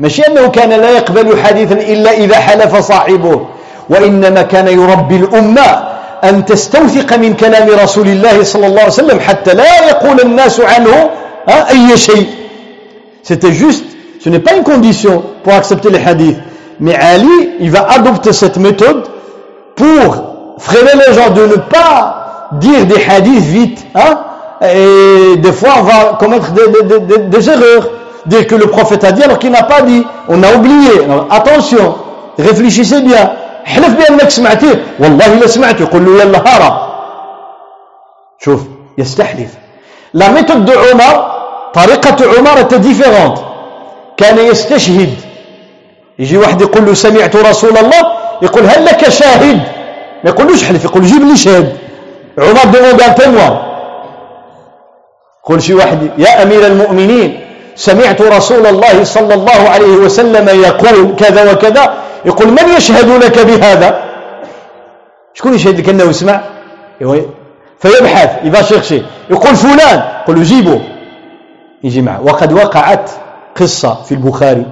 ماشي 0.00 0.22
أنه 0.22 0.48
كان 0.48 0.70
لا 0.70 0.90
يقبل 0.90 1.38
حديثا 1.38 1.74
إلا 1.74 2.10
إذا 2.10 2.38
حلف 2.38 2.76
صاحبه. 2.76 3.46
وإنما 3.90 4.42
كان 4.42 4.68
يربي 4.68 5.16
الأمة. 5.16 5.91
ان 6.23 6.45
تستوثق 6.45 7.17
من 7.17 7.33
كلام 7.33 7.69
رسول 7.83 8.07
الله 8.07 8.43
صلى 8.43 8.67
الله 8.67 8.81
عليه 8.81 8.91
وسلم 8.91 9.19
حتى 9.19 9.53
لا 9.53 9.89
يقول 9.89 10.21
الناس 10.21 10.59
عنه 10.59 11.09
اي 11.49 11.97
شيء 11.97 12.27
C'était 13.23 13.51
juste, 13.51 13.83
ce 14.21 14.29
n'est 14.29 14.39
pas 14.39 14.53
une 14.55 14.63
condition 14.63 15.21
pour 15.43 15.53
accepter 15.53 15.89
les 15.89 15.99
hadiths. 15.99 16.37
Mais 16.79 16.95
Ali, 16.95 17.49
il 17.59 17.69
va 17.69 17.85
adopter 17.89 18.31
cette 18.31 18.55
méthode 18.57 19.03
pour 19.75 20.55
freiner 20.59 20.91
les 21.05 21.13
gens 21.13 21.31
de 21.31 21.41
ne 21.45 21.55
pas 21.55 22.49
dire 22.53 22.85
des 22.85 23.03
hadiths 23.03 23.43
vite. 23.43 23.85
Hein? 23.95 24.19
Et 24.61 25.35
des 25.37 25.51
fois, 25.51 25.71
on 25.79 25.83
va 25.83 26.17
commettre 26.17 26.53
des, 26.53 26.83
des, 26.83 26.99
des, 26.99 27.17
des 27.23 27.49
erreurs. 27.49 27.89
Dire 28.27 28.47
que 28.47 28.55
le 28.55 28.67
prophète 28.67 29.03
a 29.03 29.11
dit 29.11 29.23
alors 29.23 29.39
qu'il 29.39 29.51
n'a 29.51 29.63
pas 29.63 29.81
dit. 29.81 30.05
On 30.29 30.41
a 30.41 30.55
oublié. 30.55 31.03
Alors, 31.03 31.27
attention, 31.29 31.95
réfléchissez 32.39 33.01
bien. 33.01 33.31
حلف 33.64 33.88
بأنك 33.88 34.30
سمعتيه. 34.30 34.84
والله 34.98 35.26
لا 35.26 35.46
سمعته 35.46 35.86
قل 35.86 36.04
له 36.04 36.22
يلا 36.22 36.38
هارا 36.38 36.92
شوف 38.38 38.60
يستحلف. 38.98 39.50
la 40.14 40.28
méthode 40.28 40.64
de 40.64 40.74
Omar 40.92 41.14
طريقة 41.74 42.16
عمر 42.38 42.68
différente 42.68 43.40
كان 44.16 44.38
يستشهد. 44.38 45.14
يجي 46.18 46.36
واحد 46.36 46.60
يقول 46.60 46.86
له 46.86 46.94
سمعت 46.94 47.36
رسول 47.36 47.78
الله؟ 47.78 48.02
يقول 48.42 48.66
هل 48.66 48.84
لك 48.84 49.08
شاهد؟ 49.08 49.56
ما 50.24 50.30
يقولوش 50.30 50.64
حلف 50.64 50.84
يقول 50.84 51.02
جيب 51.02 51.22
لي 51.22 51.36
شاهد. 51.36 51.76
عمر 52.38 52.66
demande 52.72 53.02
un 53.02 53.14
témoin 53.22 53.52
يقول 55.44 55.62
شي 55.62 55.74
واحد 55.74 56.10
يا 56.18 56.42
أمير 56.42 56.66
المؤمنين 56.66 57.40
سمعت 57.76 58.22
رسول 58.22 58.66
الله 58.66 59.04
صلى 59.04 59.34
الله 59.34 59.68
عليه 59.68 59.96
وسلم 60.04 60.60
يقول 60.60 61.16
كذا 61.16 61.52
وكذا. 61.52 61.94
يقول 62.24 62.48
من 62.48 62.68
يشهد 62.76 63.24
لك 63.24 63.46
بهذا؟ 63.46 64.04
شكون 65.34 65.54
يشهد 65.54 65.80
لك 65.80 65.88
أنه 65.88 66.04
يسمع؟ 66.04 66.40
فيبحث 67.78 68.44
يبا 68.44 68.62
شيخ 68.62 68.92
يقول 69.30 69.56
فلان. 69.56 70.22
يقول 70.22 70.42
جيبه 70.42 70.80
يجي 71.84 72.02
معه. 72.02 72.22
وقد 72.22 72.52
وقعت 72.52 73.10
قصة 73.56 73.94
في 73.94 74.12
البخاري 74.12 74.66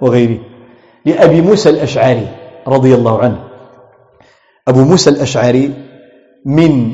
وغيره 0.00 0.38
لأبي 1.04 1.40
موسى 1.40 1.70
الأشعري 1.70 2.28
رضي 2.68 2.94
الله 2.94 3.22
عنه. 3.22 3.38
أبو 4.68 4.80
موسى 4.80 5.10
الأشعري 5.10 5.74
من 6.44 6.92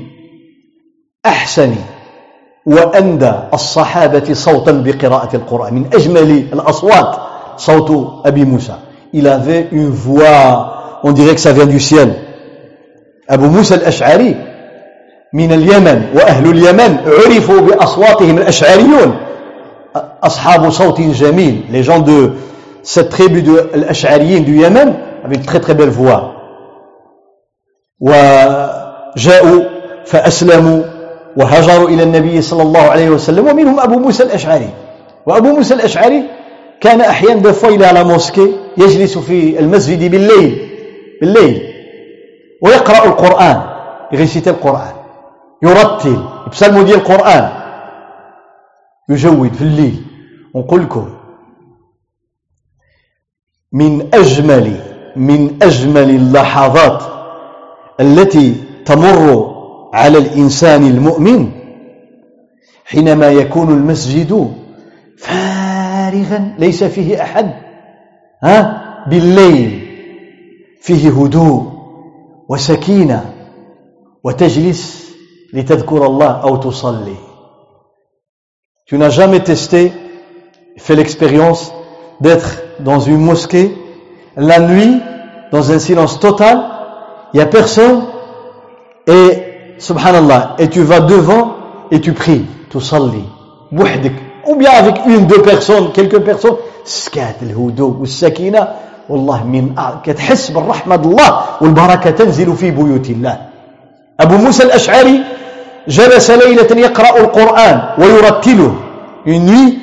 أحسن 1.26 1.74
وأندى 2.66 3.32
الصحابة 3.54 4.34
صوتا 4.34 4.72
بقراءة 4.72 5.36
القرآن. 5.36 5.74
من 5.74 5.86
أجمل 5.94 6.30
الأصوات 6.52 7.16
صوت 7.56 8.20
أبي 8.26 8.44
موسى. 8.44 8.76
Il 9.12 9.28
avait 9.28 9.68
une 9.72 9.88
voix 9.88 10.72
on 11.04 11.12
dirait 11.12 11.34
que 11.34 11.40
ça 11.40 11.52
vient 11.52 11.66
du 11.66 11.80
ciel. 11.80 12.14
أبو 13.30 13.46
موسى 13.46 13.74
الأشعري 13.74 14.36
من 15.32 15.52
اليمن 15.52 16.04
وأهل 16.14 16.50
اليمن 16.50 16.96
عرفوا 17.06 17.60
بأصواتهم 17.60 18.38
الأشعريون 18.38 19.16
أصحاب 20.22 20.70
صوت 20.70 21.00
جميل 21.00 21.64
les 21.72 21.82
gens 21.82 22.00
de 22.00 22.32
cette 22.82 23.10
tribu 23.10 23.42
de 23.42 23.70
l'Ash'ariyin 23.74 24.40
du 24.40 24.58
Yémen 24.58 24.94
avec 25.24 25.38
une 25.38 25.46
très 25.46 25.60
très 25.60 25.74
belle 25.74 25.88
voix. 25.90 26.34
وجاءوا 28.00 29.62
فأسلموا 30.06 30.82
وهاجروا 31.36 31.88
إلى 31.88 32.02
النبي 32.02 32.42
صلى 32.42 32.62
الله 32.62 32.80
عليه 32.80 33.10
وسلم 33.10 33.46
ومنهم 33.46 33.80
أبو 33.80 33.98
موسى 33.98 34.22
الأشعري 34.22 34.70
وأبو 35.26 35.48
موسى 35.48 35.74
الأشعري 35.74 36.22
كان 36.82 37.00
أحيانا 37.00 37.50
إلى 37.64 37.92
la 37.92 38.04
mosquée 38.04 38.50
يجلس 38.78 39.18
في 39.18 39.58
المسجد 39.60 40.10
بالليل 40.10 40.68
بالليل 41.20 41.62
ويقرأ 42.62 43.04
القرآن 43.04 43.62
يغيسيت 44.12 44.48
القرآن 44.48 44.92
يرتل 45.62 46.24
يبسلموا 46.46 46.82
ديال 46.82 46.96
القرآن 46.98 47.52
يجود 49.08 49.52
في 49.52 49.62
الليل. 49.62 50.02
ونقول 50.54 50.82
لكم 50.82 51.08
من 53.72 54.08
أجمل 54.14 54.80
من 55.16 55.58
أجمل 55.62 56.10
اللحظات 56.10 57.02
التي 58.00 58.54
تمر 58.84 59.52
على 59.94 60.18
الإنسان 60.18 60.86
المؤمن 60.86 61.50
حينما 62.84 63.28
يكون 63.30 63.68
المسجد 63.68 64.52
فارغا 66.11 66.53
ليس 66.59 66.83
فيه 66.83 67.21
أحد 67.21 67.53
ها 68.43 68.83
بالليل 69.09 69.87
فيه 70.81 71.09
هدوء 71.09 71.63
وسكينة 72.49 73.33
وتجلس 74.23 75.13
لتذكر 75.53 76.05
الله 76.05 76.31
أو 76.43 76.55
تصلي 76.55 77.15
Tu 78.89 78.97
n'as 78.97 79.09
jamais 79.09 79.41
testé, 79.41 79.91
fait 80.77 80.95
l'expérience 80.95 81.73
d'être 82.21 82.63
dans 82.79 83.01
une 83.01 83.17
mosquée 83.17 83.75
la 84.37 84.59
nuit, 84.61 85.01
dans 85.51 85.73
un 85.73 85.79
silence 85.79 86.21
total, 86.21 86.63
il 87.33 87.37
n'y 87.37 87.43
a 87.43 87.47
personne, 87.47 88.05
et 89.05 89.75
subhanallah, 89.77 90.55
et 90.57 90.69
tu 90.69 90.83
vas 90.83 91.01
devant 91.01 91.51
et 91.91 91.99
tu 91.99 92.13
pries, 92.13 92.45
tu 92.69 92.79
salli, 92.79 93.25
ou 94.46 94.56
bien 94.56 94.70
avec 94.70 94.96
une, 95.06 95.26
deux 95.26 95.42
personnes, 95.42 95.92
quelques 95.92 96.20
personnes, 96.20 96.56
سكات 96.84 97.36
الهدوء 97.42 97.94
والسكينة. 98.00 98.68
والله 99.10 99.44
من 99.44 99.74
كتحس 100.04 100.50
بالرحمة 100.50 100.94
الله 100.94 101.30
والبركة 101.60 102.10
تنزل 102.10 102.56
في 102.56 102.70
بيوت 102.70 103.10
الله. 103.10 103.36
أبو 104.20 104.36
موسى 104.36 104.62
الأشعري 104.62 105.20
جلس 105.88 106.30
ليلة 106.30 106.70
يقرأ 106.86 107.18
القرآن 107.20 107.82
ويرتله. 107.98 108.72
Une 109.26 109.44
nuit 109.46 109.78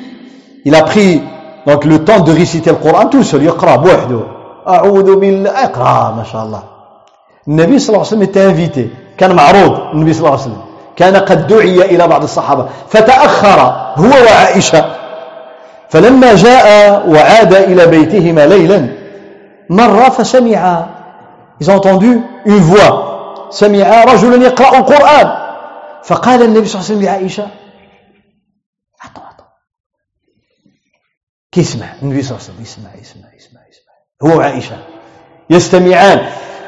il 0.64 0.74
a 0.74 0.82
pris 0.82 1.22
donc 1.66 1.84
le 1.84 2.04
temps 2.04 2.20
de 2.20 2.32
réciter 2.32 2.70
le 2.70 2.76
Coran 2.76 3.06
tout 3.06 3.22
seul. 3.22 3.42
يقرأ 3.42 3.76
بوحده. 3.76 4.20
أعوذ 4.68 5.16
بالله. 5.16 5.50
اقرأ 5.50 6.14
ما 6.16 6.24
شاء 6.32 6.44
الله. 6.44 6.62
النبي 7.48 7.78
صلى 7.78 7.88
الله 7.88 8.06
عليه 8.06 8.16
وسلم 8.16 8.22
était 8.22 8.44
invité. 8.44 8.88
كان 9.18 9.34
معروض. 9.34 9.94
النبي 9.94 10.12
صلى 10.12 10.20
الله 10.20 10.30
عليه 10.30 10.42
وسلم. 10.42 10.69
كان 11.00 11.16
قد 11.16 11.46
دعي 11.46 11.96
إلى 11.96 12.08
بعض 12.08 12.22
الصحابة 12.22 12.68
فتأخر 12.88 13.60
هو 13.96 14.10
وعائشة. 14.10 14.96
فلما 15.88 16.34
جاء 16.34 16.66
وعاد 17.08 17.54
إلى 17.54 17.86
بيتهما 17.86 18.46
ليلا 18.46 18.88
مر 19.70 20.10
فسمع 20.10 20.86
ils 21.60 21.70
ont 21.70 21.76
entendu 21.80 22.20
une 22.46 22.60
voix 22.60 22.92
سمع 23.50 24.04
رجلا 24.04 24.36
يقرأ 24.44 24.78
القرآن. 24.78 25.28
فقال 26.04 26.42
النبي 26.42 26.66
صلى 26.66 26.80
الله 26.80 26.84
عليه 26.84 26.94
وسلم 26.94 27.02
لعائشة 27.02 27.46
attends 29.02 29.26
attends 29.30 29.52
كي 31.52 31.60
يسمع 31.60 31.86
النبي 32.02 32.22
صلى 32.22 32.36
الله 32.36 32.44
عليه 32.44 32.52
وسلم 32.52 32.62
يسمع 32.62 32.90
يسمع 32.94 33.28
يسمع 33.36 33.60
يسمع. 33.70 33.94
هو 34.22 34.38
وعائشة 34.38 34.76
يستمعان. 35.50 36.20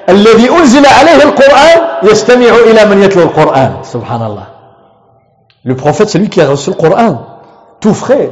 الذي 0.09 0.51
أنزل 0.51 0.87
عليه 0.87 1.23
القرآن 1.23 1.79
يستمع 2.11 2.53
إلى 2.71 2.85
من 2.85 3.03
يتلو 3.03 3.23
القرآن. 3.23 3.73
سبحان 3.83 4.23
الله. 4.23 4.47
le 5.65 5.75
Prophète 5.75 6.09
c'est 6.09 6.29
qui 6.29 6.41
a 6.41 6.47
reçu 6.51 6.71
le 6.71 6.77
Coran 6.77 7.19
tout 7.81 7.95
frais 7.95 8.31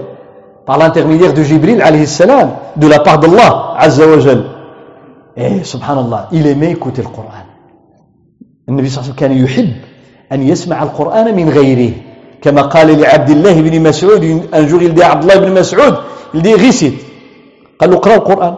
par 0.66 0.78
l'intermédiaire 0.78 1.32
de 1.32 1.82
عليه 1.82 2.02
السلام 2.02 2.56
دو 2.76 2.88
لا 2.88 3.04
part 3.04 3.18
d'Allah 3.18 3.76
عز 3.76 4.02
وجل 4.02 4.44
إيه 5.38 5.62
سبحان 5.62 5.98
الله 5.98 6.26
إلى 6.32 6.54
ما 6.54 6.74
écouter 6.74 6.98
القران 6.98 7.46
النبي 8.68 8.88
صلى 8.88 9.02
الله 9.02 9.12
عليه 9.12 9.14
وسلم 9.14 9.14
كان 9.14 9.32
يحب 9.44 9.72
أن 10.32 10.48
يسمع 10.48 10.82
القرآن 10.82 11.36
من 11.36 11.48
غيره. 11.48 11.92
كما 12.42 12.62
قال 12.62 13.00
لعبد 13.00 13.30
الله 13.30 13.60
بن 13.60 13.80
مسعود 13.82 14.24
أن 14.54 14.66
جغل 14.66 15.02
عبد 15.02 15.22
الله 15.22 15.36
بن 15.36 15.60
مسعود 15.60 15.94
il 16.34 16.46
غيسيت 16.46 16.94
قال 17.80 17.90
له 17.90 17.96
اقرأ 17.96 18.14
القرآن. 18.14 18.54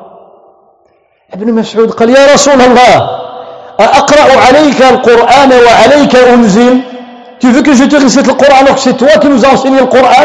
ابن 1.34 1.52
مسعود 1.52 1.90
قال 1.90 2.10
يا 2.10 2.34
رسول 2.34 2.60
الله 2.60 2.96
أقرأ 3.80 4.40
عليك 4.46 4.82
القرآن 4.82 5.50
وعليك 5.66 6.16
أنزل 6.16 6.80
Tu 7.40 7.50
veux 7.50 7.62
que 7.62 7.74
je 7.74 7.84
te 7.84 7.96
récite 7.96 8.26
le 8.28 8.34
Coran 8.34 8.60
alors 8.60 8.76
que 8.76 8.80
c'est 8.80 8.96
toi 8.96 9.18
qui 9.20 9.28
nous 9.28 9.44
as 9.44 9.48
enseigné 9.48 9.80
le 9.80 9.86
Coran 9.86 10.24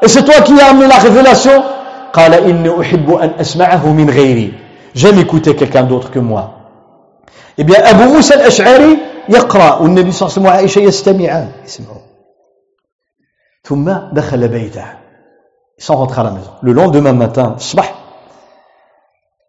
et 0.00 0.06
c'est 0.06 0.22
toi 0.22 0.36
qui 0.42 0.52
as 0.60 0.66
amené 0.70 0.86
la 0.86 0.98
révélation 0.98 1.64
J'aime 4.94 5.18
écouter 5.18 5.54
quelqu'un 5.56 5.82
d'autre 5.82 6.10
que 6.10 6.18
moi. 6.18 6.52
Eh 7.58 7.64
bien, 7.64 7.76
Abu 7.84 8.04
Moussa 8.04 8.34
al-Ash'ari 8.34 8.98
يقرأ 9.28 9.78
والنبي 9.82 10.12
صلى 10.12 10.28
الله 10.28 10.30
عليه 10.30 10.32
وسلم 10.32 10.46
وعائشة 10.46 10.78
يستمعان 10.78 11.48
يسمعون 11.64 12.02
ثم 13.64 13.92
دخل 14.12 14.48
بيته 14.48 14.84
Ils 15.78 15.84
sont 15.84 15.96
rentrés 15.96 16.20
à 16.22 16.24
la 16.24 16.30
maison. 16.30 16.52
Le 16.62 16.72
lendemain 16.72 17.12
matin, 17.12 17.54
الصباح 17.58 17.94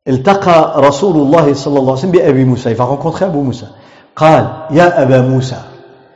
التقى 0.08 0.74
رسول 0.78 1.16
الله 1.16 1.54
صلى 1.54 1.80
الله 1.80 1.92
عليه 1.92 2.02
وسلم 2.02 2.12
بأبي 2.12 2.44
موسى. 2.46 2.76
il 2.76 2.82
Abu 3.24 3.42
Moussa 3.44 3.68
قال 4.16 4.48
يا 4.72 5.02
أبا 5.04 5.22
موسى 5.22 5.56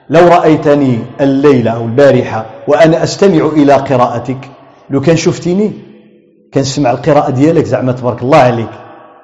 لو 0.10 0.28
رأيتني 0.28 1.00
الليلة 1.22 1.72
أو 1.72 1.82
البارحة 1.82 2.46
وأنا 2.68 3.04
أستمع 3.04 3.46
إلى 3.46 3.74
قراءتك 3.74 4.50
لو 4.90 5.02
كان 5.02 5.18
شفتيني 5.18 5.72
كان 6.52 6.64
سمع 6.64 6.92
القراءة 6.92 7.30
ديالك 7.30 7.66
زعما 7.66 7.92
تبارك 7.92 8.22
الله 8.22 8.38
عليك. 8.38 8.70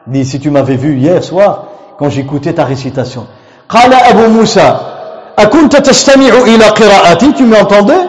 دي 0.07 0.25
si 0.25 0.39
tu 0.39 0.49
m'avais 0.51 0.75
vu 0.75 0.95
hier 0.95 1.23
soir 1.23 1.63
quand 1.97 2.09
j'écoutais 2.09 2.53
ta 2.53 2.63
récitation. 2.65 3.25
قال 3.69 3.93
أبو 3.93 4.27
موسى 4.27 4.79
أكنت 5.39 5.75
تستمع 5.75 6.33
إلى 6.47 6.65
قراءتي؟ 6.65 7.33
Tu 7.33 7.43
m'entendais 7.43 8.07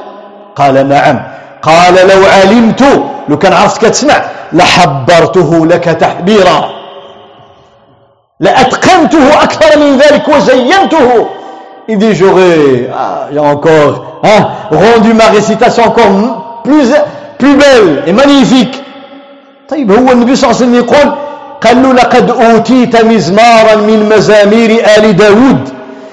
قال 0.57 0.89
نعم. 0.89 1.21
قال 1.63 1.95
لو 1.95 2.27
علمت 2.27 2.85
لو 3.29 3.39
كان 3.39 3.53
عرفت 3.53 3.87
كتسمع 3.87 4.23
لحبرته 4.53 5.67
لك 5.67 5.85
تحبيرا 5.85 6.71
لأتقنته 8.41 9.43
أكثر 9.43 9.79
من 9.79 9.99
ذلك 9.99 10.29
وزينته 10.29 11.27
Il 11.91 11.97
dit 11.97 12.15
j'aurais 12.15 12.91
ah, 12.95 13.29
encore 13.41 14.21
hein, 14.23 14.49
rendu 14.71 15.15
ma 15.15 15.25
récitation 15.29 15.85
encore 15.85 16.61
plus, 16.63 16.93
plus 17.39 17.57
belle 17.57 18.03
et 18.07 18.13
magnifique. 18.13 18.83
طيب 19.69 19.93
هو 19.93 20.13
النبي 20.13 20.37
صلى 20.37 20.51
الله 20.51 20.63
عليه 20.63 20.67
وسلم 20.67 20.75
يقول 20.75 21.15
قال 21.61 21.83
له 21.83 21.93
لقد 21.93 22.31
أوتيت 22.31 23.05
مزمارا 23.05 23.75
من 23.77 24.09
مزامير 24.17 24.85
آل 24.99 25.17
داود 25.17 25.69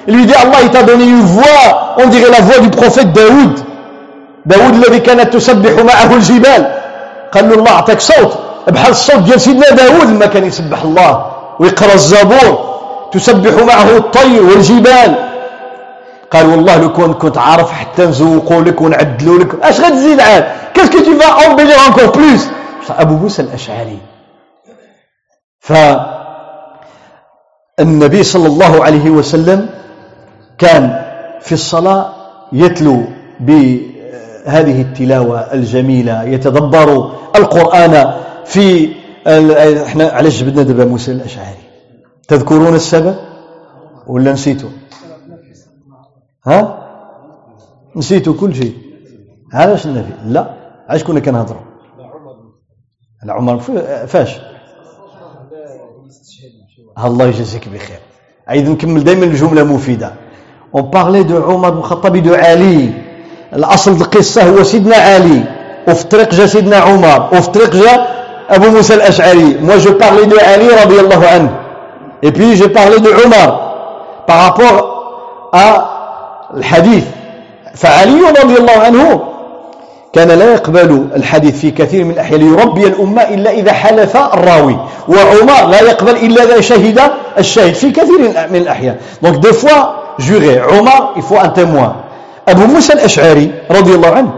Il 0.07 0.15
lui 0.15 0.25
dit 0.25 0.33
Allah 0.35 0.59
il 0.63 0.69
t'a 0.69 0.83
donné 0.83 1.03
une 1.03 1.21
voix 1.21 1.95
on 1.97 2.07
dirait 2.07 2.29
la 2.31 2.41
voix 2.41 2.59
du 2.59 2.69
prophète 2.69 3.11
Daoud 3.11 3.59
داود 4.45 4.73
الذي 4.75 4.99
كانت 4.99 5.33
تسبح 5.33 5.71
معه 5.83 6.13
الجبال 6.15 6.71
قال 7.35 7.49
له 7.49 7.55
الله 7.55 7.71
أعطاك 7.71 7.99
صوت. 7.99 8.37
بحال 8.67 8.91
الصوت 8.91 9.19
ديال 9.27 9.41
سيدنا 9.41 9.69
داود 9.69 10.07
لما 10.07 10.25
كان 10.25 10.43
يسبح 10.43 10.81
الله. 10.81 11.11
ويقرأ 11.59 11.93
الزبور. 11.93 12.75
تسبح 13.11 13.63
معه 13.63 13.97
الطير 13.97 14.43
والجبال. 14.43 15.15
قال 16.31 16.45
والله 16.49 16.75
لو 16.81 16.93
كنت 16.93 17.21
كنت 17.21 17.37
عارف 17.37 17.71
حتى 17.71 18.05
نزوقوا 18.05 18.61
لك 18.61 18.81
ونعدلوا 18.81 19.39
لك. 19.39 19.63
أش 19.63 19.81
غتزيد 19.81 20.19
عاد؟ 20.19 20.45
كاسكو 20.73 20.97
tu 20.97 21.13
vas 21.19 21.33
embellir 21.45 21.79
encore 21.87 22.11
plus 22.17 22.41
أبو 22.89 23.13
موسى 23.15 23.41
الأشعري. 23.41 23.99
فالنبي 27.79 28.23
صلى 28.23 28.47
الله 28.47 28.83
عليه 28.83 29.09
وسلم 29.09 29.69
كان 30.57 31.05
في 31.41 31.51
الصلاة 31.51 32.13
يتلو 32.53 33.03
بهذه 34.45 34.81
التلاوة 34.81 35.39
الجميلة. 35.39 36.23
يتدبر 36.23 37.11
القرآن 37.35 38.13
في 38.45 38.93
إحنا 39.85 40.09
علاش 40.09 40.43
جبدنا 40.43 40.63
دابا 40.63 40.85
موسى 40.85 41.11
الأشعري؟ 41.11 41.65
تذكرون 42.27 42.75
السبب؟ 42.75 43.15
ولا 44.07 44.33
نسيتوا 44.33 44.69
ها؟ 46.47 46.81
نسيتوا 47.95 48.33
كل 48.33 48.55
شيء. 48.55 48.73
علاش 49.53 49.85
النبي 49.85 50.13
لا. 50.25 50.53
علاش 50.89 51.03
كنا 51.03 51.19
كنهضروا 51.19 51.61
على 53.23 53.31
عمر. 53.31 53.59
فاش؟ 54.07 54.39
الله 57.05 57.25
يجزيك 57.25 57.69
بخير. 57.69 57.99
عيد 58.47 58.69
نكمل 58.69 59.03
دائما 59.03 59.25
الجملة 59.25 59.63
مفيدة. 59.63 60.13
On 60.77 60.83
parlait 60.83 61.23
de 61.23 61.33
عمر 61.33 61.69
بن 61.69 61.77
الخطاب 61.77 62.23
de 62.23 62.29
علي 62.29 63.04
الأصل 63.53 63.91
القصة 63.91 64.43
هو 64.49 64.63
سيدنا 64.63 64.95
علي 64.95 65.43
وفي 65.87 66.01
الطريق 66.01 66.33
جاء 66.33 66.45
سيدنا 66.45 66.77
عمر 66.77 67.29
وفي 67.31 67.47
الطريق 67.47 67.75
جاء 67.75 68.15
أبو 68.49 68.69
موسى 68.69 68.93
الأشعري. 68.93 69.57
Moi 69.61 69.77
je 69.77 69.89
parlais 69.89 70.25
de 70.25 70.39
علي 70.39 70.67
رضي 70.83 70.99
الله 70.99 71.27
عنه 71.27 71.49
et 72.23 72.31
puis 72.31 72.55
je 72.55 72.65
parlais 72.65 72.99
de 72.99 73.09
عمر 73.09 73.65
rapport 74.29 75.49
à 75.53 75.95
الحديث 76.57 77.03
فعلي 77.75 78.21
رضي 78.43 78.57
الله 78.57 78.79
عنه 78.85 79.21
كان 80.13 80.27
لا 80.27 80.53
يقبل 80.53 81.07
الحديث 81.15 81.59
في 81.59 81.71
كثير 81.71 82.03
من 82.03 82.11
الأحيان 82.11 82.39
ليربي 82.39 82.87
الأمة 82.87 83.21
إلا 83.21 83.51
إذا 83.51 83.73
حلف 83.73 84.17
الراوي. 84.17 84.77
وعمر 85.07 85.67
لا 85.71 85.81
يقبل 85.81 86.15
إلا 86.15 86.43
إذا 86.43 86.61
شهد 86.61 87.01
الشاهد 87.37 87.73
في 87.73 87.91
كثير 87.91 88.19
من 88.49 88.55
الأحيان. 88.55 88.95
Donc 89.21 89.39
des 89.39 89.53
fois 89.53 90.15
juré. 90.19 90.59
عمر 90.59 91.13
il 91.17 91.21
faut 91.21 91.37
un 91.37 91.49
témoin. 91.49 91.95
أبو 92.47 92.65
موسى 92.65 92.93
الأشعري 92.93 93.51
رضي 93.71 93.95
الله 93.95 94.09
عنه 94.09 94.33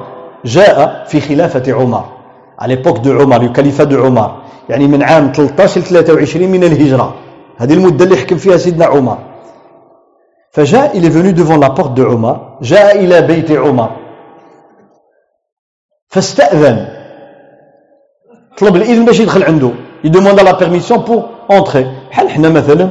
جاء 0.46 1.06
في 1.08 1.22
خلافة 1.22 1.74
عمر 1.74 2.06
l'époque 2.66 3.02
de 3.02 3.12
Omar 3.12 3.40
le 3.40 3.50
califat 3.50 3.86
de 3.86 3.98
Omar 3.98 4.30
يعني 4.70 4.88
من 4.88 5.04
عام 5.04 5.32
13 5.32 5.82
ل 5.82 5.84
23 5.84 6.48
من 6.50 6.64
الهجرة 6.64 7.16
هذه 7.58 7.74
المدة 7.74 8.06
اللي 8.06 8.18
حكم 8.18 8.38
فيها 8.38 8.58
سيدنا 8.58 8.86
عمر 8.86 9.18
فجاء 10.52 10.98
il 10.98 11.06
est 11.06 11.10
venu 11.10 11.34
devant 11.34 11.58
la 11.58 11.70
porte 11.70 11.94
de 11.94 12.02
عمر 12.02 12.58
جاء 12.62 13.00
إلى 13.00 13.22
بيت 13.22 13.52
عمر 13.52 13.90
فاستأذن 16.10 16.88
طلب 18.58 18.76
الإذن 18.76 19.06
باش 19.06 19.20
يدخل 19.20 19.44
عنده. 19.44 19.72
il 20.04 20.12
demande 20.12 20.40
la 20.40 20.60
permission 20.60 21.00
pour 21.00 21.24
entrer. 21.52 21.86
بحال 22.12 22.30
حنا 22.30 22.50
مثلا 22.50 22.90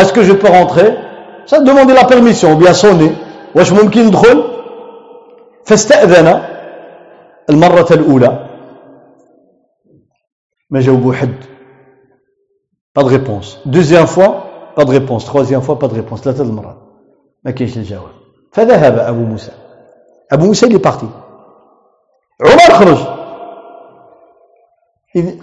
est-ce 0.00 0.12
que 0.12 0.22
je 0.22 0.32
peux 0.32 0.48
rentrer? 0.48 1.05
Ça 1.46 1.60
demander 1.60 1.94
la 1.94 2.04
permission 2.04 2.52
ou 2.52 2.56
bien 2.56 2.72
sonner 2.72 3.12
واش 3.54 3.72
ممكن 3.72 4.06
ندخل 4.06 4.44
فاستأذن 5.64 6.42
المرة 7.50 7.86
الأولى 7.90 8.46
ما 10.70 10.80
جاوبوا 10.80 11.12
حد 11.14 11.34
pas 12.98 13.02
de 13.02 13.08
réponse. 13.08 13.60
Deuxième 13.66 14.06
fois 14.06 14.44
pas 14.76 14.84
de 14.84 14.90
réponse. 14.90 15.24
Troisième 15.24 15.62
fois 15.62 15.78
pas 15.78 15.88
de 15.88 15.94
réponse. 15.94 16.20
ثلاثة 16.20 16.42
المرات 16.44 16.76
ما 17.44 17.50
كاينش 17.50 17.76
الجواب 17.76 18.12
فذهب 18.52 18.98
أبو 18.98 19.20
موسى 19.20 19.52
أبو 20.32 20.46
موسى 20.46 20.66
اللي 20.66 20.78
بارتي 20.78 21.08
عمر 22.40 22.74
خرج 22.78 22.98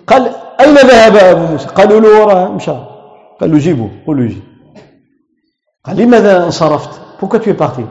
قال 0.07 0.31
أين 0.59 0.75
ذهب 0.75 1.15
أبو 1.15 1.45
موسى 1.51 1.67
قالوا 1.67 1.99
له 1.99 2.21
وراه 2.21 2.47
مشى 2.51 2.71
قال 3.41 3.51
له 3.51 3.57
جيبوه 3.57 3.89
قولوا 4.07 4.25
يجي 4.25 4.52
قال 5.85 5.97
لماذا 5.97 6.45
انصرفت؟ 6.45 6.89
Pourquoi 7.19 7.39
tu 7.39 7.49
es 7.49 7.53
parti? 7.53 7.83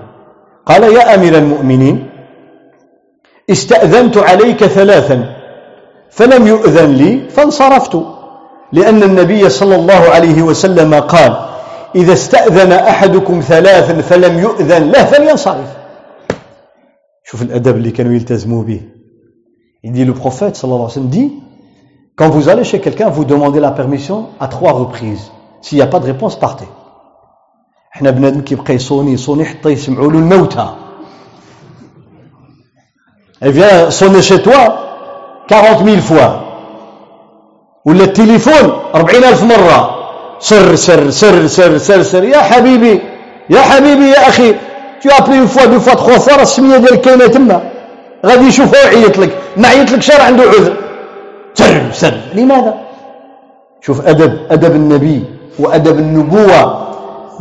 قال 0.67 0.83
يا 0.83 1.15
أمير 1.15 1.39
المؤمنين 1.39 2.11
استأذنت 3.51 4.17
عليك 4.17 4.65
ثلاثا 4.65 5.37
فلم 6.11 6.47
يؤذن 6.47 6.91
لي 6.91 7.29
فانصرفت 7.31 8.03
لأن 8.73 9.03
النبي 9.03 9.49
صلى 9.49 9.77
الله 9.77 10.09
عليه 10.11 10.43
وسلم 10.43 10.95
قال 10.95 11.37
إذا 11.95 12.13
استأذن 12.13 12.73
أحدكم 12.73 13.41
ثلاثا 13.41 14.01
فلم 14.01 14.39
يؤذن 14.39 14.91
له 14.91 15.05
فلينصرف. 15.05 15.77
شوف 17.25 17.43
الأدب 17.43 17.77
اللي 17.77 17.91
كانوا 17.91 18.13
يلتزموا 18.13 18.63
به. 18.63 18.81
Il 19.85 19.93
dit 19.93 20.05
le 20.05 20.15
prophète 20.15 20.57
sallallahu 20.57 20.83
alayhi 20.83 20.89
wa 20.89 20.95
sallam 20.95 21.09
dit 21.09 21.33
quand 22.17 22.31
vous 22.31 22.49
allez 22.49 22.65
chez 22.65 22.81
quelqu'un 22.81 23.09
vous 23.09 23.25
demandez 23.25 23.61
la 23.61 23.73
permission 23.73 24.29
à 24.41 24.49
trois 24.49 24.73
reprises. 24.73 25.31
S'il 25.61 25.77
n'y 25.79 25.83
a 25.83 25.87
pas 25.87 25.99
de 25.99 26.07
réponse 26.07 26.39
partez. 26.39 26.69
إحنا 27.95 28.11
بنادم 28.11 28.41
كيبقى 28.41 28.75
يصوني 28.75 29.13
يصوني 29.13 29.45
حتى 29.45 29.69
يسمعوا 29.69 30.13
له 30.13 30.19
الموتى. 30.19 30.69
Eh 33.45 33.51
bien, 33.51 33.91
sonner 33.91 34.23
chez 34.23 34.41
toi 34.41 34.63
40 35.49 35.85
000 35.85 36.01
fois. 36.01 36.43
ولا 37.85 38.05
التليفون؟ 38.05 38.73
40 38.95 39.25
ألف 39.25 39.43
مرة. 39.43 39.95
سر 40.41 40.75
سر 40.75 41.11
سر 41.11 41.47
سر 41.47 41.79
سر 41.79 42.03
سر. 42.03 42.25
يا 42.25 42.39
حبيبي 42.39 43.01
يا 43.51 43.61
حبيبي 43.61 44.11
يا 44.11 44.55
tu 45.01 45.11
as 45.11 45.17
appelé 45.17 45.37
une 45.37 45.49
fois 45.49 45.67
deux 45.67 45.81
fois 45.81 45.97
trois 45.97 46.21
fois 46.21 46.37
راه 46.37 46.43
السمية 46.43 46.77
ديالك 46.77 47.01
كاينة 47.01 47.27
تما. 47.27 47.71
غادي 48.27 48.47
يشوفها 48.47 48.91
ويعيط 48.91 49.19
لك. 49.19 49.39
ما 49.57 49.69
عيط 49.69 49.91
لك 49.93 50.03
شارع 50.03 50.25
عنده 50.25 50.43
عذر. 50.43 50.77
سر 51.55 51.93
سر. 51.93 52.21
لماذا؟ 52.35 52.75
شوف 53.81 54.07
أدب 54.07 54.39
أدب 54.51 54.77
النبي 54.77 55.25
وأدب 55.59 55.99
النبوة. 55.99 56.82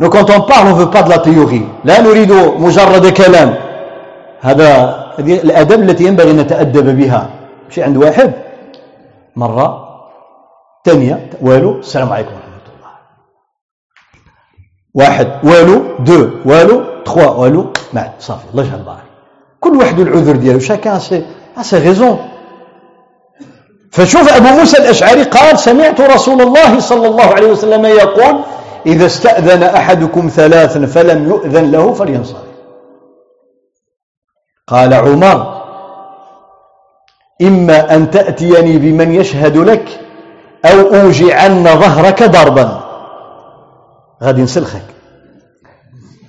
Donc 0.00 0.12
quand 0.12 0.30
on 0.30 0.40
parle, 0.40 0.68
on 0.68 0.70
ne 0.70 0.80
veut 0.82 0.90
pas 0.90 1.02
de 1.02 1.10
la 1.10 1.18
théorie. 1.18 1.66
لا 1.84 2.00
نريد 2.00 2.32
مجرد 2.58 3.06
كلام. 3.12 3.54
هذا 4.40 4.68
الأدب 5.18 5.80
التي 5.82 6.04
ينبغي 6.04 6.30
أن 6.30 6.36
نتأدب 6.36 6.96
بها. 6.96 7.30
شيء 7.70 7.84
عند 7.84 7.96
واحد 7.96 8.32
مرة 9.36 9.68
ثانية 10.84 11.30
والو 11.40 11.78
السلام 11.78 12.12
عليكم 12.12 12.30
ورحمة 12.30 12.66
الله. 12.72 12.92
واحد 14.94 15.28
والو 15.44 15.82
دو 15.98 16.30
والو 16.44 17.02
تخوا 17.04 17.30
والو 17.30 17.72
ما 17.92 18.12
صافي 18.18 18.44
الله 18.52 18.64
يجعل 18.64 18.82
بارك. 18.82 19.08
كل 19.60 19.76
واحد 19.76 20.00
العذر 20.00 20.36
ديالو 20.36 20.58
chacun 20.58 20.98
ses 20.98 21.26
ses 21.62 21.78
raisons. 21.78 22.18
فشوف 23.92 24.32
أبو 24.32 24.48
موسى 24.48 24.78
الأشعري 24.78 25.22
قال 25.22 25.58
سمعت 25.58 26.00
رسول 26.00 26.40
الله 26.40 26.80
صلى 26.80 27.06
الله 27.06 27.28
عليه 27.36 27.50
وسلم 27.50 27.84
يقول 27.84 28.34
إذا 28.86 29.06
استأذن 29.06 29.62
أحدكم 29.62 30.28
ثلاثا 30.28 30.86
فلم 30.86 31.28
يؤذن 31.28 31.70
له 31.70 31.92
فلينصرف. 31.92 32.52
قال 34.68 34.94
عمر 34.94 35.62
إما 37.42 37.94
أن 37.94 38.10
تأتيني 38.10 38.78
بمن 38.78 39.14
يشهد 39.14 39.56
لك 39.56 40.00
أو 40.64 40.94
أوجعن 40.94 41.64
ظهرك 41.64 42.22
ضربا. 42.22 42.82
غادي 44.22 44.42
نسلخك. 44.42 44.82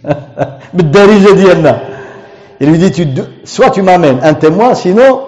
بالدارجة 0.74 1.34
ديالنا. 1.34 1.94
Il 2.64 2.70
lui 2.70 2.78
dit, 2.78 2.92
tu, 2.92 3.06
soit 3.44 3.72
tu 3.72 3.82
m'amènes 3.82 4.20
un 4.24 4.36
témoin, 4.36 4.74
sinon, 4.74 5.26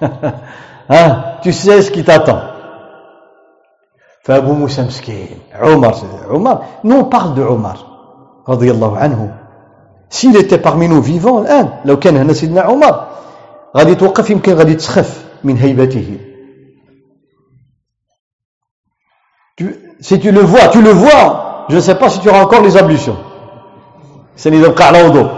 hein, 0.88 1.24
tu 1.42 1.52
sais 1.52 1.82
ce 1.82 1.90
qui 1.90 2.04
t'attend. 2.04 2.40
فأبو 4.26 4.52
موسى 4.52 4.82
مسكين 4.82 5.38
عمر 5.54 5.94
عمر 6.30 6.58
on 6.84 7.04
parle 7.04 7.34
de 7.34 7.42
Omar 7.42 7.76
رضي 8.48 8.70
الله 8.70 8.98
عنه. 8.98 9.34
S'il 10.10 10.36
était 10.36 10.58
parmi 10.58 10.88
nous 10.88 11.00
vivants 11.00 11.38
الآن 11.38 11.70
لو 11.84 11.98
كان 11.98 12.16
هنا 12.16 12.32
سيدنا 12.32 12.60
عمر 12.60 13.06
غادي 13.76 13.94
توقف 13.94 14.30
يمكن 14.30 14.54
غادي 14.54 14.74
تسخف 14.74 15.24
من 15.44 15.56
هيبته. 15.56 16.18
Tu, 19.56 19.76
si 20.00 20.18
tu 20.18 20.32
le 20.32 20.40
vois 20.40 20.68
tu 20.68 20.82
le 20.82 20.90
vois 20.90 21.66
je 21.68 21.76
ne 21.76 21.80
sais 21.80 21.94
pas 21.94 22.08
si 22.08 22.18
tu 22.20 22.28
auras 22.28 22.42
encore 22.42 22.62
les 22.62 22.76
ablutions. 22.76 23.18
سني 24.36 24.56
يبقى 24.56 24.84
على 24.86 25.02
وضوء 25.02 25.30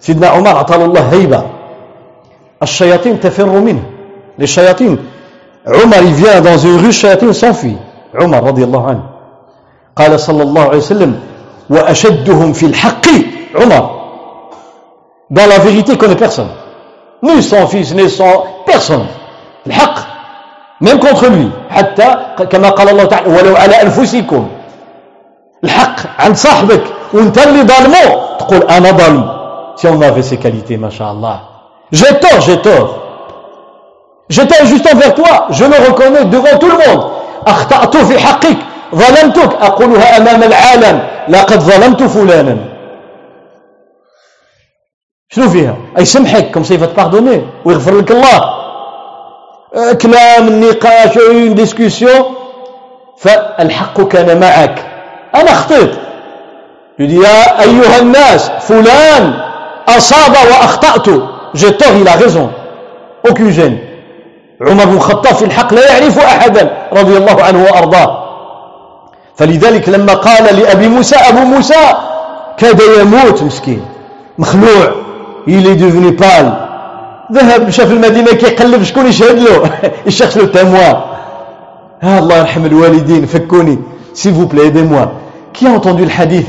سيدنا 0.00 0.28
عمر 0.28 0.48
أعطاه 0.48 0.84
الله 0.84 1.12
هيبة. 1.12 1.42
الشياطين 2.62 3.20
تفر 3.20 3.60
منه. 3.60 3.90
للشياطين 4.38 4.98
عمر 5.66 6.02
il 6.02 6.14
vient 6.14 6.40
dans 6.40 6.58
une 6.58 6.78
rue 6.78 6.88
الشياطين 6.88 7.32
s'enfuit 7.32 7.76
رضي 8.14 8.64
الله 8.64 8.86
عنه. 8.86 9.02
قال 9.96 10.20
صلى 10.20 10.42
الله 10.42 10.62
عليه 10.62 10.78
وسلم 10.78 11.20
وأشدهم 11.70 12.52
في 12.52 12.66
الحق. 12.66 13.06
عمر. 13.54 13.90
Dans 15.30 15.46
la 15.46 15.58
vérité 15.58 15.92
il 15.92 15.98
connaît 15.98 16.16
personne. 16.16 16.50
Ni 17.22 17.42
son 17.42 17.66
fils 17.66 17.94
ni 17.94 18.08
son 18.08 18.44
personne. 18.66 19.06
الحق. 19.66 19.98
Même 20.80 20.98
contre 20.98 21.26
lui. 21.28 21.50
حتى 21.70 22.16
كما 22.50 22.70
قال 22.70 22.88
الله 22.88 23.04
تعالى 23.04 23.28
ولو 23.28 23.56
على 23.56 23.82
أنفسكم. 23.82 24.48
الحق 25.64 25.96
عند 26.18 26.36
صاحبك. 26.36 26.82
وانت 27.14 27.38
اللي 27.38 27.62
ظالمه. 27.62 28.36
تقول 28.38 28.62
أنا 28.70 28.90
ظالم. 28.90 29.36
Si 29.76 29.86
on 29.86 30.00
avait 30.00 30.22
ces 30.22 30.38
qualités 30.38 30.76
ما 30.76 30.88
j'ai 31.92 32.18
tort 32.20 32.40
j'ai 32.40 32.60
tort. 32.62 33.05
J'étais 34.28 34.60
injuste 34.62 34.86
envers 34.92 35.14
toi, 35.14 35.46
je 35.50 35.64
le 35.64 35.76
reconnais 35.88 36.24
devant 36.24 36.58
tout 36.58 36.68
le 36.68 36.78
monde. 36.86 37.10
أخطأت 37.46 37.96
في 37.96 38.18
حقك. 38.18 38.56
ظلمتك. 38.94 39.54
أقولها 39.62 40.16
أمام 40.16 40.42
العالم. 40.42 41.02
لقد 41.28 41.60
ظلمت 41.60 42.02
فلانا. 42.02 42.56
شنو 45.28 45.50
فيها؟ 45.50 45.76
يسمحك 45.98 46.50
comme 46.50 46.64
ça 46.64 46.74
il 46.74 46.84
va 46.84 46.95
pardonner 46.95 47.46
ويغفر 47.64 47.98
لك 47.98 48.10
الله. 48.10 48.40
كلام 50.02 50.48
النقاش 50.48 51.18
une 51.18 51.54
discussion 51.54 52.34
فالحق 53.18 54.00
كان 54.00 54.40
معك. 54.40 54.86
أنا 55.34 55.52
خطيت 55.54 55.90
يا 56.98 57.60
أيها 57.62 57.98
الناس 57.98 58.50
فلان 58.50 59.40
أصاب 59.88 60.34
وأخطأت. 60.50 61.08
j'ai 61.54 61.70
tort 61.70 61.92
il 62.02 62.08
a 62.08 62.16
raison. 62.16 62.50
عمر 64.60 64.84
بن 64.84 64.96
الخطاب 64.96 65.34
في 65.34 65.44
الحق 65.44 65.74
لا 65.74 65.92
يعرف 65.92 66.18
أحدا 66.18 66.88
رضي 66.92 67.16
الله 67.16 67.42
عنه 67.42 67.64
وأرضاه. 67.64 68.26
فلذلك 69.36 69.88
لما 69.88 70.14
قال 70.14 70.56
لأبي 70.56 70.88
موسى 70.88 71.16
أبو 71.16 71.38
موسى 71.38 71.94
كاد 72.58 72.80
يموت 73.00 73.42
مسكين 73.42 73.84
مخلوع 74.38 74.92
il 75.48 75.74
est 75.74 75.86
devenu 75.86 76.10
pâle 76.10 76.66
ذهب 77.32 77.70
شاف 77.70 77.92
المدينة 77.92 78.32
كيقلب 78.32 78.82
شكون 78.82 79.06
يشهد 79.06 79.38
له؟ 79.38 79.70
il 80.06 80.13
cherche 80.13 80.36
le 80.36 80.46
témoin 80.46 80.92
ah, 82.02 82.06
الله 82.06 82.36
يرحم 82.36 82.66
الوالدين 82.66 83.26
فكوني 83.26 83.78
vous 84.24 84.46
plaît 84.46 84.66
aidez-moi. 84.66 85.12
Qui 85.52 85.66
a 85.66 85.70
entendu 85.70 86.04
hadith? 86.08 86.46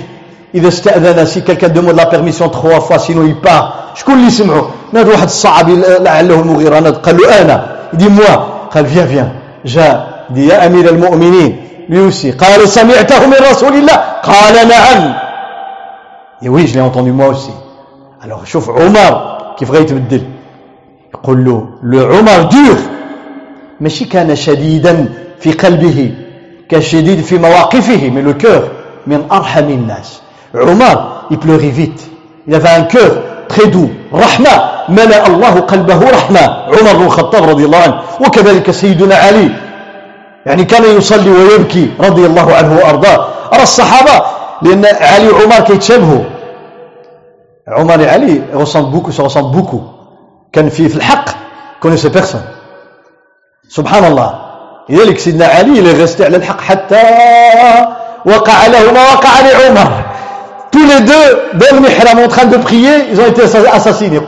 إذا 0.55 0.67
استأذن 0.67 1.25
si 1.25 1.43
quelqu'un 1.43 1.69
demande 1.69 1.97
la 1.97 2.05
permission 2.05 2.49
trois 2.49 2.79
fois 2.79 2.99
sinon 2.99 3.23
il 3.25 3.35
part 3.35 3.87
شكون 3.97 4.13
اللي 4.13 4.29
سمعه 4.29 4.69
نادى 4.93 5.09
واحد 5.09 5.23
الصعب 5.23 5.69
لعله 5.99 6.39
المغيرة. 6.39 6.89
قال 6.89 7.17
له 7.17 7.41
أنا. 7.41 7.77
dit 7.93 8.09
moi. 8.09 8.67
قال 8.71 8.85
viens 8.85 9.05
viens. 9.05 9.29
جاء 9.65 10.25
dit 10.33 10.39
يا 10.39 10.65
أمير 10.65 10.89
المؤمنين. 10.89 11.57
aussi 11.89 12.31
قال 12.31 12.69
سمعته 12.69 13.27
من 13.27 13.37
رسول 13.51 13.73
الله. 13.73 13.95
قال 14.23 14.67
نعم. 14.67 15.13
oui 16.43 16.67
je 16.67 16.75
l'ai 16.75 16.81
entendu 16.81 17.11
moi 17.11 17.27
aussi. 17.27 17.51
Alors 18.23 18.45
شوف 18.45 18.69
عمر. 18.69 19.37
كيف 19.57 19.71
غيتبدل 19.71 20.21
يقول 21.13 21.45
له 21.45 21.69
لعمر 21.83 22.41
دور 22.41 22.77
ماشي 23.81 24.05
كان 24.05 24.35
شديدا 24.35 25.05
في 25.39 25.51
قلبه 25.51 26.13
كشديد 26.69 27.21
في 27.21 27.37
مواقفه 27.37 28.09
من 28.09 28.23
لو 28.23 28.37
كور 28.37 28.67
من 29.07 29.25
أرحم 29.31 29.69
الناس. 29.69 30.21
عمر 30.55 31.27
il 31.31 31.37
pleurait 31.37 31.69
vite 31.69 32.01
il 32.47 32.55
avait 32.55 32.69
un 32.69 32.83
cœur 32.83 33.11
très 33.49 33.67
doux 33.67 33.89
ملأ 34.89 35.27
الله 35.27 35.59
قلبه 35.59 36.09
رحمة 36.09 36.39
عمر 36.67 36.93
بن 36.93 37.05
الخطاب 37.05 37.49
رضي 37.49 37.65
الله 37.65 37.77
عنه 37.77 37.99
وكذلك 38.19 38.71
سيدنا 38.71 39.15
علي 39.15 39.51
يعني 40.45 40.65
كان 40.65 40.97
يصلي 40.97 41.29
ويبكي 41.29 41.91
رضي 41.99 42.25
الله 42.25 42.55
عنه 42.55 42.77
وأرضاه 42.77 43.27
أرى 43.53 43.63
الصحابة 43.63 44.25
لأن 44.61 44.85
علي 44.85 45.29
وعمر 45.29 45.59
كيتشابهوا 45.59 46.23
عمر 47.67 47.99
Ali 48.07 48.41
ressemblent 48.53 48.91
beaucoup, 48.91 49.11
se 49.11 49.21
ressemblent 49.21 49.51
beaucoup. 49.51 49.83
كان 50.53 50.69
في 50.69 50.89
في 50.89 50.95
الحق 50.95 51.29
connaissait 51.81 52.09
personne. 52.09 52.47
سبحان 53.69 54.05
الله. 54.05 54.39
لذلك 54.89 55.19
سيدنا 55.19 55.45
علي 55.45 55.81
est 55.81 56.07
resté 56.07 56.21
على 56.21 56.37
الحق 56.37 56.61
حتى 56.61 57.03
وقع 58.25 58.67
له 58.67 58.91
ما 58.91 59.03
وقع 59.13 59.39
لعمر. 59.39 60.06
Tous 60.78 60.86
les 60.86 61.01
deux 61.01 61.57
dans 61.57 61.75
le 61.75 61.82
mihrab 61.82 62.19
en 62.19 62.28
train 62.28 62.45
de 62.45 62.57
prier, 62.57 63.09
ils 63.11 63.19
ont 63.19 63.25
été 63.25 63.41
assassinés. 63.41 64.19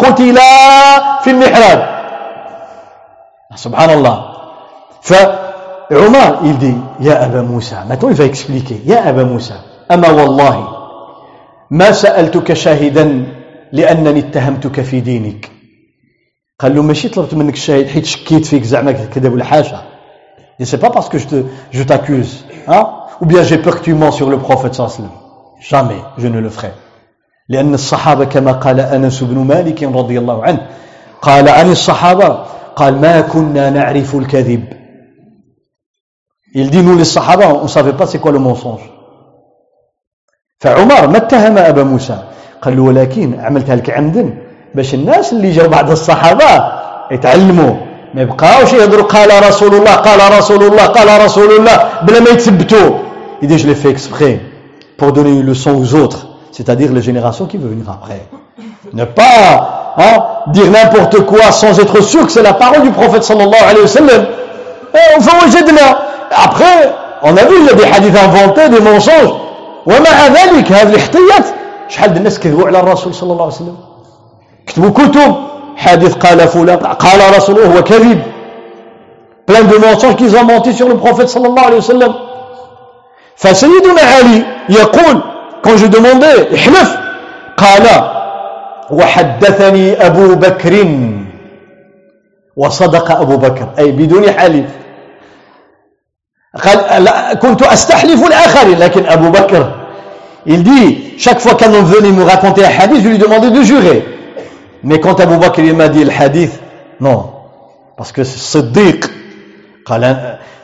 في 1.23 1.27
المحراب. 1.27 1.79
سبحان 3.55 3.89
الله. 3.89 4.17
فعمر 5.01 6.39
il 6.43 6.57
dit 6.57 6.77
يا 7.01 7.25
أبا 7.25 7.41
موسى 7.41 7.75
maintenant 7.87 8.09
il 8.09 8.15
va 8.15 8.25
expliquer 8.25 8.81
يا 8.85 9.09
أبا 9.09 9.23
موسى 9.23 9.53
أما 9.91 10.09
والله 10.09 10.67
ما 11.71 11.91
سألتك 11.91 12.53
شاهدا 12.53 13.25
لأنني 13.71 14.19
اتهمتك 14.19 14.81
في 14.81 14.99
دينك 14.99 15.51
قال 16.59 16.75
له 16.75 16.81
ماشي 16.81 17.09
طلبت 17.09 17.33
منك 17.33 17.53
الشاهد 17.53 17.87
حيت 17.87 18.05
شكيت 18.05 18.45
فيك 18.45 18.63
زعما 18.63 18.91
كذا 18.91 19.29
ولا 19.29 19.43
حاجة 19.45 19.81
Et 20.59 20.65
c'est 20.65 20.79
pas 20.79 20.89
parce 20.89 21.09
que 21.09 21.17
je 21.17 21.27
te, 21.27 21.35
je 21.71 21.83
t'accuse, 21.83 22.43
hein, 22.67 22.85
ou 23.21 23.25
bien 23.25 23.43
j'ai 23.43 23.59
peur 23.59 23.79
que 23.79 23.83
tu 23.85 23.93
mens 23.93 24.11
sur 24.11 24.29
le 24.29 24.37
prophète 24.37 24.73
sallallahu. 24.73 25.28
Jamais, 25.59 26.01
je 26.17 26.27
ne 26.27 26.39
le 26.39 26.49
ferai. 26.49 26.71
لأن 27.49 27.73
الصحابة 27.73 28.25
كما 28.25 28.51
قال 28.51 28.79
أنس 28.79 29.23
بن 29.23 29.37
مالك 29.37 29.83
رضي 29.83 30.19
الله 30.19 30.43
عنه 30.43 30.67
قال 31.21 31.49
عن 31.49 31.71
الصحابة 31.71 32.45
قال 32.75 33.01
ما 33.01 33.21
كنا 33.21 33.69
نعرف 33.69 34.15
الكذب. 34.15 34.63
Il 36.55 36.69
dit 36.69 36.81
nous 36.81 36.95
les 36.95 37.05
sahaba 37.05 37.53
on 37.53 37.67
savait 37.67 37.93
pas 37.93 38.05
c'est 38.05 38.19
quoi 38.19 38.31
le 38.31 38.39
mensonge. 38.39 38.81
فعمر 40.59 41.07
ما 41.07 41.17
اتهم 41.17 41.57
أبا 41.57 41.83
موسى؟ 41.83 42.23
قال 42.61 42.77
له 42.77 42.83
ولكن 42.83 43.39
عملتها 43.39 43.75
لك 43.75 43.89
عمدا. 43.89 44.37
باش 44.75 44.93
الناس 44.93 45.33
اللي 45.33 45.51
جاوا 45.51 45.67
بعد 45.67 45.91
الصحابة 45.91 46.71
يتعلموا. 47.11 47.75
ما 48.13 48.21
يبقاوش 48.21 48.73
يهضروا 48.73 49.05
قال 49.05 49.47
رسول 49.47 49.75
الله 49.75 49.95
قال 49.95 50.37
رسول 50.37 50.63
الله 50.63 50.85
قال 50.85 51.25
رسول 51.25 51.51
الله 51.51 51.89
بلا 52.03 52.19
ما 52.19 52.29
يتثبتوا. 52.29 52.89
Dit 53.41 53.57
je 53.57 53.67
l'ai 53.67 53.75
fait 53.75 53.89
exprès. 53.89 54.48
pour 54.98 55.12
donner 55.12 55.30
une 55.30 55.46
leçon 55.46 55.72
aux 55.74 55.94
autres 55.94 56.26
c'est-à-dire 56.52 56.92
les 56.92 57.02
générations 57.02 57.46
qui 57.46 57.56
vont 57.56 57.68
venir 57.68 57.88
après 57.90 58.26
ne 58.92 59.04
pas 59.04 59.94
hein, 59.96 60.24
dire 60.48 60.70
n'importe 60.70 61.20
quoi 61.26 61.50
sans 61.52 61.78
être 61.80 62.02
sûr 62.02 62.26
que 62.26 62.32
c'est 62.32 62.42
la 62.42 62.54
parole 62.54 62.82
du 62.82 62.90
prophète 62.90 63.24
sallallahu 63.24 63.62
alayhi 63.62 63.82
wa 63.82 63.88
sallam 63.88 64.26
enfin 65.18 65.32
après 66.30 66.92
on 67.22 67.36
a 67.36 67.44
vu 67.44 67.54
il 67.60 67.66
y 67.66 67.70
a 67.70 67.74
des 67.74 67.84
hadiths 67.84 68.16
inventés 68.16 68.68
des 68.68 68.80
mensonges 68.80 69.34
ومع 69.86 70.26
ذلك 70.28 70.72
هذه 70.72 70.90
الاحتياط 70.90 71.44
شحال 71.88 72.16
الناس 72.16 72.38
كذبوا 72.40 72.66
على 72.66 72.80
الرسول 72.80 73.14
صلى 73.14 73.32
الله 73.32 73.44
عليه 73.44 73.54
وسلم 73.54 73.76
كتبوا 74.66 74.90
كتب 74.90 75.34
حادث 75.76 76.14
قال 76.14 76.48
فلان 76.48 76.76
قال 76.78 77.36
رسول 77.36 77.58
هو 77.58 77.82
كذب 77.84 78.20
plein 79.46 79.64
de 79.64 79.76
mensonges 79.76 80.16
qu'ils 80.16 80.34
ont 80.36 80.44
menti 80.44 80.72
sur 80.72 80.88
le 80.88 80.96
prophète 80.96 81.28
صلى 81.28 81.46
الله 81.48 81.62
عليه 81.62 81.76
وسلم 81.76 82.14
فسيدنا 83.39 84.01
علي 84.01 84.45
يقول 84.69 85.21
quand 85.63 85.77
je 85.77 85.87
demandais 85.87 86.53
احلف 86.53 86.97
قال 87.57 87.85
وحدثني 88.91 90.05
أبو 90.05 90.35
بكر 90.35 90.87
وصدق 92.55 93.11
أبو 93.11 93.37
بكر 93.37 93.67
أي 93.79 93.91
بدون 93.91 94.31
حليف 94.31 94.69
قال 96.63 97.09
كنت 97.39 97.61
أستحلف 97.61 98.27
الآخرين 98.27 98.77
لكن 98.79 99.05
أبو 99.05 99.29
بكر 99.29 99.79
Il 100.45 100.63
dit, 100.63 101.13
chaque 101.17 101.41
fois 101.41 101.55
qu'un 101.55 101.71
homme 101.73 101.85
venait 101.85 102.11
me 102.11 102.23
raconter 102.23 102.63
un 102.65 102.69
hadith, 102.69 103.03
je 103.03 103.09
lui 103.09 103.17
demandais 103.17 103.51
de 103.51 103.61
jurer. 103.61 104.05
Mais 104.83 104.99
quand 104.99 105.19
Abu 105.19 105.37
Bakr 105.37 105.59
il 105.59 105.75
m'a 105.75 105.89
dit 105.89 106.03
le 106.03 106.11
hadith, 106.11 106.57
non. 107.01 107.31
Parce 107.97 108.13
que 108.13 108.23
Siddiq, 108.23 109.05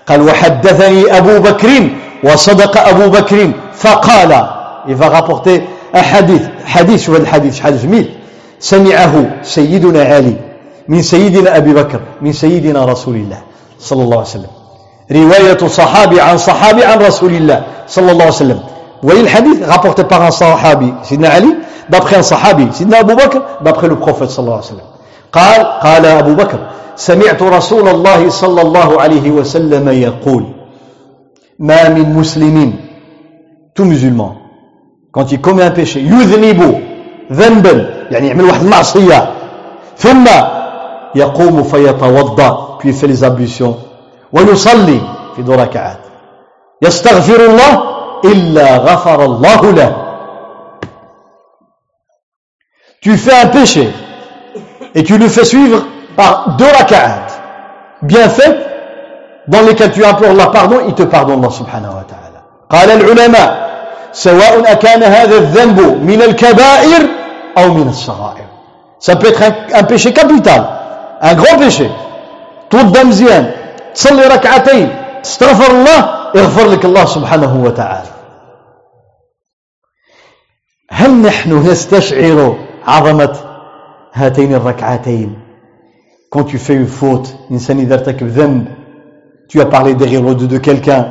قال 0.07 0.21
وحدثني 0.21 1.17
أبو 1.17 1.39
بكر 1.39 1.89
وصدق 2.23 2.87
أبو 2.87 3.09
بكر 3.09 3.51
فقال 3.73 4.47
il 4.87 4.95
va 4.95 5.09
rapporter 5.09 5.63
un 5.93 5.99
hadith 5.99 6.43
hadith 6.65 6.97
شوف 6.97 7.15
الحديث 7.15 7.59
حديث 7.59 7.81
جميل 7.83 8.09
سمعه 8.59 9.43
سيدنا 9.43 10.03
علي 10.03 10.35
من 10.87 11.01
سيدنا 11.01 11.57
أبي 11.57 11.73
بكر 11.73 11.99
من 12.21 12.33
سيدنا 12.33 12.85
رسول 12.85 13.15
الله 13.15 13.37
صلى 13.79 14.03
الله 14.03 14.17
عليه 14.17 14.27
وسلم. 14.27 14.53
رواية 15.11 15.67
صحابي 15.67 16.21
عن 16.21 16.37
صحابي 16.37 16.83
عن 16.85 16.99
رسول 16.99 17.33
الله 17.33 17.63
صلى 17.87 18.11
الله 18.11 18.25
عليه 18.25 18.33
وسلم. 18.33 18.59
hadith 19.27 19.65
rapporté 19.67 20.03
par 20.03 20.21
un 20.21 20.31
sahabi, 20.31 20.93
Sidna 21.03 21.29
Ali, 21.29 21.55
d'après 21.89 22.17
un 22.17 22.23
sahabi, 22.23 22.67
Sidna 22.71 22.99
Abu 22.99 23.15
Bakr, 23.15 23.37
d'après 23.61 23.87
le 23.87 23.97
prophète 23.97 24.29
sallallahu 24.29 24.59
alayhi 24.59 24.73
wa 24.73 24.77
sallam. 24.77 24.94
قال 25.35 25.65
قال 25.65 26.05
أبو 26.05 26.33
بكر 26.33 26.59
سمعت 26.95 27.41
رسول 27.43 27.87
الله 27.87 28.29
صلى 28.29 28.61
الله 28.61 29.01
عليه 29.01 29.31
وسلم 29.31 29.89
يقول 29.89 30.43
ما 31.59 31.89
من 31.89 32.13
مسلم 32.15 32.73
tout 33.75 33.85
musulman 33.85 34.37
quand 35.11 35.31
il 35.31 35.41
commet 35.41 35.63
un 35.63 35.71
péché 35.71 35.99
يذنب 35.99 36.81
ذنبا 37.31 37.89
يعني 38.11 38.27
يعمل 38.27 38.43
واحد 38.43 38.61
المعصية 38.61 39.33
ثم 39.97 40.25
يقوم 41.15 41.63
فيتوضأ 41.63 42.77
puis 42.79 42.93
fait 42.93 43.07
les 43.07 43.23
ablutions 43.23 43.75
ويصلي 44.33 45.01
في 45.35 45.41
دو 45.41 45.53
ركعات. 45.53 45.99
يستغفر 46.81 47.45
الله 47.45 47.83
إلا 48.25 48.77
غفر 48.77 49.25
الله 49.25 49.71
له. 49.71 49.95
Tu 53.01 53.17
fais 53.17 53.35
un 53.43 53.47
péché 53.47 53.89
et 54.95 55.03
tu 55.03 55.17
le 55.17 55.27
fais 55.27 55.45
suivre 55.45 55.85
par 56.15 56.55
deux 56.57 56.65
raka'at 56.65 57.27
bien 58.01 58.29
fait 58.29 58.57
dans 59.47 59.61
lesquels 59.61 59.91
tu 59.91 60.03
implores 60.03 60.31
Allah 60.31 60.47
pardon, 60.47 60.77
il 60.87 60.93
te 60.95 61.03
pardonne 61.03 61.39
Allah 61.39 61.51
subhanahu 61.51 61.93
wa 61.93 62.03
ta'ala. 62.03 62.41
قال 62.69 62.89
العلماء 62.89 63.65
سواء 64.13 64.71
أكان 64.71 65.03
هذا 65.03 65.37
الذنب 65.37 65.79
من 66.01 66.21
الكبائر 66.21 67.01
أو 67.57 67.73
من 67.73 67.87
الصغائر. 67.89 68.45
Ça 68.99 69.15
peut 69.17 69.27
être 69.27 69.41
un, 69.43 69.79
un 69.79 69.83
péché 69.83 70.13
capital, 70.13 70.65
un 71.21 71.33
grand 71.35 71.57
péché. 71.59 71.89
توضى 72.69 73.03
مزيان 73.03 73.51
تصلي 73.95 74.27
ركعتين 74.27 74.95
تستغفر 75.23 75.71
الله 75.71 76.29
يغفر 76.35 76.67
لك 76.67 76.85
الله 76.85 77.05
سبحانه 77.05 77.63
وتعالى 77.65 78.09
هل 80.91 81.11
نحن 81.21 81.67
نستشعر 81.67 82.57
الركعتين 82.87 83.54
quand 86.29 86.43
tu 86.43 86.57
fais 86.57 86.73
une 86.75 86.87
faute 86.87 87.35
إنسان 87.51 87.79
إذا 87.79 87.93
ارتكب 87.95 88.27
ذنب 88.27 88.65
tu 89.47 89.61
as 89.61 89.65
parlé 89.65 89.93
derrière 89.93 90.23
le 90.23 90.33
dos 90.35 90.47
de 90.47 90.57
quelqu'un. 90.57 91.05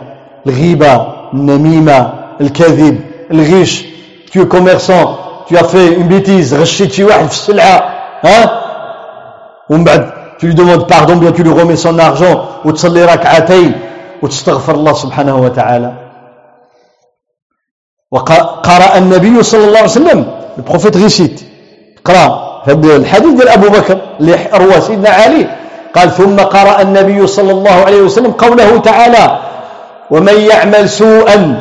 الغيبة 0.47 1.07
النميمة 1.35 2.13
الكذب 2.41 3.01
الغش 3.31 3.85
tu 4.31 4.41
es 4.43 4.47
commerçant 4.47 5.19
tu 5.47 5.57
as 5.57 5.65
fait 5.65 5.95
une 5.95 6.09
bêtise 6.09 6.55
غشيت 6.55 6.93
شي 6.93 7.05
واحد 7.05 7.27
في 7.27 7.33
السلعة 7.33 7.95
ها 8.25 8.61
ومن 9.71 9.85
بعد 9.85 10.13
tu 10.39 10.47
lui 10.47 10.55
demandes 10.55 10.87
pardon 10.87 11.17
bien 11.17 11.33
tu 11.33 11.43
lui 11.43 11.53
remets 11.53 11.77
son 11.77 11.99
argent 11.99 12.41
وتصلي 12.65 13.05
ركعتين 13.05 13.73
وتستغفر 14.23 14.75
الله 14.75 14.93
سبحانه 14.93 15.37
وتعالى 15.37 15.93
وقرأ 18.11 18.99
النبي 18.99 19.43
صلى 19.43 19.65
الله 19.65 19.79
عليه 19.79 19.89
وسلم 19.89 20.27
البروفيت 20.59 20.97
غيسيت 20.97 21.41
قرأ 22.05 22.27
هذا 22.27 22.44
الحديث 22.69 23.33
ديال 23.33 23.49
أبو 23.49 23.69
بكر 23.69 23.99
اللي 24.21 24.39
رواه 24.55 24.79
سيدنا 24.79 25.11
علي. 25.11 25.47
قال 25.95 26.11
ثم 26.11 26.37
قرأ 26.37 26.83
النبي 26.83 27.27
صلى 27.27 27.53
الله 27.53 27.71
عليه 27.87 28.01
وسلم 28.03 28.31
قوله 28.31 28.79
تعالى 28.79 29.39
ومن 30.11 30.41
يعمل 30.41 30.89
سوءا 30.89 31.61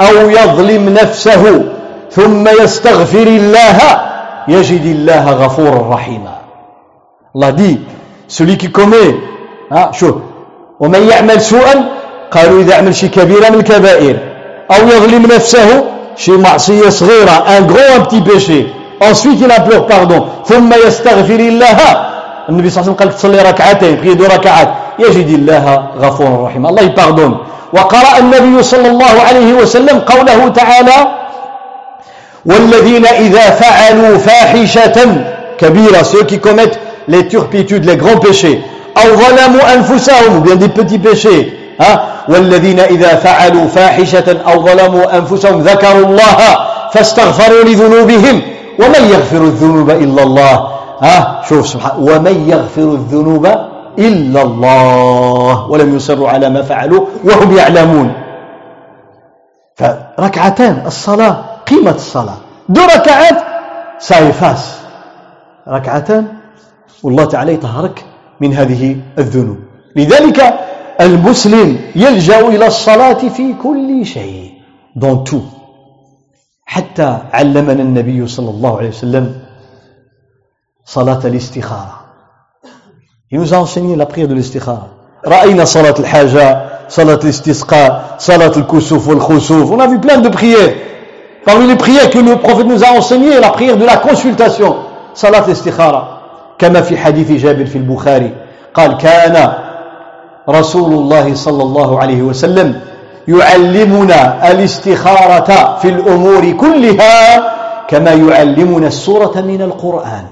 أو 0.00 0.30
يظلم 0.30 0.88
نفسه 0.88 1.64
ثم 2.10 2.48
يستغفر 2.62 3.26
الله 3.40 3.78
يجد 4.48 4.84
الله 4.84 5.30
غفورا 5.30 5.94
رحيما. 5.94 6.34
الله 7.36 7.50
dit 7.50 7.80
celui 8.28 8.58
qui 8.58 8.70
commet 8.72 9.14
ها 9.72 9.92
شوف. 9.92 10.14
ومن 10.80 11.08
يعمل 11.08 11.40
سوءا 11.40 11.84
قالوا 12.30 12.60
إذا 12.62 12.74
عمل 12.74 12.94
شي 12.94 13.08
كبيرة 13.08 13.48
من 13.48 13.54
الكبائر 13.54 14.16
أو 14.70 14.88
يظلم 14.88 15.22
نفسه 15.22 15.84
شي 16.16 16.32
معصية 16.32 16.88
صغيرة 16.88 17.44
un 17.46 17.62
gros 17.62 17.90
un 17.96 18.00
petit 18.00 18.20
péché 18.20 18.66
ensuite 19.00 19.40
il 19.40 19.50
implore 19.50 19.86
pardon. 19.86 20.26
ثم 20.46 20.70
يستغفر 20.86 21.40
الله 21.40 21.78
النبي 22.48 22.70
صلى 22.70 22.80
الله 22.80 22.90
عليه 22.90 22.90
وسلم 22.90 22.94
قال 22.94 23.16
تصلي 23.16 23.42
ركعتين 23.42 23.96
prier 24.00 24.16
deux 24.16 24.26
ركعات 24.34 24.68
يجد 24.98 25.28
الله 25.28 25.64
غفورا 25.98 26.46
رحيما 26.46 26.68
الله 26.68 26.82
يباردون 26.82 27.38
وقرأ 27.72 28.18
النبي 28.18 28.62
صلى 28.62 28.88
الله 28.88 29.14
عليه 29.28 29.52
وسلم 29.54 29.98
قوله 29.98 30.48
تعالى 30.48 30.98
والذين 32.46 33.06
إذا 33.06 33.50
فعلوا 33.50 34.18
فاحشة 34.18 34.96
كبيرة 35.58 36.02
ceux 36.02 36.24
qui 36.24 36.38
commettent 36.38 36.80
les 37.08 37.28
turpitudes 37.28 37.84
les 37.84 37.96
grands 37.96 38.18
péchés. 38.18 38.60
أو 38.96 39.16
ظلموا 39.16 39.74
أنفسهم 39.74 40.38
ou 40.38 40.40
bien 40.40 40.56
des 40.56 40.68
petits 40.68 40.98
péchés 40.98 41.52
والذين 42.28 42.80
إذا 42.80 43.14
فعلوا 43.16 43.66
فاحشة 43.66 44.36
أو 44.52 44.66
ظلموا 44.66 45.16
أنفسهم 45.18 45.60
ذكروا 45.60 46.06
الله 46.06 46.36
فاستغفروا 46.92 47.64
لذنوبهم 47.64 48.42
ومن 48.80 49.02
يغفر 49.14 49.42
الذنوب 49.44 49.90
إلا 49.90 50.22
الله؟ 50.22 50.56
ها؟ 51.00 51.42
شوف 51.48 51.68
سبحان 51.68 51.96
ومن 52.08 52.48
يغفر 52.48 52.88
الذنوب 53.00 53.46
إلا 53.98 54.42
الله؟ 54.42 55.70
ولم 55.70 55.96
يصروا 55.96 56.28
على 56.28 56.50
ما 56.50 56.62
فعلوا 56.62 57.06
وهم 57.24 57.56
يعلمون. 57.56 58.12
فركعتان 59.76 60.82
الصلاة 60.86 61.36
قيمة 61.66 61.94
الصلاة. 61.94 62.36
deux 62.68 62.82
ركعات 62.96 63.38
ça 63.98 64.14
efface 64.14 64.62
ركعتان 65.68 66.26
والله 67.02 67.24
تعالى 67.24 67.52
يطهرك 67.54 68.04
من 68.40 68.54
هذه 68.54 68.96
الذنوب. 69.18 69.58
لذلك 69.96 70.54
المسلم 71.00 71.78
يلجأ 71.96 72.40
إلى 72.48 72.66
الصلاة 72.66 73.20
في 73.36 73.52
كل 73.62 74.06
شيء. 74.06 74.50
Dans 74.96 75.18
tout. 75.28 75.59
حتى 76.70 77.18
علمنا 77.32 77.82
النبي 77.82 78.26
صلى 78.26 78.50
الله 78.50 78.78
عليه 78.78 78.88
وسلم 78.88 79.34
صلاة 80.84 81.20
الاستخارة. 81.24 81.94
Il 83.32 83.40
nous 83.40 83.54
a 83.54 83.58
enseigné 83.58 83.96
la 83.96 84.06
prière. 84.06 84.28
رأينا 85.26 85.64
صلاة 85.64 85.94
الحاجة 85.98 86.62
صلاة 86.88 87.20
الاستسقاء 87.24 88.14
صلاة 88.18 88.52
الكسوف 88.56 89.08
والخسوف. 89.08 89.72
On 89.72 89.80
a 89.80 89.88
vu 89.88 89.98
plein 89.98 90.18
de 90.18 90.28
prières. 90.28 90.74
Parmi 91.44 91.66
les 91.66 91.76
prières 91.76 92.08
que 92.08 92.18
le 92.18 92.36
prophète 92.36 92.66
nous 92.66 92.84
a 92.84 92.90
enseignées 92.98 93.40
la 93.40 93.50
prière 93.50 93.76
de 93.76 93.84
la 93.84 93.96
consultation. 93.96 94.76
صلاة 95.14 95.46
الاستخارة. 95.46 96.20
كما 96.58 96.80
في 96.80 96.96
حديث 96.96 97.32
جابر 97.42 97.66
في 97.66 97.78
البخاري. 97.78 98.32
قال 98.74 98.96
كان 98.96 99.54
رسول 100.48 100.92
الله 100.92 101.34
صلى 101.34 101.62
الله 101.62 102.00
عليه 102.00 102.22
وسلم 102.22 102.80
يعلمنا 103.34 104.50
الاستخارة 104.50 105.50
في 105.82 105.88
الأمور 105.88 106.50
كلها 106.50 107.16
كما 107.88 108.10
يعلمنا 108.10 108.86
السورة 108.86 109.40
من 109.40 109.62
القرآن. 109.62 110.24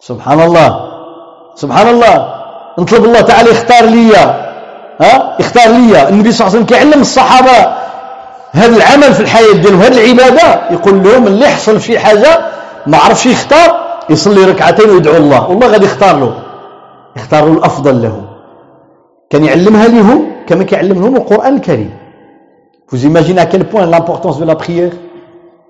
سبحان 0.00 0.40
الله. 0.40 0.70
سبحان 1.54 1.88
الله. 1.88 2.16
نطلب 2.78 3.04
الله 3.04 3.20
تعالى 3.20 3.50
يختار 3.50 3.84
لي. 3.84 4.16
ها؟ 5.00 5.36
يختار 5.40 5.68
لي. 5.68 6.08
النبي 6.08 6.32
صلى 6.32 6.46
الله 6.46 6.50
عليه 6.50 6.58
وسلم 6.58 6.66
كيعلم 6.66 7.00
الصحابة 7.00 7.58
هذا 8.52 8.76
العمل 8.76 9.14
في 9.14 9.20
الحياة 9.20 9.52
ديالهم 9.52 9.80
هذه 9.80 9.98
العبادة. 10.04 10.60
يقول 10.70 11.02
لهم 11.02 11.26
اللي 11.26 11.44
يحصل 11.44 11.80
في 11.80 11.98
حاجة 11.98 12.40
ما 12.86 12.98
عرفش 12.98 13.26
يختار 13.26 13.84
يصلي 14.10 14.44
ركعتين 14.44 14.90
ويدعو 14.90 15.16
الله. 15.16 15.50
والله 15.50 15.66
غادي 15.66 15.84
يختار 15.84 16.16
له. 16.16 16.34
يختار 17.16 17.44
الأفضل 17.48 18.02
له 18.02 18.22
كان 19.30 19.44
يعلمها 19.44 19.88
لهم 19.88 20.33
كما 20.47 20.63
كيعلم 20.63 21.01
لهم 21.01 21.15
القرآن 21.15 21.55
الكريم 21.55 21.89
Vous 22.91 23.05
imaginez 23.05 23.39
à 23.39 23.45
quel 23.45 23.65
point 23.65 23.85
l'importance 23.85 24.39
de 24.39 24.45
la 24.45 24.55
prière, 24.55 24.91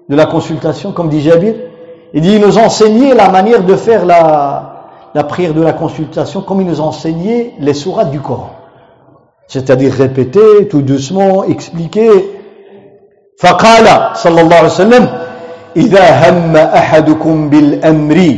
de 0.07 0.15
la 0.15 0.25
consultation, 0.25 0.93
comme 0.93 1.09
dit 1.09 1.21
Jabir 1.21 1.53
Il 2.13 2.21
dit, 2.21 2.35
il 2.35 2.41
nous 2.41 2.57
enseignait 2.57 3.13
la 3.13 3.27
manière 3.29 3.61
de 3.63 3.75
faire 3.75 4.05
la, 4.05 5.11
la 5.13 5.23
prière 5.25 5.53
de 5.53 5.61
la 5.61 5.73
consultation, 5.73 6.41
comme 6.41 6.61
il 6.61 6.67
nous 6.67 6.79
enseignait 6.79 7.53
les 7.59 7.73
sourates 7.73 8.09
du 8.11 8.21
Coran. 8.21 8.51
C'est-à-dire 9.47 9.91
répéter 9.93 10.67
tout 10.69 10.81
doucement, 10.81 11.43
expliquer. 11.43 12.09
فقال 13.39 14.15
صلى 14.15 14.41
الله 14.41 14.55
عليه 14.55 14.67
وسلم 14.67 15.09
إذا 15.75 16.29
هم 16.29 16.55
أحدكم 16.57 17.49
بالأمر 17.49 18.37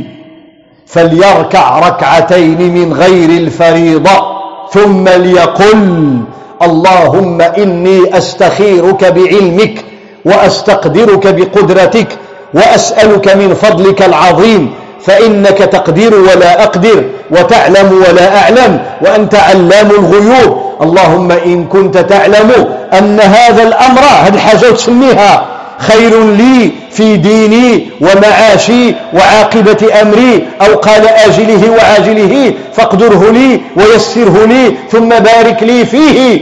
فليركع 0.86 1.78
ركعتين 1.78 2.74
من 2.74 2.92
غير 2.92 3.30
الفريضة 3.30 4.35
ثم 4.71 5.09
ليقل 5.09 6.19
اللهم 6.61 7.41
إني 7.41 8.17
أستخيرك 8.17 9.05
بعلمك 9.05 9.85
وأستقدرك 10.25 11.27
بقدرتك 11.27 12.07
وأسألك 12.53 13.35
من 13.35 13.53
فضلك 13.53 14.01
العظيم 14.01 14.73
فإنك 15.01 15.57
تقدر 15.57 16.15
ولا 16.15 16.63
أقدر 16.63 17.03
وتعلم 17.31 18.03
ولا 18.09 18.37
أعلم 18.41 18.79
وأنت 19.01 19.35
علام 19.35 19.89
الغيوب 19.91 20.57
اللهم 20.81 21.31
إن 21.31 21.65
كنت 21.65 21.97
تعلم 21.97 22.51
أن 22.93 23.19
هذا 23.19 23.63
الأمر 23.63 24.01
هذه 24.01 24.37
حاجة 24.39 24.57
تسميها 24.71 25.45
خير 25.79 26.31
لي 26.31 26.71
في 26.91 27.17
ديني 27.17 27.89
ومعاشي 28.01 28.95
وعاقبة 29.13 30.01
أمري 30.01 30.47
أو 30.61 30.75
قال 30.75 31.07
آجله 31.07 31.71
وعاجله 31.71 32.53
فاقدره 32.73 33.31
لي 33.31 33.61
ويسره 33.75 34.45
لي 34.45 34.73
ثم 34.91 35.09
بارك 35.09 35.63
لي 35.63 35.85
فيه. 35.85 36.39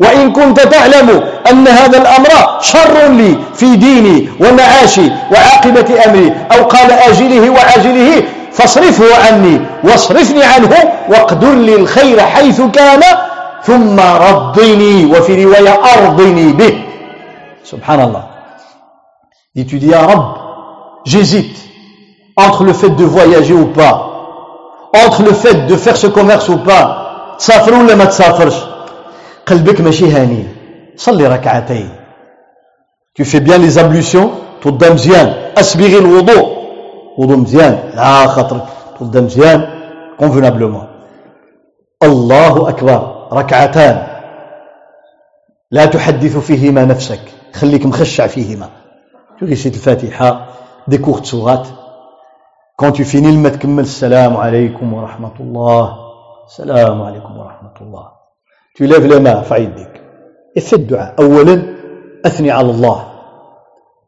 وإن 0.00 0.32
كنت 0.32 0.60
تعلم 0.60 1.22
أن 1.50 1.68
هذا 1.68 1.98
الأمر 1.98 2.28
شر 2.60 3.08
لي 3.08 3.38
في 3.54 3.76
ديني 3.76 4.28
ومعاشي 4.40 5.10
وعاقبة 5.32 6.04
أمري 6.06 6.32
أو 6.52 6.64
قال 6.64 6.92
آجله 6.92 7.50
وعاجله 7.50 8.22
فاصرفه 8.52 9.26
عني 9.26 9.60
واصرفني 9.84 10.44
عنه 10.44 10.70
واقدر 11.08 11.54
لي 11.54 11.74
الخير 11.76 12.20
حيث 12.20 12.60
كان 12.60 13.00
ثم 13.64 14.00
رضني 14.00 15.04
وفي 15.04 15.44
رواية 15.44 15.80
أرضني 15.94 16.52
به. 16.52 16.82
سبحان 17.64 18.00
الله. 18.00 18.35
Et 19.56 19.64
tu 19.64 19.78
dis, 19.78 19.92
ah 19.94 20.06
Rab, 20.06 20.22
j'hésite 21.04 21.56
entre 22.36 22.64
le 22.64 22.72
fait 22.72 22.90
de 22.90 23.04
voyager 23.04 23.54
ou 23.54 23.66
pas, 23.66 24.12
entre 25.06 25.22
le 25.22 25.32
fait 25.32 25.66
de 25.66 25.76
faire 25.76 25.96
ce 25.96 26.06
commerce 26.06 26.48
ou 26.48 26.58
pas, 26.58 27.06
تسافر 27.38 27.74
ولا 27.74 27.94
ما 27.94 28.04
تسافرش 28.04 28.64
قلبك 29.46 29.80
ماشي 29.80 30.10
هاني 30.12 30.44
صلي 30.96 31.26
ركعتين 31.26 31.88
tu 33.14 33.24
fais 33.24 33.40
bien 33.40 33.58
les 33.58 33.78
ablutions 33.78 34.28
توضى 34.62 34.90
مزيان 34.90 35.34
اسبغي 35.58 35.98
الوضوء 35.98 36.56
وضوء 37.18 37.36
مزيان 37.36 37.78
لا 37.94 38.26
خاطرك 38.26 38.62
توضى 38.98 39.20
مزيان 39.20 39.68
convenablement. 40.22 40.86
الله 42.02 42.68
اكبر 42.68 43.28
ركعتان 43.32 44.06
لا 45.70 45.86
تحدث 45.86 46.36
فيهما 46.36 46.84
نفسك 46.84 47.20
خليك 47.54 47.86
مخشع 47.86 48.26
فيهما 48.26 48.68
tu 49.38 49.44
récites 49.44 49.74
le 49.74 49.80
Fatiha, 49.80 50.46
des 50.88 51.00
courtes 51.00 51.26
sourates. 51.26 51.72
Quand 52.76 52.92
tu 52.92 53.04
finis 53.04 53.32
le 53.32 53.38
mettre 53.38 53.58
comme 53.58 53.84
salam 53.84 54.36
alaykum 54.36 54.92
wa 54.92 55.06
rahmatullah, 55.06 55.98
salam 56.48 57.02
alaykum 57.02 57.36
wa 57.38 57.44
rahmatullah. 57.44 58.12
Tu 58.74 58.86
lèves 58.86 59.06
les 59.06 59.20
mains, 59.20 59.42
فعيدك. 59.42 60.02
Et 60.54 60.60
fais 60.60 60.76
le 60.78 60.84
dua. 60.84 61.14
أولا 61.18 61.62
أثني 62.26 62.50
على 62.50 62.70
الله 62.70 63.04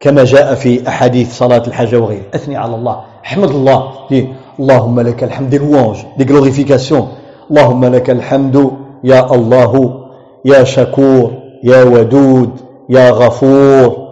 كما 0.01 0.25
جاء 0.25 0.55
في 0.55 0.89
أحاديث 0.89 1.39
صلاة 1.39 1.63
الحاجة 1.67 1.99
وغيره 1.99 2.25
أثني 2.35 2.57
على 2.57 2.75
الله 2.75 3.01
احمد 3.25 3.51
الله 3.51 3.93
دي 4.11 4.29
اللهم 4.61 5.01
لك 5.01 5.25
الحمد 5.25 5.51
des 5.55 5.59
louanges 5.59 6.07
des 6.19 6.25
glorifications 6.25 7.05
اللهم 7.51 7.85
لك 7.85 8.11
الحمد 8.11 8.71
يا 9.05 9.35
الله 9.35 10.05
يا 10.45 10.65
شكور 10.65 11.33
يا 11.65 11.83
ودود 11.85 12.51
يا 12.89 13.11
غفور 13.11 14.08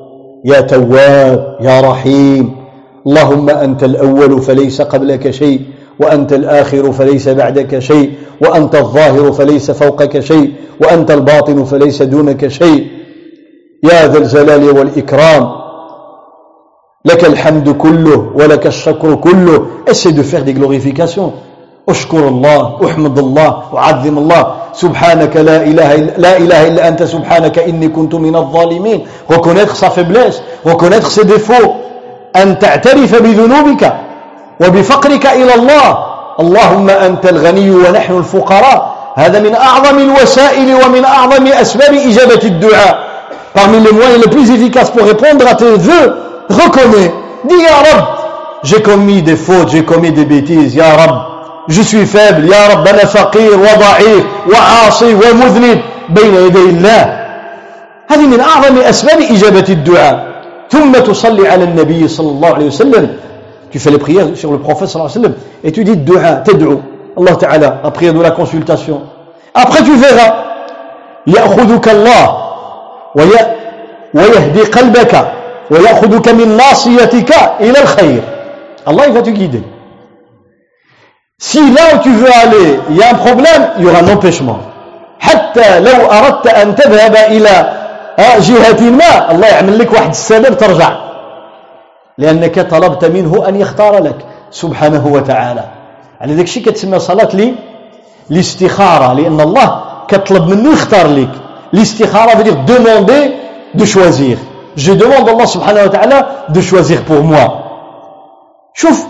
يا 0.47 0.61
تواب 0.61 1.57
يا 1.61 1.80
رحيم. 1.80 2.57
اللهم 3.07 3.51
أنت 3.51 3.84
الأول 3.84 4.42
فليس 4.42 4.82
قبلك 4.82 5.30
شيء 5.30 5.61
وأنت 6.01 6.32
الآخر 6.32 6.92
فليس 6.92 7.28
بعدك 7.28 7.78
شيء 7.78 8.11
وأنت 8.40 8.74
الظاهر 8.74 9.32
فليس 9.32 9.70
فوقك 9.70 10.20
شيء 10.20 10.53
وأنت 10.80 11.11
الباطن 11.11 11.64
فليس 11.64 12.03
دونك 12.03 12.49
شيء. 12.49 12.86
يا 13.82 14.07
ذا 14.07 14.18
الجلال 14.18 14.78
والإكرام. 14.78 15.51
لك 17.05 17.24
الحمد 17.24 17.68
كله 17.70 18.32
ولك 18.34 18.66
الشكر 18.66 19.14
كله. 19.14 19.66
Essaie 19.86 20.12
de 20.12 20.22
faire 20.22 20.44
des 20.44 20.55
أشكر 21.89 22.28
الله 22.28 22.80
أحمد 22.87 23.18
الله 23.18 23.62
أعظم 23.76 24.18
الله. 24.18 24.47
سبحانك 24.74 25.37
لا 25.37 25.62
إله 25.62 25.95
إلا, 25.95 26.12
لا 26.18 26.37
إله 26.37 26.68
إلا 26.68 26.89
أنت 26.89 27.03
سبحانك 27.03 27.59
إني 27.59 27.89
كنت 27.89 28.14
من 28.14 28.37
الظالمين. 28.37 29.07
reconnaître 29.30 29.76
sa 29.76 29.91
faiblesse 29.91 30.43
reconnaître 30.64 31.11
ses 31.11 31.24
défauts 31.24 31.74
أن 32.37 32.59
تعترف 32.59 33.22
بذنوبك 33.22 33.93
وبفقرك 34.61 35.26
إلى 35.26 35.55
الله. 35.55 35.99
اللهم 36.41 36.91
أنت 36.91 37.26
الغني 37.26 37.70
ونحن 37.70 38.18
الفقراء. 38.18 38.97
هذا 39.16 39.41
من 39.41 39.55
أعظم 39.55 39.99
الوسائل 39.99 40.74
ومن 40.74 41.05
أعظم 41.05 41.47
أسباب 41.47 41.95
إجابة 41.95 42.43
الدعاء. 42.45 42.99
Parmi 43.55 43.80
les 43.80 43.93
moyens 43.93 44.18
les 44.22 44.30
plus 44.30 44.51
efficaces 44.51 44.91
pour 44.91 45.07
répondre 45.07 45.47
à 45.47 45.55
tes 45.55 45.64
vœux 45.64 46.16
reconnais. 46.51 47.11
Dis 47.45 47.55
Ya 47.55 47.76
Rab 47.76 48.05
j'ai 48.64 48.82
commis 48.82 49.22
des 49.22 49.37
fautes 49.37 49.70
j'ai 49.70 49.84
commis 49.84 50.11
des 50.12 50.26
bêtises. 50.26 50.74
Ya 50.74 50.95
Rab 50.95 51.36
je 51.69 51.83
suis 51.83 52.07
faible. 52.07 52.45
يا 52.53 52.69
رب 52.75 52.89
أنا 52.89 53.05
فقير 53.05 53.59
وضعيف 53.59 54.25
وعاصي 54.53 55.14
ومذنب 55.14 55.81
بين 56.09 56.35
يدي 56.35 56.59
الله 56.71 57.27
هذه 58.09 58.27
من 58.27 58.41
أعظم 58.41 58.79
أسباب 58.79 59.21
إجابة 59.21 59.64
الدعاء 59.69 60.27
ثم 60.71 60.93
تصلي 60.93 61.49
على 61.49 61.64
النبي 61.64 62.09
صلى 62.09 62.31
الله 62.31 62.49
عليه 62.55 62.67
وسلم 62.67 63.09
tu 63.71 63.79
fais 63.79 63.91
les 63.91 63.99
prières 63.99 64.27
sur 64.35 64.53
le 64.53 64.59
prophète 64.59 64.89
صلى 64.89 65.01
الله 65.01 65.11
عليه 65.11 65.21
وسلم 65.21 65.35
et 65.64 65.73
tu 65.73 65.85
dis 65.85 65.97
dua 65.97 66.43
تدعو 66.45 66.81
الله 67.19 67.35
تعالى 67.35 67.79
la 67.85 67.91
prière 67.91 68.14
de 68.14 68.23
la 68.23 68.31
consultation. 68.31 69.03
Après 69.55 69.83
tu 69.83 69.95
verras. 69.97 70.47
يأخذك 71.27 71.89
الله 71.89 72.37
ويهدي 74.14 74.62
قلبك 74.62 75.29
ويأخذك 75.71 76.29
من 76.29 76.57
ناصيتك 76.57 77.33
إلى 77.61 77.83
الخير 77.83 78.23
Allah 78.87 79.09
il 79.09 79.12
va 79.14 79.21
guider. 79.21 79.62
Si 81.39 81.61
là 81.70 81.82
où 81.95 81.99
tu 82.03 82.11
veux 82.11 82.30
aller 82.45 82.80
il 82.91 82.97
y 82.97 83.03
a 83.03 83.11
un 83.11 83.14
problème 83.14 83.62
il 83.78 83.84
y 83.84 83.89
aura 83.89 83.99
un 83.99 84.09
empêchement. 84.09 84.59
حتى 85.20 85.80
لو 85.80 86.07
أردت 86.07 86.47
أن 86.47 86.74
تذهب 86.74 87.16
إلى 87.16 87.72
جهة 88.39 88.91
ما 88.91 89.30
الله 89.30 89.47
يعمل 89.47 89.78
لك 89.78 89.93
واحد 89.93 90.09
السبب 90.09 90.57
ترجع 90.57 90.93
لأنك 92.18 92.61
طلبت 92.61 93.05
منه 93.05 93.49
أن 93.49 93.57
يختار 93.61 94.03
لك 94.03 94.16
سبحانه 94.51 95.07
وتعالى 95.07 95.64
يعني 96.20 96.34
ذاك 96.34 96.45
الشيء 96.45 96.62
كتسمى 96.64 96.99
صلاة 96.99 97.28
لي 97.34 97.55
الاستخارة 98.30 99.12
لأن 99.12 99.41
الله 99.41 99.82
كطلب 100.09 100.49
منه 100.49 100.72
يختار 100.72 101.07
لك 101.07 101.30
الاستخارة 101.74 102.30
veut 102.39 102.45
dire 102.45 102.64
demander 102.66 103.32
de 103.74 103.84
choisir. 103.84 104.39
Je 104.76 104.93
demande 104.93 105.28
Allah 105.28 105.47
سبحانه 105.47 105.82
وتعالى 105.84 106.26
de 106.49 106.61
choisir 106.61 107.03
pour 107.09 107.22
moi. 107.22 107.49
شوف 108.74 109.07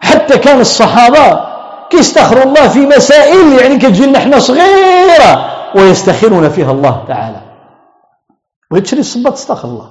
حتى 0.00 0.38
كان 0.38 0.60
الصحابة 0.60 1.49
كيستخروا 1.90 2.42
الله 2.42 2.68
في 2.68 2.86
مسائل 2.86 3.58
يعني 3.60 3.78
كتجي 3.78 4.06
لنا 4.06 4.18
حنا 4.18 4.38
صغيرة 4.38 5.32
ويستخيرون 5.74 6.48
فيها 6.48 6.72
الله 6.72 7.04
تعالى. 7.08 7.40
بغيت 8.70 8.84
تشري 8.84 9.00
الصباط 9.00 9.32
استخر 9.32 9.68
الله. 9.68 9.88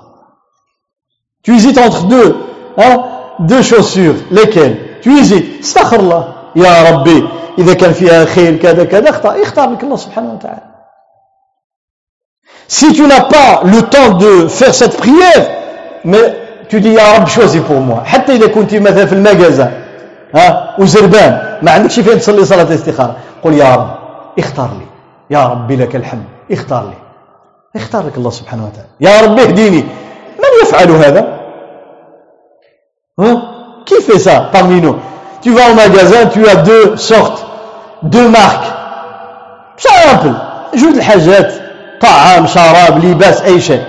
Tu 1.43 1.51
hésites 1.51 1.77
entre 1.77 2.03
deux 2.03 2.35
hein, 2.77 3.03
deux 3.39 3.61
chaussures. 3.61 4.15
Lesquelles? 4.31 4.77
Tu 5.01 5.09
hésites. 5.19 5.59
استخر 5.59 5.99
الله. 5.99 6.33
يا 6.55 6.91
ربي 6.91 7.27
إذا 7.57 7.73
كان 7.73 7.93
فيها 7.93 8.25
خير 8.25 8.57
كذا 8.57 8.83
كذا 8.83 9.09
اختار 9.09 9.37
يختار 9.37 9.69
لك 9.71 9.83
الله 9.83 9.95
سبحانه 9.95 10.33
وتعالى. 10.33 10.69
Si 12.67 12.93
tu 12.93 13.03
n'as 13.07 13.21
pas 13.21 13.61
le 13.63 13.81
temps 13.81 14.11
de 14.23 14.47
faire 14.47 14.73
cette 14.73 14.97
prière 14.97 15.45
mais 16.05 16.35
tu 16.69 16.79
dis 16.81 16.93
يا 16.93 17.17
رب 17.17 17.27
choisis 17.27 17.61
pour 17.61 17.79
moi. 17.81 18.03
حتى 18.05 18.35
إذا 18.35 18.47
كنت 18.47 18.75
مثلا 18.75 19.05
في 19.05 19.13
المجازة 19.13 19.71
ها 20.35 20.75
وزربان. 20.79 21.48
ما 21.61 21.71
عندكش 21.71 21.99
فين 21.99 22.19
تصلي 22.19 22.45
صلاة 22.45 22.63
الاستخارة؟ 22.63 23.15
قل 23.43 23.53
يا 23.53 23.75
رب 23.75 23.97
اختار 24.39 24.69
لي. 24.79 24.85
يا 25.29 25.47
ربي 25.47 25.75
لك 25.75 25.95
الحمد 25.95 26.23
اختار 26.51 26.83
لي. 26.83 26.95
اختار 27.75 28.05
لك 28.07 28.17
الله 28.17 28.29
سبحانه 28.29 28.65
وتعالى. 28.65 28.89
يا 29.01 29.21
رب 29.21 29.39
اهديني. 29.39 29.81
من 30.39 30.51
يفعل 30.63 30.91
هذا؟ 30.91 31.39
hein? 33.21 33.41
qui 33.85 34.01
fait 34.01 34.19
ça 34.19 34.49
parmi 34.51 34.81
nous 34.81 34.95
tu 35.41 35.51
vas 35.53 35.71
au 35.71 35.75
magasin 35.75 36.25
tu 36.33 36.47
as 36.47 36.55
deux 36.55 36.95
sortes 36.97 37.45
deux 38.03 38.29
marques. 38.29 38.71
Simple. 39.77 40.33
جود 40.75 40.95
الحاجات 40.95 41.53
طعام 42.01 42.47
شراب 42.47 43.05
لباس 43.05 43.41
أي 43.41 43.61
شيء 43.61 43.83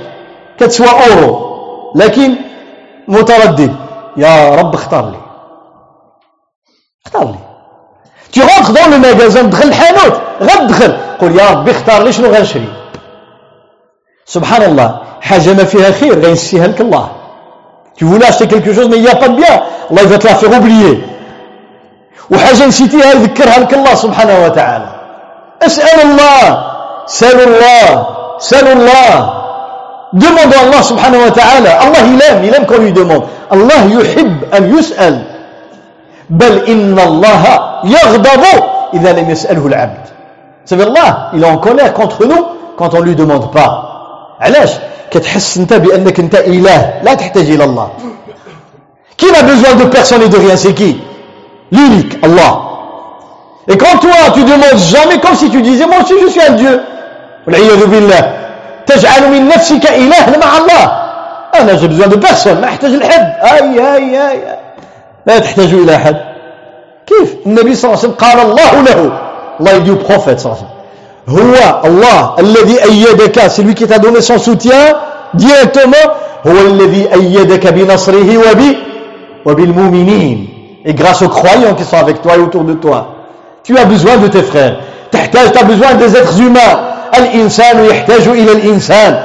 كتسوى 0.59 0.89
أورو 0.89 1.51
لكن 1.95 2.35
متردد 3.09 3.77
يا 4.17 4.55
رب 4.55 4.75
اختار 4.75 5.11
لي. 5.11 5.21
اختار 7.07 7.25
لي. 7.25 7.50
Dans 8.73 8.91
le 8.91 8.99
magasin 8.99 9.43
دخل 9.49 9.69
الحانوت 9.69 10.15
غتدخل 10.43 10.97
قول 11.21 11.37
يا 11.39 11.51
ربي 11.51 11.71
اختار 11.71 12.03
لي 12.03 12.13
شنو 12.13 12.29
غنشري 12.35 12.69
سبحان 14.27 14.63
الله 14.63 14.99
حاجة 15.21 15.53
ما 15.53 15.65
فيها 15.65 15.91
خير 15.91 16.19
غينسيها 16.21 16.67
لك 16.67 16.81
الله 16.81 17.09
tu 17.99 18.05
voulais 18.07 18.27
acheter 18.27 18.47
quelque 18.49 18.73
chose 18.73 18.89
mais 18.89 18.97
il 18.97 19.03
n'y 19.03 19.09
a 19.09 19.17
pas 19.17 19.29
de 19.29 19.37
bien 19.37 19.63
الله 19.91 20.59
oublier 20.59 20.99
وحاجة 22.31 22.67
نسيتيها 22.67 23.13
يذكرها 23.13 23.59
لك 23.59 23.75
الله 23.75 23.95
سبحانه 23.95 24.45
وتعالى 24.45 24.89
اسأل 25.63 26.01
الله 26.03 26.71
سأل 27.07 27.41
الله 27.49 28.07
سأل 28.39 28.67
الله 28.69 29.41
demande 30.13 30.55
Allah 30.55 30.83
Allah 31.87 32.01
il 32.07 32.23
aime 32.23 32.45
il 32.45 32.55
aime 32.55 32.67
qu'on 32.67 32.79
lui 32.79 32.93
demande 32.93 33.25
Allah 33.51 33.81
يحب 33.87 34.55
أن 34.55 34.79
يسأل 34.79 35.30
بل 36.30 36.58
إن 36.66 37.00
الله 37.00 37.44
يغضب 37.84 38.44
إذا 38.94 39.12
لم 39.14 39.30
يسأله 39.30 39.68
العبد 39.68 40.06
savez 40.66 40.84
Allah 40.84 41.30
il 41.34 41.44
est 41.44 41.48
en 41.48 41.58
colère 41.58 41.94
contre 41.94 42.26
nous 42.26 42.46
quand 42.78 42.94
on 42.94 43.02
lui 43.02 43.16
demande 43.16 43.52
pas 43.52 43.92
علاش 44.42 44.72
كتحس 45.12 45.58
انت 45.58 45.74
بانك 45.74 46.20
انت 46.20 46.36
اله 46.36 46.94
لا 47.04 47.14
تحتاج 47.14 47.50
الى 47.50 47.64
الله 47.64 47.90
qui 49.18 49.32
n'a 49.32 49.44
besoin 49.44 49.76
de 49.76 49.86
personne 49.86 50.22
et 50.24 50.30
de 50.30 50.38
rien 50.38 50.56
c'est 50.58 50.74
qui 50.74 51.02
l'unique 51.72 52.18
Allah 52.24 52.62
et 53.68 53.78
quand 53.78 53.98
toi 54.00 54.32
tu 54.34 54.44
demandes 54.44 54.78
jamais 54.78 55.20
comme 55.20 55.36
si 55.36 55.50
tu 55.50 55.62
disais 55.62 55.86
moi 55.86 55.98
aussi 56.04 56.14
je 56.24 56.28
suis 56.28 56.42
un 56.42 56.52
Dieu 56.54 56.82
والعياذ 57.48 57.86
بالله 57.86 58.34
تجعل 58.88 59.32
من 59.32 59.48
نفسك 59.48 59.86
إله 59.86 60.38
مع 60.42 60.52
الله 60.58 60.86
أنا 61.56 61.78
j'ai 61.78 61.88
besoin 61.88 62.08
de 62.08 62.16
personne 62.18 62.62
ما 62.62 62.68
أحتاج 62.68 62.92
لحد 62.92 63.34
أي 63.44 63.96
أي 63.96 64.32
أي 64.32 64.42
لا 65.26 65.40
تحتاج 65.40 65.74
إلى 65.74 65.96
أحد 65.96 66.16
كيف 67.08 67.36
النبي 67.46 67.76
صلى 67.76 67.90
الله 67.94 68.00
عليه 68.04 68.10
وسلم 68.10 68.12
قال 68.28 68.40
الله 68.40 68.82
له 68.82 69.12
الله 69.60 69.72
يدي 69.72 69.96
prophète 70.06 70.38
صلى 70.40 70.52
الله 70.52 70.58
عليه 70.58 70.66
وسلم 70.66 70.76
هو 71.30 71.82
Allah 71.84 72.36
الذي 72.40 72.84
أيدك 72.84 73.40
celui 73.50 73.74
qui 73.74 73.88
t'a 73.88 73.98
donné 74.00 74.22
son 74.22 74.38
soutien 74.38 74.94
directement 75.34 76.06
هو 76.48 76.52
الذي 76.68 77.14
أيدك 77.14 77.68
بنصره 77.68 78.38
وب 78.38 78.62
وبالمؤمنين 79.46 80.48
et 80.86 80.94
grâce 80.94 81.22
aux 81.24 81.30
croyants 81.30 81.74
qui 81.74 81.84
sont 81.84 81.98
avec 81.98 82.22
toi 82.22 82.36
et 82.36 82.40
autour 82.40 82.64
de 82.64 82.74
toi 82.74 83.08
tu 83.64 83.78
as 83.78 83.86
besoin 83.86 84.18
de 84.18 84.28
tes 84.28 84.44
frères 84.44 84.78
تحتاج 85.12 85.52
tu 85.52 85.58
as 85.58 85.64
besoin 85.64 85.94
des 85.96 86.16
êtres 86.16 86.40
humains 86.40 86.76
الإنسان 87.18 87.86
يحتاج 87.86 88.28
إلى 88.28 88.52
الإنسان 88.52 89.24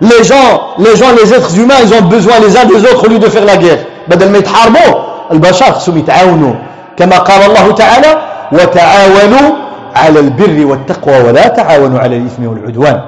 les 0.00 0.24
gens 0.24 0.74
les 0.78 0.96
gens 0.96 1.12
les 1.20 1.32
êtres 1.34 1.56
humains 1.58 1.74
ils 1.84 1.94
ont 1.94 2.02
besoin 2.02 2.38
les 2.40 2.56
uns 2.56 2.64
des 2.64 2.80
autres 2.90 3.04
au 3.04 3.08
lieu 3.08 3.18
de 3.18 3.28
faire 3.28 3.44
la 3.44 3.56
guerre 3.56 3.78
بدل 4.08 4.28
ما 4.30 4.38
يتحاربوا 4.38 5.08
البشر 5.31 5.65
خصهم 5.65 5.97
يتعاونوا 5.97 6.53
كما 6.97 7.17
قال 7.17 7.41
الله 7.49 7.71
تعالى 7.71 8.21
وتعاونوا 8.51 9.55
على 9.95 10.19
البر 10.19 10.65
والتقوى 10.65 11.21
ولا 11.21 11.47
تعاونوا 11.47 11.99
على 11.99 12.17
الإثم 12.17 12.47
والعدوان 12.47 12.99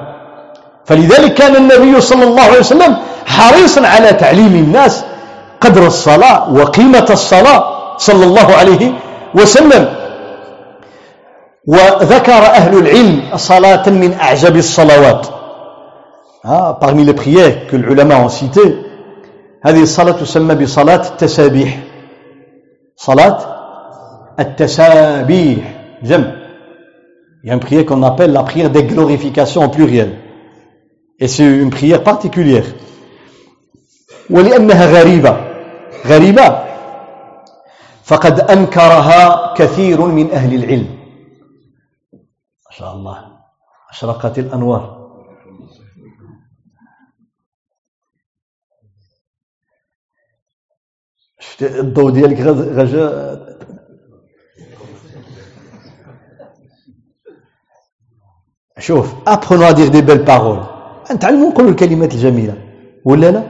فلذلك 0.84 1.34
كان 1.34 1.56
النبي 1.56 2.00
صلى 2.00 2.24
الله 2.24 2.42
عليه 2.42 2.58
وسلم 2.58 2.96
حريصا 3.26 3.86
على 3.86 4.12
تعليم 4.12 4.54
الناس 4.54 5.04
قدر 5.60 5.86
الصلاة 5.86 6.52
وقيمة 6.52 7.06
الصلاة 7.10 7.64
صلى 7.98 8.24
الله 8.24 8.54
عليه 8.54 8.92
وسلم. 9.34 9.88
وذكر 11.66 12.32
أهل 12.32 12.78
العلم 12.78 13.22
صلاة 13.36 13.88
من 13.88 14.14
أعجب 14.20 14.56
الصلوات. 14.56 15.26
ah, 16.44 16.78
parmi 16.80 17.04
les 17.04 17.14
prières 17.14 17.66
que 17.68 17.76
les 17.76 17.88
ulama 17.92 18.16
ont 18.18 18.28
citées 18.28 18.76
هذه 19.66 19.82
الصلاة 19.82 20.12
تسمى 20.12 20.54
بصلاة 20.54 21.02
التسابيح. 21.10 21.78
صلاة 22.96 23.38
التسابيح 24.40 25.84
جمع 26.02 26.46
Il 27.42 27.48
y 27.48 27.52
a 27.52 27.54
une 27.54 27.60
prière 27.60 27.86
qu'on 27.86 28.02
appelle 28.02 28.32
la 28.32 28.42
prière 28.42 28.70
des 28.70 28.82
glorifications 28.82 29.62
en 29.62 29.68
pluriel. 29.68 30.18
Et 31.20 31.28
c'est 31.28 31.44
une 31.44 31.70
prière 31.70 32.02
particulière. 32.02 32.64
ولأنها 34.30 34.86
غريبة 34.86 35.36
غريبة 36.06 36.64
فقد 38.04 38.40
أنكرها 38.40 39.54
كثير 39.54 40.00
من 40.00 40.30
أهل 40.32 40.54
العلم 40.54 40.96
ما 42.66 42.70
شاء 42.70 42.92
الله 42.92 43.18
أشرقت 43.90 44.38
الأنوار 44.38 44.95
الضوء 51.62 52.10
ديالك 52.10 52.40
غجا 52.40 53.36
شوف 58.78 59.14
à 59.26 59.36
dire 59.72 59.90
des 59.90 60.02
belles 60.02 60.24
paroles. 60.24 60.62
نتعلموا 61.12 61.50
نقولوا 61.50 61.70
الكلمات 61.70 62.14
الجميلة. 62.14 62.54
ولا 63.04 63.30
لا؟ 63.30 63.42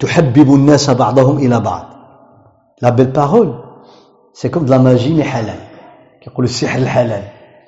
تحبب 0.00 0.54
الناس 0.54 0.90
بعضهم 0.90 1.38
إلى 1.38 1.60
بعض. 1.60 1.84
Belle 2.82 3.12
parole. 3.12 3.52
C'est 4.34 4.50
comme 4.50 4.64
de 4.64 4.70
la 4.70 4.78
magie 4.78 5.14
mais 5.14 5.22
حلال 5.22 5.58
كيقولوا 6.20 6.50
السحر 6.50 6.78
الحلال. 6.78 7.24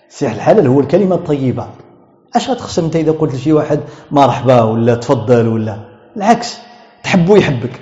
السحر 0.08 0.34
الحلال 0.34 0.66
هو 0.66 0.80
الكلمة 0.80 1.14
الطيبة. 1.14 1.68
اش 2.36 2.50
غتخسر 2.50 2.84
أنت 2.84 2.96
إذا 2.96 3.12
قلت 3.12 3.34
لشي 3.34 3.52
واحد 3.52 3.80
مرحبا 4.10 4.62
ولا 4.62 4.94
تفضل 4.94 5.48
ولا. 5.48 5.76
العكس. 6.16 6.58
تحبه 7.02 7.36
يحبك. 7.36 7.80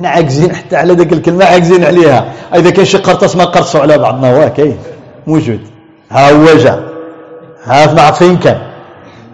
إحنا 0.00 0.08
عاجزين 0.08 0.54
حتى 0.54 0.76
على 0.76 0.92
ذاك 0.94 1.12
الكلمة 1.12 1.44
عاجزين 1.44 1.84
عليها. 1.84 2.32
إذا 2.54 2.70
كان 2.70 2.84
شي 2.84 2.98
قرطاس 2.98 3.36
ما 3.36 3.44
قرصوا 3.44 3.80
على 3.80 3.98
بعضنا 3.98 4.32
واه 4.32 4.48
كاين. 4.48 4.78
موجود. 5.26 5.60
ها 6.10 6.30
هو 6.30 6.56
جا. 6.56 6.74
ها 7.64 7.94
ما 7.94 8.02
عرف 8.02 8.18
فين 8.18 8.36
كان. 8.36 8.60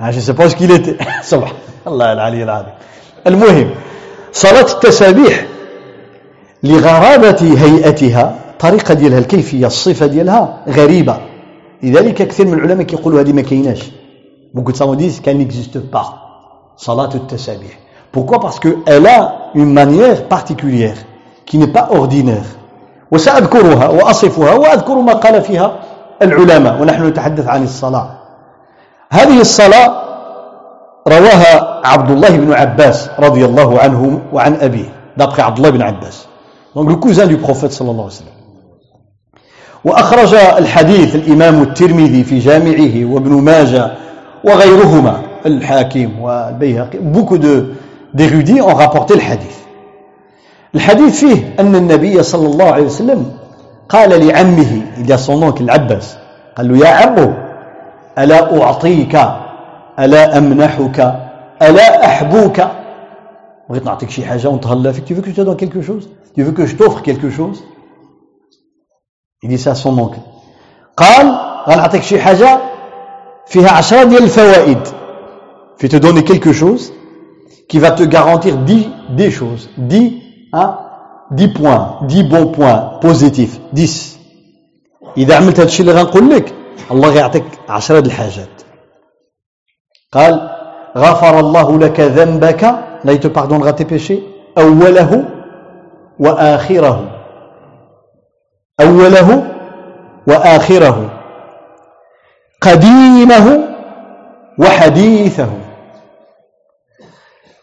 je 0.03 0.20
sais 0.20 0.32
pas 0.32 0.48
quel 0.48 0.97
سبحان 1.22 1.56
الله 1.86 2.12
العلي 2.12 2.43
العظيم. 2.43 2.74
المهم 3.26 3.70
صلاة 4.32 4.68
التسابيح 4.72 5.47
لغرابة 6.62 7.55
هيئتها 7.62 8.34
طريقة 8.59 8.94
ديالها 8.94 9.18
الكيفية 9.18 9.66
الصفة 9.66 10.06
ديالها 10.06 10.62
غريبة. 10.68 11.16
لذلك 11.82 12.14
كثير 12.14 12.47
من 12.47 12.55
العلماء 12.59 12.86
كيقولوا 12.86 13.20
هذه 13.20 13.32
ما 13.32 13.43
كايناش. 13.43 13.82
Savants 14.56 14.97
disent 14.97 15.20
qu'elle 15.22 15.38
n'existe 15.38 15.78
pas. 15.94 16.06
صلاة 16.76 17.14
التسابيح. 17.14 17.86
Pourquoi? 18.16 18.40
Parce 18.40 18.59
que 18.59 18.78
elle 18.86 19.06
a 19.06 19.52
une 19.55 19.72
manière 19.80 20.18
particulière 20.26 20.97
qui 21.44 21.59
n'est 21.59 21.74
pas 21.78 21.88
ordinaire. 21.90 22.48
وسأذكرها 23.10 23.88
وأصفها 23.88 24.55
وأذكر 24.55 24.94
ما 25.01 25.12
قال 25.12 25.43
فيها 25.43 25.72
العلماء 26.22 26.80
ونحن 26.80 27.06
نتحدث 27.06 27.47
عن 27.48 27.62
الصلاة. 27.62 28.09
هذه 29.12 29.40
الصلاة 29.40 29.88
رواها 31.09 31.80
عبد 31.84 32.10
الله 32.10 32.28
بن 32.36 32.52
عباس 32.52 33.10
رضي 33.18 33.44
الله 33.44 33.78
عنه 33.80 34.20
وعن 34.32 34.55
أبيه 34.55 34.88
d'après 35.20 35.40
عبد 35.40 35.56
الله 35.59 35.70
بن 35.70 35.82
عباس. 35.82 36.26
Donc 36.74 36.88
le 36.88 36.97
cousin 36.97 37.26
du 37.26 37.36
prophète 37.36 37.72
صلى 37.72 37.90
الله 37.90 38.05
عليه 38.05 38.14
وسلم. 38.14 38.36
وأخرج 39.84 40.34
الحديث 40.34 41.14
الإمام 41.14 41.62
الترمذي 41.62 42.24
في 42.24 42.38
جامعه 42.38 43.14
وابن 43.14 43.32
ماجه 43.32 43.90
وغيرهما 44.44 45.20
الحاكم 45.47 46.20
والبيهقي 46.20 46.98
beaucoup 47.14 47.38
de 47.38 47.86
d'érudits 48.16 48.60
ont 48.60 48.74
rapporté 48.74 49.14
le 49.14 49.22
hadith. 49.22 49.56
الحديث 50.74 51.20
فيه 51.24 51.55
أن 51.60 51.74
النبي 51.74 52.22
صلى 52.22 52.47
الله 52.47 52.64
عليه 52.64 52.84
وسلم 52.84 53.32
قال 53.88 54.26
لعمه 54.26 54.82
إلى 54.98 55.16
صنوك 55.16 55.60
العباس 55.60 56.16
قال 56.56 56.68
له 56.68 56.86
يا 56.86 56.93
عمو 56.94 57.32
ألا 58.18 58.62
أعطيك؟ 58.62 59.14
ألا 59.98 60.38
أمنحك؟ 60.38 60.98
ألا 61.62 62.06
أحبوك؟ 62.06 62.60
بغيت 63.70 63.84
نعطيك 63.84 64.10
شي 64.10 64.24
حاجة 64.24 64.48
ونتهلا 64.48 64.93
فيك. 64.93 65.05
Tu 65.05 65.14
veux 65.14 65.22
que 65.22 65.30
je 65.30 65.36
te 65.36 65.40
donne 65.40 65.56
quelque 65.56 65.82
chose 65.82 66.09
tu 66.34 66.43
veux 66.43 66.52
que 66.52 66.66
je 66.66 66.76
t'offre 66.76 67.02
quelque 67.02 67.30
chose 67.30 67.64
il 69.43 69.48
dit 69.48 69.59
ça 69.59 69.70
à 69.70 69.74
son 69.74 69.98
oncle 69.98 70.20
قال 70.97 71.38
غنعطيك 71.68 72.02
شي 72.02 72.20
حاجة؟ 72.20 72.59
فيها 73.47 73.70
عشرة 73.70 74.05
ديال 74.05 74.22
الفوائد. 74.22 74.78
في 75.78 75.88
te 75.88 75.97
donner 75.97 76.24
quelque 76.24 76.52
chose 76.52 76.93
qui 77.68 77.78
va 77.78 77.90
te 77.90 78.02
garantir 78.02 78.56
10 78.56 78.88
des 79.10 79.30
choses. 79.30 79.70
10 79.76 80.22
hein 80.52 80.78
10 81.32 81.48
points 81.48 81.98
10 82.02 82.24
bons 82.24 82.47
points 82.47 82.98
positifs. 83.01 83.60
10 83.72 84.16
إذا 85.16 85.36
عملت 85.36 85.60
هذا 85.60 85.68
الشيء 85.68 85.88
اللي 85.88 86.01
غنقول 86.01 86.30
لك 86.30 86.55
الله 86.90 87.30
10 87.68 88.01
د 88.01 88.06
الحاجات. 88.06 88.62
قال 90.12 90.51
غفر 90.97 91.40
الله 91.40 91.78
لك 91.78 92.01
ذنبك 92.01 92.62
لا 93.05 93.16
te 93.16 93.28
pardonnera 93.28 93.72
tes 93.72 93.84
péchés 93.84 94.22
أوله 94.59 95.24
وآخره. 96.18 96.98
أوله 98.80 99.44
وآخره. 100.26 101.10
قديمه 102.60 103.68
وحديثه. 104.59 105.65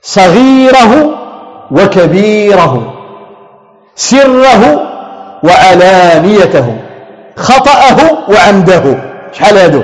صغيره 0.02 1.18
وكبيره 1.70 2.94
سره 3.94 4.62
وعلانيته 5.42 6.76
خطأه 7.36 7.98
وعمده 8.30 8.84
شحال 9.32 9.58
هادو 9.58 9.82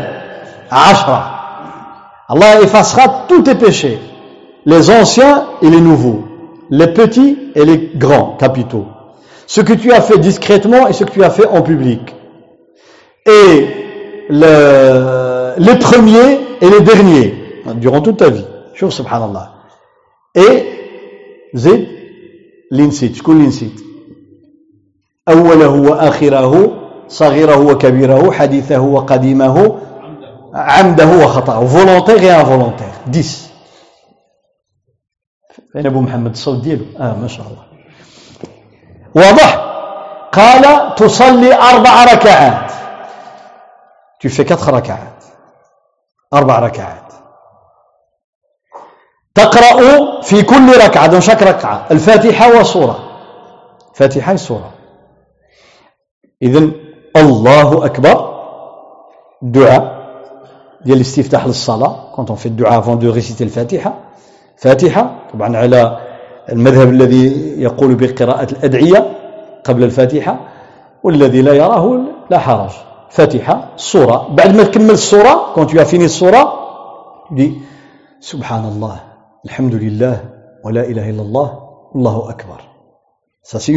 عشرة 0.72 1.30
الله 2.30 2.64
effacera 2.64 3.26
tous 3.28 3.42
tes 3.42 3.54
péchés 3.54 3.98
les 4.66 4.90
anciens 4.90 5.46
et 5.62 5.70
les 5.70 5.80
nouveaux 5.80 6.24
les 6.70 6.88
petits 6.88 7.38
et 7.54 7.64
les 7.64 7.90
grands 7.96 8.36
capitaux 8.38 8.86
ce 9.46 9.60
que 9.60 9.72
tu 9.72 9.92
as 9.92 10.00
fait 10.00 10.18
discrètement 10.18 10.86
et 10.88 10.92
ce 10.92 11.04
que 11.04 11.10
tu 11.10 11.22
as 11.22 11.30
fait 11.30 11.46
en 11.46 11.62
public. 11.62 12.14
Et 13.26 13.66
le, 14.30 15.54
les 15.58 15.78
premiers 15.78 16.40
et 16.60 16.70
les 16.70 16.80
derniers, 16.80 17.34
durant 17.76 18.00
toute 18.00 18.18
ta 18.18 18.30
vie. 18.30 18.44
شوف 18.74 18.92
سبحان 18.92 19.46
الله. 20.39 20.63
Et 20.63 20.63
زد 21.55 21.87
l'insit, 22.73 23.15
شكون 23.15 23.51
l'insit 23.51 23.81
أوله 25.29 25.69
وآخره 25.69 26.71
صغيره 27.07 27.57
وكبيره 27.57 28.31
حديثه 28.31 28.79
وقديمه 28.79 29.79
عمده 30.53 31.25
وخطأه 31.25 31.67
volontaire 31.67 32.23
et 32.23 32.31
involontaire. 32.31 33.09
10 33.13 33.49
فين 35.73 35.85
أبو 35.85 36.01
محمد 36.01 36.31
الصوت 36.31 36.63
ديالو. 36.63 36.85
آه 36.99 37.15
ما 37.15 37.27
شاء 37.27 37.45
الله. 37.47 37.63
واضح. 39.15 39.65
قال 40.31 40.95
تصلي 40.95 41.53
أربع 41.53 42.03
ركعات. 42.03 42.71
Tu 44.19 44.29
fais 44.29 44.45
quatre 44.45 44.69
ركعات. 44.69 45.23
أربع 46.33 46.59
ركعات. 46.59 47.08
تقرأ 49.35 50.21
في 50.21 50.41
كل 50.41 50.67
ركعة 50.85 51.07
dans 51.11 51.23
chaque 51.23 51.43
ركعة 51.43 51.85
الفاتحة 51.91 52.59
وسورة 52.59 52.99
فاتحة 53.93 54.35
سورة 54.35 54.71
إذن 56.43 56.71
الله 57.15 57.85
أكبر. 57.85 58.29
دعاء 59.41 59.99
ديال 60.85 60.97
الاستفتاح 60.97 61.45
للصلاة. 61.47 62.15
On 62.17 62.35
fait 62.35 62.45
الدعاء 62.45 62.81
avant 62.81 62.95
de 62.95 63.07
réciter 63.07 63.41
الفاتحة. 63.41 63.93
فاتحة 64.57 65.15
طبعا 65.33 65.57
على 65.57 65.99
المذهب 66.49 66.89
الذي 66.89 67.25
يقول 67.61 67.95
بقراءة 67.95 68.51
الأدعية 68.51 69.11
قبل 69.63 69.83
الفاتحة. 69.83 70.39
والذي 71.03 71.41
لا 71.41 71.53
يراه 71.53 71.99
لا 72.29 72.39
حرج. 72.39 72.71
فاتحة 73.09 73.69
الصورة 73.75 74.27
بعد 74.31 74.55
ما 74.55 74.63
تكمل 74.63 74.91
الصورة 74.91 75.53
كنت 75.55 75.71
as 75.71 75.87
fini 75.91 76.03
الصورة 76.03 76.53
دي 77.31 77.53
سبحان 78.19 78.65
الله. 78.65 79.08
الحمد 79.45 79.75
لله 79.75 80.15
ولا 80.65 80.83
إله 80.83 81.09
إلا 81.09 81.21
الله 81.21 81.49
الله 81.95 82.29
أكبر. 82.29 82.59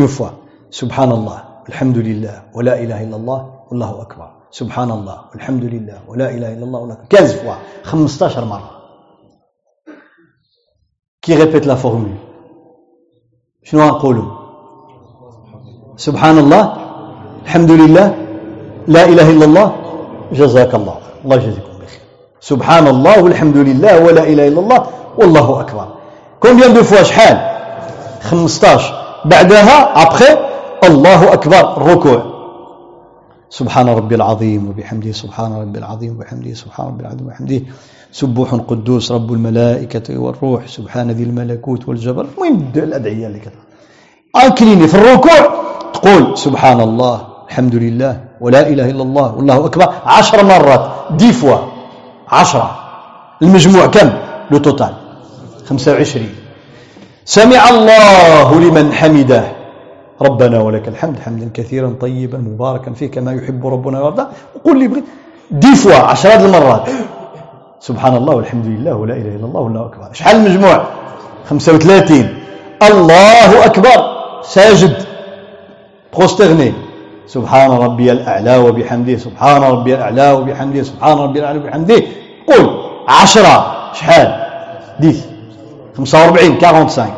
Fois 0.08 0.30
سبحان 0.70 1.12
الله 1.12 1.38
الحمد 1.68 1.98
لله 1.98 2.42
ولا 2.54 2.74
إله 2.82 2.98
إلا 3.06 3.16
الله 3.16 3.40
والله 3.70 4.02
أكبر. 4.02 4.28
سبحان 4.50 4.90
الله 4.90 5.18
والحمد 5.32 5.64
لله 5.64 5.98
ولا 6.08 6.30
إله 6.30 6.48
إلا 6.58 6.64
الله 6.66 6.78
والله 6.80 6.94
أكبر. 6.94 7.06
15 7.06 7.36
fois. 7.44 7.56
15 7.84 8.44
مرة. 8.44 8.70
Répète 11.28 11.66
la 11.66 11.76
formule? 11.76 12.18
شنو 13.62 13.86
نقولوا 13.86 14.28
سبحان 15.96 16.38
الله 16.38 16.64
الحمد 17.44 17.70
لله 17.70 18.06
لا 18.88 19.04
إله 19.04 19.30
إلا 19.30 19.44
الله. 19.44 19.68
جزاك 20.32 20.74
الله. 20.74 20.96
الله 21.24 21.36
يجزيكم 21.36 21.74
بخير. 21.78 22.02
سبحان 22.40 22.86
الله 22.86 23.22
والحمد 23.24 23.56
لله 23.56 24.04
ولا 24.04 24.22
إله 24.26 24.48
إلا 24.48 24.60
الله. 24.60 25.01
والله 25.18 25.60
أكبر. 25.60 25.88
combien 26.40 26.74
de 26.74 26.82
fois 26.82 27.02
شحال 27.02 27.36
15 28.22 28.94
بعدها 29.24 30.04
après 30.04 30.38
الله 30.84 31.32
أكبر 31.32 31.76
الركوع 31.76 32.22
سبحان 33.50 33.88
ربي 33.88 34.14
العظيم 34.14 34.68
وبحمده 34.68 35.12
سبحان 35.12 35.52
ربي 35.62 35.78
العظيم 35.78 36.10
وبحمده 36.16 36.54
سبحان 36.54 36.86
ربي 36.86 37.02
العظيم 37.02 37.26
وبحمده 37.26 37.60
سبوح 38.12 38.54
قدوس 38.54 39.12
رب 39.12 39.32
الملائكة 39.32 40.18
والروح 40.18 40.66
سبحان 40.66 41.10
ذي 41.10 41.22
الملكوت 41.22 41.88
والجبر 41.88 42.26
وين 42.38 42.72
الأدعية 42.76 43.26
اللي 43.26 43.38
كذا 43.38 43.60
أكليني 44.36 44.88
في 44.88 44.94
الركوع 44.94 45.40
تقول 45.92 46.38
سبحان 46.38 46.80
الله 46.80 47.16
الحمد 47.48 47.74
لله 47.74 48.20
ولا 48.40 48.68
إله 48.68 48.90
إلا 48.90 49.02
الله 49.02 49.34
والله 49.36 49.66
أكبر 49.66 49.88
عشر 50.06 50.44
مرات 50.44 50.90
دي 51.10 51.32
فوا 51.32 51.56
عشرة 52.28 52.70
المجموع 53.42 53.86
كم 53.86 54.10
le 54.50 54.58
total 54.58 54.94
خمسة 55.72 55.92
وعشرين. 55.92 56.34
سمع 57.24 57.62
الله 57.68 58.48
لمن 58.60 58.92
حمده. 58.92 59.44
ربنا 60.22 60.60
ولك 60.60 60.88
الحمد 60.88 61.16
حمدا 61.24 61.50
كثيرا 61.54 61.96
طيبا 62.00 62.38
مباركا 62.38 62.92
فيه 62.92 63.06
كما 63.10 63.32
يحب 63.32 63.66
ربنا 63.66 64.00
ويرضى. 64.00 64.26
وقل 64.54 64.78
لي 64.78 64.88
بغيت 64.88 65.04
dix 65.50 65.74
fois 65.74 65.94
عشرات 65.94 66.40
المرات. 66.40 66.88
سبحان 67.80 68.16
الله 68.16 68.34
والحمد 68.34 68.66
لله 68.66 68.94
ولا 68.94 69.14
إله 69.16 69.36
إلا 69.36 69.46
الله 69.48 69.60
والله 69.60 69.82
أكبر. 69.86 70.08
شحال 70.12 70.36
المجموع 70.36 70.84
35 71.50 72.28
الله 72.82 73.64
أكبر. 73.64 73.98
ساجد. 74.42 74.96
prosterné 76.16 76.72
سبحان 77.26 77.70
ربي 77.70 78.12
الأعلى 78.12 78.56
وبحمده 78.56 79.16
سبحان 79.16 79.62
ربي 79.62 79.94
الأعلى 79.94 80.32
وبحمده 80.32 80.82
سبحان 80.82 81.16
ربي 81.18 81.38
الأعلى 81.38 81.58
وبحمده. 81.58 82.02
قل 82.48 82.64
عشرة. 83.08 83.56
شحال؟ 83.92 84.28
10 85.00 85.31
45 85.96 86.60
45 86.60 87.14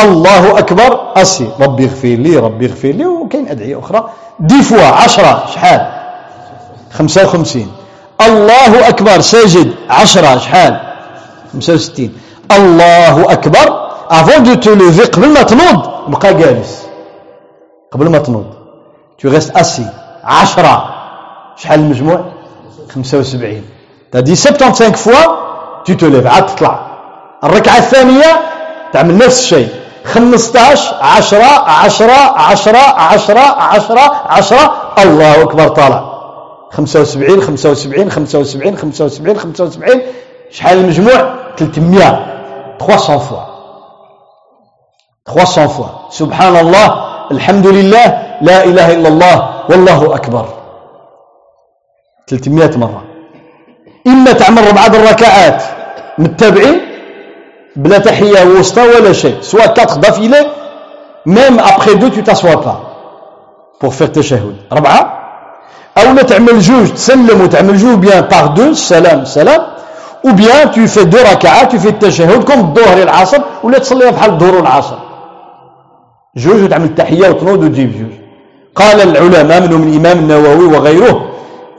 الله 0.00 0.58
أكبر 0.58 1.12
أسي 1.16 1.48
ربي 1.60 1.84
اغفر 1.84 2.08
لي 2.08 2.36
ربي 2.36 2.66
اغفر 2.66 2.88
لي. 2.88 3.06
وكاين 3.06 3.48
أدعية 3.48 3.78
أخرى. 3.78 4.10
dix 4.40 4.62
fois 4.62 4.84
عشرة 4.84 5.46
شحال؟ 5.54 5.86
خمسة 6.92 7.24
وخمسين. 7.24 7.68
الله 8.20 8.88
أكبر 8.88 9.20
ساجد 9.20 9.74
عشرة 9.90 10.38
شحال؟ 10.38 10.80
خمسة 11.52 11.74
وستين. 11.74 12.16
الله 12.52 13.32
أكبر 13.32 13.66
avant 14.10 14.42
de 14.42 14.54
te 14.54 14.74
lever 14.74 15.04
قبل 15.04 15.28
ما 15.28 15.42
تنوض 15.42 15.80
بقى 16.08 16.34
جالس. 16.34 16.86
قبل 17.92 18.08
ما 18.08 18.18
تنوض. 18.18 18.46
tu 19.18 19.28
restes 19.28 19.56
assis 19.56 19.86
عشرة. 20.24 20.94
شحال 21.56 21.80
المجموع؟ 21.80 22.24
خمسة 22.94 23.18
وسبعين. 23.18 23.64
tu 24.12 24.22
dis 24.22 24.36
75 24.36 24.92
fois 24.92 25.22
tu 25.84 25.94
te 25.94 26.03
lèves 26.03 26.26
عاد 26.26 26.46
تطلع. 26.46 26.89
الركعة 27.44 27.76
الثانية 27.78 28.40
تعمل 28.92 29.16
نفس 29.18 29.40
الشيء. 29.40 29.68
15 30.04 30.94
10 31.02 31.44
10 31.44 32.12
10 32.36 32.78
10 32.78 33.40
10 33.40 34.00
10 34.26 34.92
الله 34.98 35.42
أكبر 35.42 35.68
طالع. 35.68 36.10
75 36.72 37.40
75 37.40 38.10
75 38.10 38.76
75 38.76 39.38
75 39.38 40.02
شحال 40.50 40.78
المجموع؟ 40.78 41.34
300 41.56 42.26
300 42.78 43.18
فوا. 43.18 43.40
300 45.26 45.66
فوا. 45.66 45.86
سبحان 46.10 46.56
الله 46.56 47.04
الحمد 47.30 47.66
لله. 47.66 48.06
لا 48.42 48.64
إله 48.64 48.92
إلا 48.94 49.08
الله. 49.08 49.50
والله 49.70 50.14
أكبر. 50.14 50.46
300 52.26 52.78
مرة. 52.78 53.04
إما 54.06 54.32
تعمل 54.32 54.68
ربعة 54.68 54.86
الركعات 54.86 55.62
متابعين 56.18 56.89
بلا 57.76 57.98
تحية 57.98 58.44
وسطى 58.58 58.82
ولا 58.82 59.12
شيء. 59.12 59.36
سواء 59.40 59.68
4 59.68 59.98
d'affilée 59.98 60.46
même 61.26 61.58
après 61.58 61.94
deux 61.96 62.10
tu 62.10 62.22
t'assois 62.22 62.60
pas 62.62 62.80
pour 63.80 63.94
faire 63.94 64.10
تشهد 64.12 64.56
ربعة 64.72 65.02
أو 65.98 66.12
لا 66.14 66.22
تعمل 66.22 66.58
جوج 66.60 66.92
تسلم 66.92 67.40
وتعمل 67.40 67.76
جوج 67.76 67.98
bien 67.98 68.20
par 68.20 68.46
deux 68.46 68.72
سلام 68.72 69.24
سلام 69.24 69.62
ou 70.26 70.32
bien 70.32 70.66
tu 70.72 70.86
fais 70.88 71.04
deux 71.06 71.22
ركعات 71.22 71.66
tu 71.70 71.78
fais 71.78 71.88
التشهد 71.88 72.44
comme 72.48 72.58
الظهر 72.58 73.02
العصر 73.02 73.38
ولا 73.64 73.78
تصليها 73.78 74.10
بحال 74.10 74.30
الظهر 74.30 74.54
والعصر 74.54 74.98
جوج 76.36 76.62
وتعمل 76.62 76.84
التحية 76.84 77.28
وتنوض 77.28 77.62
وتجيب 77.64 77.92
جوج 77.92 78.14
قال 78.74 79.00
العلماء 79.00 79.60
منهم 79.60 79.82
الإمام 79.88 80.18
النووي 80.18 80.66
وغيره 80.76 81.30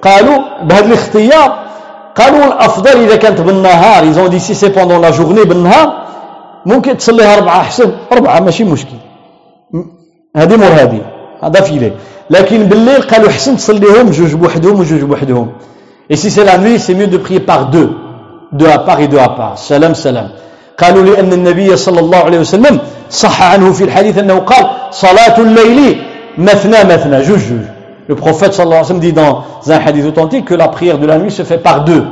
قالوا 0.02 0.38
بهذا 0.64 0.86
الاختيار 0.86 1.50
قالوا 2.16 2.46
الأفضل 2.46 2.96
إذا 3.06 3.16
كانت 3.16 3.42
بالنهار. 3.42 4.04
إذا 4.04 4.28
دي 4.28 4.40
si 4.40 4.54
c'est 4.54 4.70
pendant 4.70 5.02
la 5.02 5.10
journée 5.10 5.44
بالنهار 5.44 5.88
ممكن 6.66 6.98
تصليها 6.98 7.38
أربعة 7.38 7.60
أحسن. 7.62 7.92
أربعة 8.12 8.40
ماشي 8.40 8.64
مشكل. 8.64 9.00
هذه 10.38 10.56
مور 10.56 10.74
هذه. 10.82 11.02
هذا 11.44 11.62
فيه 11.62 11.80
لي 11.80 11.92
لكن 12.30 12.60
بالليل 12.70 13.02
قالوا 13.02 13.30
حسن 13.30 13.58
تصليهم 13.58 14.10
جوج 14.10 14.34
بوحدهم 14.36 14.80
وجوج 14.80 15.02
بوحدهم. 15.02 15.48
Et 16.10 16.16
si 16.16 16.30
c'est 16.30 16.44
la 16.44 16.58
nuit, 16.58 16.78
c'est 16.80 16.94
mieux 16.94 17.08
de 17.08 17.18
prier 17.18 17.40
par 17.40 17.70
deux. 17.70 17.90
Deux 18.52 18.68
à 18.68 18.80
part 18.80 19.00
et 19.00 19.08
deux 19.08 19.18
à 19.18 19.30
part. 19.30 19.58
Salam, 19.58 19.96
salam. 19.96 20.30
قالوا 20.78 21.04
لأن 21.04 21.34
النبي 21.34 21.76
صلى 21.76 22.00
الله 22.00 22.18
عليه 22.18 22.40
وسلم 22.40 22.80
صح 23.10 23.54
عنه 23.54 23.74
في 23.74 23.84
الحديث 23.84 24.18
أنه 24.18 24.40
قال 24.40 24.66
صلاة 24.92 25.38
الليل 25.38 26.02
مثنى 26.38 26.84
مثنى. 26.84 27.22
جوج 27.22 27.40
جوج. 27.40 27.66
Le 28.12 28.16
prophète 28.16 28.54
sallallahu 28.54 28.84
alayhi 28.84 28.94
wa 28.94 29.00
sallam 29.00 29.00
dit 29.00 29.14
dans 29.14 29.46
un 29.74 29.88
hadith 29.88 30.06
authentique 30.06 30.44
que 30.44 30.54
la 30.54 30.68
prière 30.68 31.00
de 31.00 31.08
la 31.08 31.18
nuit 31.18 31.32
se 31.32 31.44
fait 31.44 31.60
par 31.60 31.86
deux. 31.86 32.04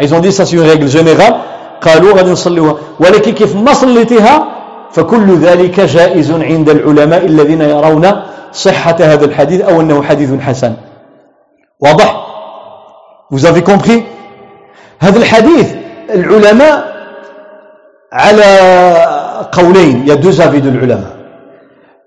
Ils 0.00 0.14
ont 0.14 0.20
dit 0.20 0.30
ça 0.30 0.46
c'est 0.46 0.54
une 0.54 0.62
règle 0.62 0.86
générale. 0.86 1.34
قالوا 1.80 2.12
غادي 2.16 2.30
نصليوها 2.30 2.74
ولكن 3.00 3.32
كيف 3.32 3.56
ما 3.56 3.72
صليتيها 3.72 4.48
فكل 4.92 5.36
ذلك 5.36 5.80
جائز 5.80 6.32
عند 6.32 6.68
العلماء 6.68 7.26
الذين 7.26 7.60
يرون 7.60 8.22
صحة 8.52 8.96
هذا 9.00 9.24
الحديث 9.24 9.60
أو 9.60 9.80
أنه 9.80 10.02
حديث 10.02 10.40
حسن 10.40 10.74
واضح 11.80 12.24
Vous 13.30 13.46
avez 13.46 13.62
compris 13.62 14.02
هذا 15.00 15.18
الحديث 15.18 15.74
العلماء 16.14 16.84
على 18.12 18.50
قولين 19.52 20.10
a 20.10 20.16
deux 20.16 20.40
avis 20.40 20.60
de 20.60 20.68
العلماء 20.68 21.16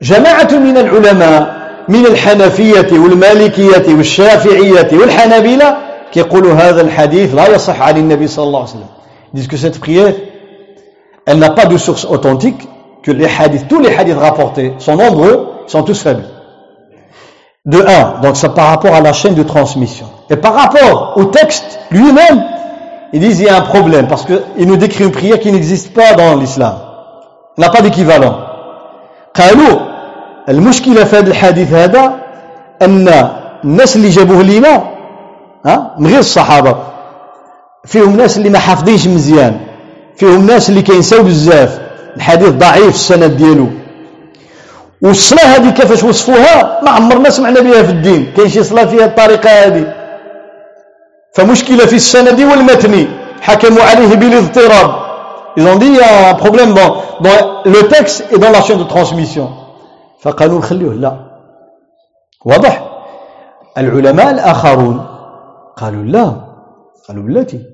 جماعة 0.01 0.51
من 0.51 0.77
العلماء 0.77 1.60
من 1.90 2.06
الحنفية 2.06 2.98
والمالكية 2.98 3.94
والشافعية 3.94 4.88
والحنابلة 4.92 5.76
كيقولوا 6.12 6.54
هذا 6.54 6.80
الحديث 6.80 7.34
لا 7.34 7.54
يصح 7.54 7.82
عن 7.82 7.96
النبي 7.96 8.26
صلى 8.26 8.44
الله 8.44 8.60
عليه 8.60 8.70
وسلم 8.70 8.96
Ils 9.32 9.40
disent 9.40 9.48
que 9.48 9.56
cette 9.56 9.80
prière, 9.80 10.14
elle 11.26 11.38
n'a 11.38 11.50
pas 11.50 11.66
de 11.66 11.76
source 11.76 12.04
authentique, 12.04 12.68
que 13.02 13.10
les 13.10 13.26
hadiths, 13.26 13.68
tous 13.68 13.80
les 13.80 13.94
hadiths 13.94 14.16
rapportés 14.16 14.72
sont 14.78 14.96
nombreux, 14.96 15.48
sont 15.66 15.82
tous 15.82 16.00
faibles. 16.00 16.24
De 17.66 17.78
un, 17.80 18.20
donc 18.22 18.36
c'est 18.36 18.54
par 18.54 18.68
rapport 18.68 18.94
à 18.94 19.00
la 19.00 19.12
chaîne 19.12 19.34
de 19.34 19.42
transmission. 19.42 20.06
Et 20.30 20.36
par 20.36 20.54
rapport 20.54 21.14
au 21.16 21.24
texte 21.24 21.80
lui-même, 21.90 22.44
ils 23.12 23.20
disent 23.20 23.40
il 23.40 23.46
y 23.46 23.48
a 23.48 23.56
un 23.56 23.62
problème, 23.62 24.06
parce 24.06 24.24
qu'il 24.24 24.66
nous 24.66 24.76
décrit 24.76 25.04
une 25.04 25.10
prière 25.10 25.40
qui 25.40 25.50
n'existe 25.52 25.92
pas 25.92 26.14
dans 26.14 26.36
l'islam. 26.36 26.76
n'a 27.58 27.70
pas 27.70 27.82
d'équivalent. 27.82 28.36
قالوا 29.34 29.89
المشكلة 30.49 31.03
في 31.03 31.18
هذا 31.18 31.27
الحديث 31.27 31.73
هذا 31.73 32.13
أن 32.81 33.30
الناس 33.63 33.95
اللي 33.95 34.09
جابوه 34.09 34.43
لنا 34.43 34.84
ها 35.65 35.95
من 35.99 36.07
غير 36.07 36.19
الصحابة 36.19 36.76
فيهم 37.85 38.18
ناس 38.18 38.38
اللي 38.38 38.49
ما 38.49 38.59
حافظينش 38.59 39.07
مزيان 39.07 39.59
فيهم 40.15 40.45
ناس 40.45 40.69
اللي 40.69 40.81
كينساو 40.81 41.23
بزاف 41.23 41.80
الحديث 42.18 42.49
ضعيف 42.49 42.95
السند 42.95 43.38
ديالو. 43.38 43.68
والصلاة 45.01 45.45
هذه 45.45 45.69
كيفاش 45.69 46.03
وصفوها؟ 46.03 46.80
ما 46.84 46.89
عمرنا 46.89 47.30
سمعنا 47.30 47.59
بها 47.61 47.84
في 47.84 47.91
الدين 47.91 48.34
كاين 48.38 48.49
شي 48.49 48.63
صلاة 48.63 48.85
فيها 48.85 49.05
الطريقة 49.05 49.49
هذه. 49.49 49.93
فمشكلة 51.34 51.85
في 51.85 51.95
السند 51.95 52.41
والمتن 52.41 53.07
حكموا 53.41 53.84
عليه 53.84 54.15
بالاضطراب. 54.15 55.01
Ils 55.57 55.68
ont 55.68 55.76
dit 55.76 55.88
il 55.88 55.95
y 55.95 56.01
a 56.01 56.30
un 56.30 56.34
problème 56.35 56.73
dans, 56.73 56.95
dans 57.19 57.61
le 57.65 57.88
texte 57.88 58.26
et 58.31 58.38
dans 58.38 58.51
la 58.51 58.61
chaîne 58.61 58.77
de 58.77 58.84
transmission. 58.84 59.49
فقالوا 60.22 60.60
نخليه 60.60 60.89
لا. 60.89 61.18
واضح. 62.45 62.88
العلماء 63.77 64.31
الآخرون 64.31 65.06
قالوا 65.77 66.03
لا. 66.03 66.35
قالوا 67.07 67.23
بلاتي. 67.23 67.65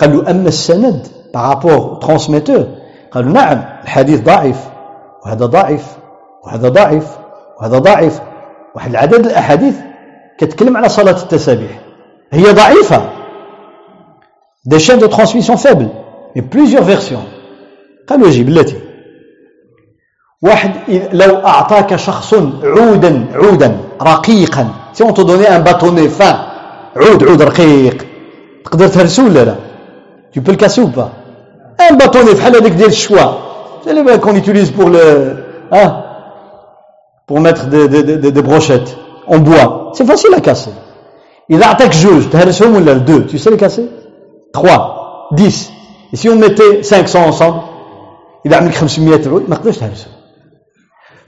قالوا 0.00 0.30
أما 0.30 0.48
السند 0.48 1.06
par 1.34 1.53
rapport 1.53 1.98
transmetteurs 2.02 2.66
قالوا 3.10 3.32
نعم 3.32 3.64
الحديث 3.82 4.20
ضعيف. 4.20 4.68
وهذا 5.24 5.46
ضعيف. 5.46 5.96
وهذا 6.44 6.68
ضعيف. 6.68 7.18
وهذا 7.60 7.78
ضعيف. 7.78 8.20
واحد 8.74 8.90
العدد 8.90 9.26
الأحاديث 9.26 9.76
كتكلم 10.38 10.76
على 10.76 10.88
صلاة 10.88 11.22
التسابيح. 11.22 11.80
هي 12.32 12.52
ضعيفة. 12.52 13.10
Des 14.66 14.78
chaînes 14.78 15.00
de 15.00 15.06
transmission 15.06 15.56
faibles. 15.56 15.90
Mais 16.34 16.42
plusieurs 16.42 16.84
versions. 16.84 17.24
قالوا 18.08 18.28
يجي 18.28 18.44
بلاتي. 18.44 18.93
واحد 20.43 20.71
لو 21.13 21.35
أعطاك 21.35 21.95
شخص 21.95 22.33
عودا 22.63 23.25
عودا 23.33 23.77
رقيقا 24.01 24.67
si 24.93 25.03
on 25.03 25.13
te 25.13 25.21
donnait 25.21 25.47
un 25.47 25.59
bâtonnet 25.59 26.09
fin 26.09 26.35
عود 26.95 27.23
عود 27.23 27.41
رقيق 27.41 28.05
تقدر 28.65 28.87
تهرسه 28.87 29.25
ولا 29.25 29.45
لا 29.45 29.55
tu 30.31 30.41
peux 30.41 30.51
le 30.51 30.57
casser 30.57 30.81
ou 30.81 30.87
pas 30.89 31.09
un 31.91 31.95
bâtonnet 31.95 32.35
بحال 32.35 32.55
هذاك 32.55 32.71
ديال 32.71 32.89
الشوا 32.89 33.31
c'est 33.85 33.93
les 33.93 34.19
qu'on 34.19 34.35
utilise 34.35 34.71
pour 34.71 34.89
le 34.89 35.35
hein 35.71 36.03
pour 37.27 37.39
mettre 37.41 37.65
des, 37.67 37.87
des, 37.87 38.03
des, 38.03 38.31
des 38.31 38.41
brochettes 38.41 38.97
en 39.27 39.37
bois 39.39 39.91
c'est 39.93 40.05
facile 40.05 40.33
à 40.35 40.39
casser 40.41 40.71
إذا 41.51 41.65
أعطاك 41.65 41.91
جوج 41.91 42.29
تهرسهم 42.31 42.75
ولا 42.75 42.93
deux 43.05 43.25
tu 43.27 43.37
sais 43.37 43.49
les 43.51 43.57
casser 43.57 43.89
trois 44.53 45.27
dix 45.33 45.69
et 46.13 46.15
si 46.15 46.29
on 46.29 46.35
mettait 46.35 46.83
500 46.83 47.27
ensemble 47.27 47.61
إذا 48.45 48.57
عملك 48.57 48.73
500 48.73 49.01
عود 49.27 49.49
ما 49.49 49.55
تقدرش 49.55 49.77
تهرسهم 49.77 50.12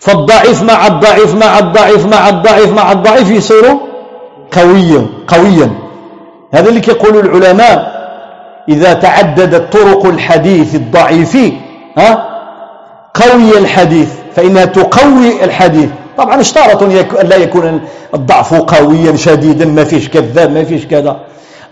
فالضعيف 0.06 0.62
مع 0.62 0.86
الضعيف 0.86 1.34
مع 1.34 1.58
الضعيف 1.58 2.06
مع 2.06 2.28
الضعيف 2.28 2.72
مع 2.72 2.92
الضعيف 2.92 3.30
يصير 3.30 3.64
قويا 4.52 5.06
قويا. 5.28 5.70
هذا 6.54 6.68
اللي 6.68 6.80
كيقولوا 6.80 7.22
العلماء. 7.22 7.96
إذا 8.68 8.92
تعددت 8.92 9.72
طرق 9.72 10.06
الحديث 10.06 10.74
الضعيف 10.74 11.36
ها؟ 11.98 12.10
قوي 13.14 13.58
الحديث 13.58 14.08
فإنها 14.36 14.64
تقوي 14.64 15.44
الحديث. 15.44 15.88
طبعا 16.18 16.40
اشترطوا 16.40 16.88
أن 17.22 17.28
لا 17.28 17.36
يكون 17.36 17.80
الضعف 18.14 18.54
قويا 18.54 19.16
شديدا 19.16 19.64
ما 19.64 19.84
فيش 19.84 20.08
كذاب 20.08 20.50
ما 20.50 20.64
فيش 20.64 20.86
كذا. 20.86 21.16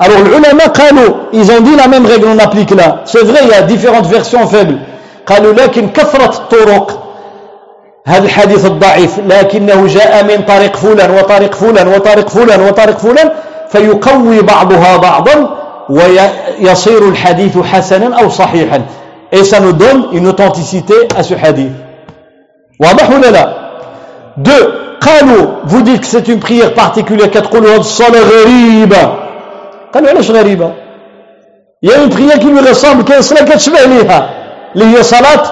Alors 0.03 0.19
العلماء 0.27 0.69
قالوا 0.69 1.15
ils 1.33 1.49
ont 1.53 1.61
dit 1.61 1.77
la 1.77 1.87
même 1.87 2.07
règle 2.07 2.27
on 2.35 2.39
applique 2.39 2.73
là. 2.81 2.89
C'est 3.05 3.25
vrai 3.25 3.41
il 3.45 3.51
y 3.51 3.55
a 3.55 3.63
différentes 3.63 4.07
versions 4.07 4.47
faibles. 4.47 4.79
قالوا 5.27 5.53
لكن 5.53 5.89
كثرة 5.89 6.35
الطرق 6.35 7.01
هذا 8.07 8.25
الحديث 8.25 8.67
الضعيف 8.67 9.19
لكنه 9.19 9.87
جاء 9.87 10.25
من 10.25 10.45
طريق 10.45 10.77
فلان 10.77 11.11
وطريق 11.11 11.55
فلان 11.55 11.89
وطريق 11.89 12.29
فلان 12.29 12.61
وطريق 12.61 12.99
فلان 12.99 13.31
فيقوي 13.71 14.43
بعضها 14.43 14.97
بعضا 14.97 15.57
ويصير 15.89 17.09
الحديث 17.09 17.59
حسنا 17.59 18.21
أو 18.21 18.29
صحيحا. 18.29 18.83
Et 19.33 19.43
ça 19.43 19.59
nous 19.61 19.73
donne 19.73 20.09
une 20.13 20.29
authenticité 20.29 20.95
à. 21.17 21.23
واضح 22.81 23.11
ولا 23.11 23.31
لا؟ 23.31 23.55
Deux, 24.37 24.65
قالوا 25.01 25.47
vous 25.65 25.83
dites 25.83 26.01
que 26.01 26.07
c'est 26.07 26.29
une 26.29 26.41
prière 26.41 26.75
particulière 26.75 27.27
كتقولوا 27.27 27.75
هذه 27.75 27.81
الصلاة 27.81 28.21
غريبة. 28.21 29.15
قالوا 29.95 30.09
علاش 30.11 30.31
غريبة؟ 30.31 30.73
Il 31.83 31.91
y 31.91 31.93
a 31.93 31.97
une 31.99 32.11
prière 32.11 32.39
qui 32.39 32.47
lui 32.47 32.61
ressemble 32.61 33.05
كاين 33.05 33.23
صلاة 33.23 33.45
كتشبه 33.45 33.85
ليها 33.85 34.31
اللي 34.77 34.99
هي 34.99 35.03
صلاة 35.03 35.43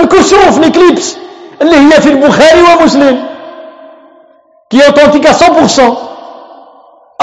الكسوف 0.00 0.60
l'éclipse. 0.60 1.21
اللي 1.62 1.76
هي 1.76 2.00
في 2.00 2.08
البخاري 2.08 2.62
ومسلم. 2.62 3.26
authentique 4.74 5.26
à 5.26 5.32
100% 5.32 6.12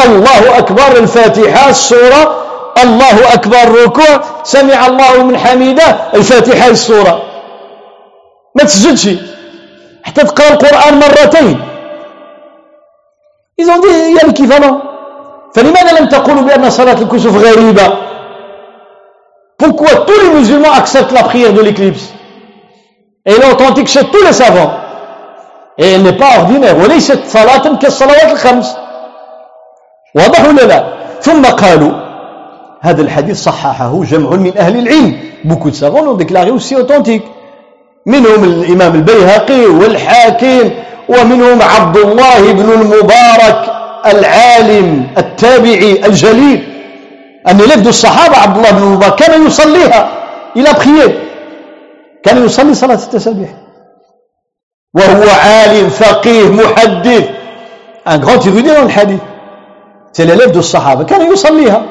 الله 0.06 0.58
أكبر 0.58 0.98
الفاتحة 0.98 1.70
السورة. 1.70 2.46
الله 2.84 3.34
أكبر 3.34 3.64
الركوع 3.64 4.22
سمع 4.44 4.88
الله 4.88 5.24
من 5.24 5.38
حميدة 5.38 5.98
الفاتحة 6.14 6.68
السورة. 6.68 7.22
ما 8.56 8.64
تسجدش. 8.64 9.10
حتى 10.04 10.22
تقرأ 10.24 10.50
القرآن 10.54 11.00
مرتين. 11.00 11.62
إذا 13.60 13.74
هي 13.74 14.18
الكفالة 14.24 14.82
فلماذا 15.56 16.00
لم 16.00 16.06
تقولوا 16.08 16.42
بأن 16.42 16.70
صلاة 16.70 16.94
الكسوف 17.02 17.36
غريبة؟ 17.36 17.88
Pourquoi 19.58 20.06
tous 20.08 20.20
les 20.24 20.30
musulmans 20.40 20.72
acceptent 20.72 21.12
la 21.12 21.24
prière 21.24 21.52
de 21.52 21.62
l'éclipse. 21.62 22.14
Elle 23.26 23.42
est 23.42 23.52
authentique 23.52 23.88
chez 23.88 24.04
tous 24.04 24.24
les 24.26 24.34
savants. 24.34 24.72
Et 25.78 25.94
elle 25.94 26.04
n'est 26.04 26.18
pas 26.18 26.40
ordinaire. 26.40 26.76
وليست 26.78 27.20
صلاة 27.28 27.78
كالصلوات 27.82 28.32
الخمس. 28.32 28.76
واضح 30.16 30.48
ولا 30.48 30.62
لا؟ 30.62 30.84
ثم 31.22 31.46
قالوا 31.46 31.92
هذا 32.82 33.02
الحديث 33.02 33.44
صححه 33.44 34.04
جمع 34.04 34.30
من 34.30 34.58
أهل 34.58 34.80
العلم. 34.80 35.18
De 35.46 35.72
savants 35.72 36.04
l'ont 36.04 36.16
déclaré 36.16 36.52
aussi 36.52 36.76
authentique. 36.76 37.24
منهم 38.06 38.44
الإمام 38.44 38.96
البيهقي 38.96 39.66
والحاكم 39.66 40.70
ومنهم 41.10 41.62
عبد 41.62 41.98
الله 41.98 42.54
بن 42.54 42.72
المبارك 42.72 43.72
العالم 44.06 45.08
التابعي 45.18 46.06
الجليل 46.06 46.64
أن 47.48 47.58
لفظ 47.58 47.88
الصحابة 47.88 48.38
عبد 48.38 48.58
الله 48.58 48.72
بن 48.72 48.84
المبارك 48.84 49.16
كان 49.16 49.48
يصليها 49.48 50.10
إلى 50.56 50.74
بخير 50.74 51.20
كان 52.24 52.46
يصلي 52.46 52.74
صلاة 52.74 52.96
التسابيح. 52.96 53.50
وهو 54.94 55.30
عالم 55.46 55.90
فقيه 55.90 56.50
محدث. 56.52 57.30
Un 58.06 58.18
grand 58.18 58.40
érudit 58.48 58.72
dans 58.74 58.84
le 58.84 58.90
hadith. 58.90 59.22
De 60.18 60.58
الصحابة 60.58 61.04
كان 61.04 61.32
يصليها. 61.32 61.86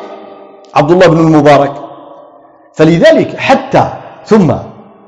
عبد 0.75 0.91
الله 0.91 1.07
بن 1.07 1.19
المبارك. 1.19 1.73
فلذلك 2.75 3.37
حتى 3.37 3.89
ثم 4.27 4.53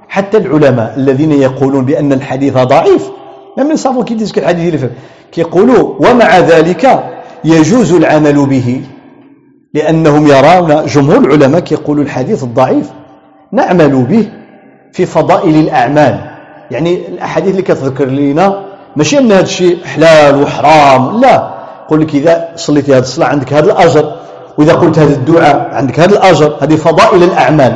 حتى 0.08 0.36
العلماء 0.36 0.94
الذين 0.96 1.32
يقولون 1.32 1.84
بأن 1.84 2.12
الحديث 2.12 2.58
ضعيف. 2.58 3.10
لم 3.58 3.70
يصافوا 3.70 4.04
كي 4.04 4.14
ديسك 4.14 4.38
الحديث 4.38 4.74
اللي 4.74 4.90
كيقولوا 5.32 5.94
ومع 5.98 6.38
ذلك 6.38 7.04
يجوز 7.44 7.94
العمل 7.94 8.46
به. 8.46 8.82
لأنهم 9.74 10.26
يرون 10.26 10.86
جمهور 10.86 11.18
العلماء 11.18 11.60
كيقولوا 11.60 12.04
الحديث 12.04 12.42
الضعيف. 12.42 12.90
نعمل 13.52 14.04
به. 14.04 14.39
في 14.92 15.06
فضائل 15.06 15.54
الأعمال 15.54 16.20
يعني 16.70 17.08
الأحاديث 17.08 17.50
اللي 17.50 17.62
كتذكر 17.62 18.04
لينا 18.04 18.64
ماشي 18.96 19.18
أن 19.18 19.32
هذا 19.32 19.42
الشيء 19.42 19.84
حلال 19.84 20.42
وحرام 20.42 21.20
لا 21.20 21.54
يقول 21.86 22.00
لك 22.00 22.14
إذا 22.14 22.48
صليت 22.56 22.90
هذه 22.90 22.98
الصلاة 22.98 23.26
عندك 23.26 23.52
هذا 23.52 23.66
الأجر 23.66 24.12
وإذا 24.58 24.72
قلت 24.72 24.98
هذا 24.98 25.14
الدعاء 25.14 25.70
عندك 25.72 26.00
هذا 26.00 26.12
الأجر 26.12 26.56
هذه 26.60 26.76
فضائل 26.76 27.22
الأعمال 27.22 27.74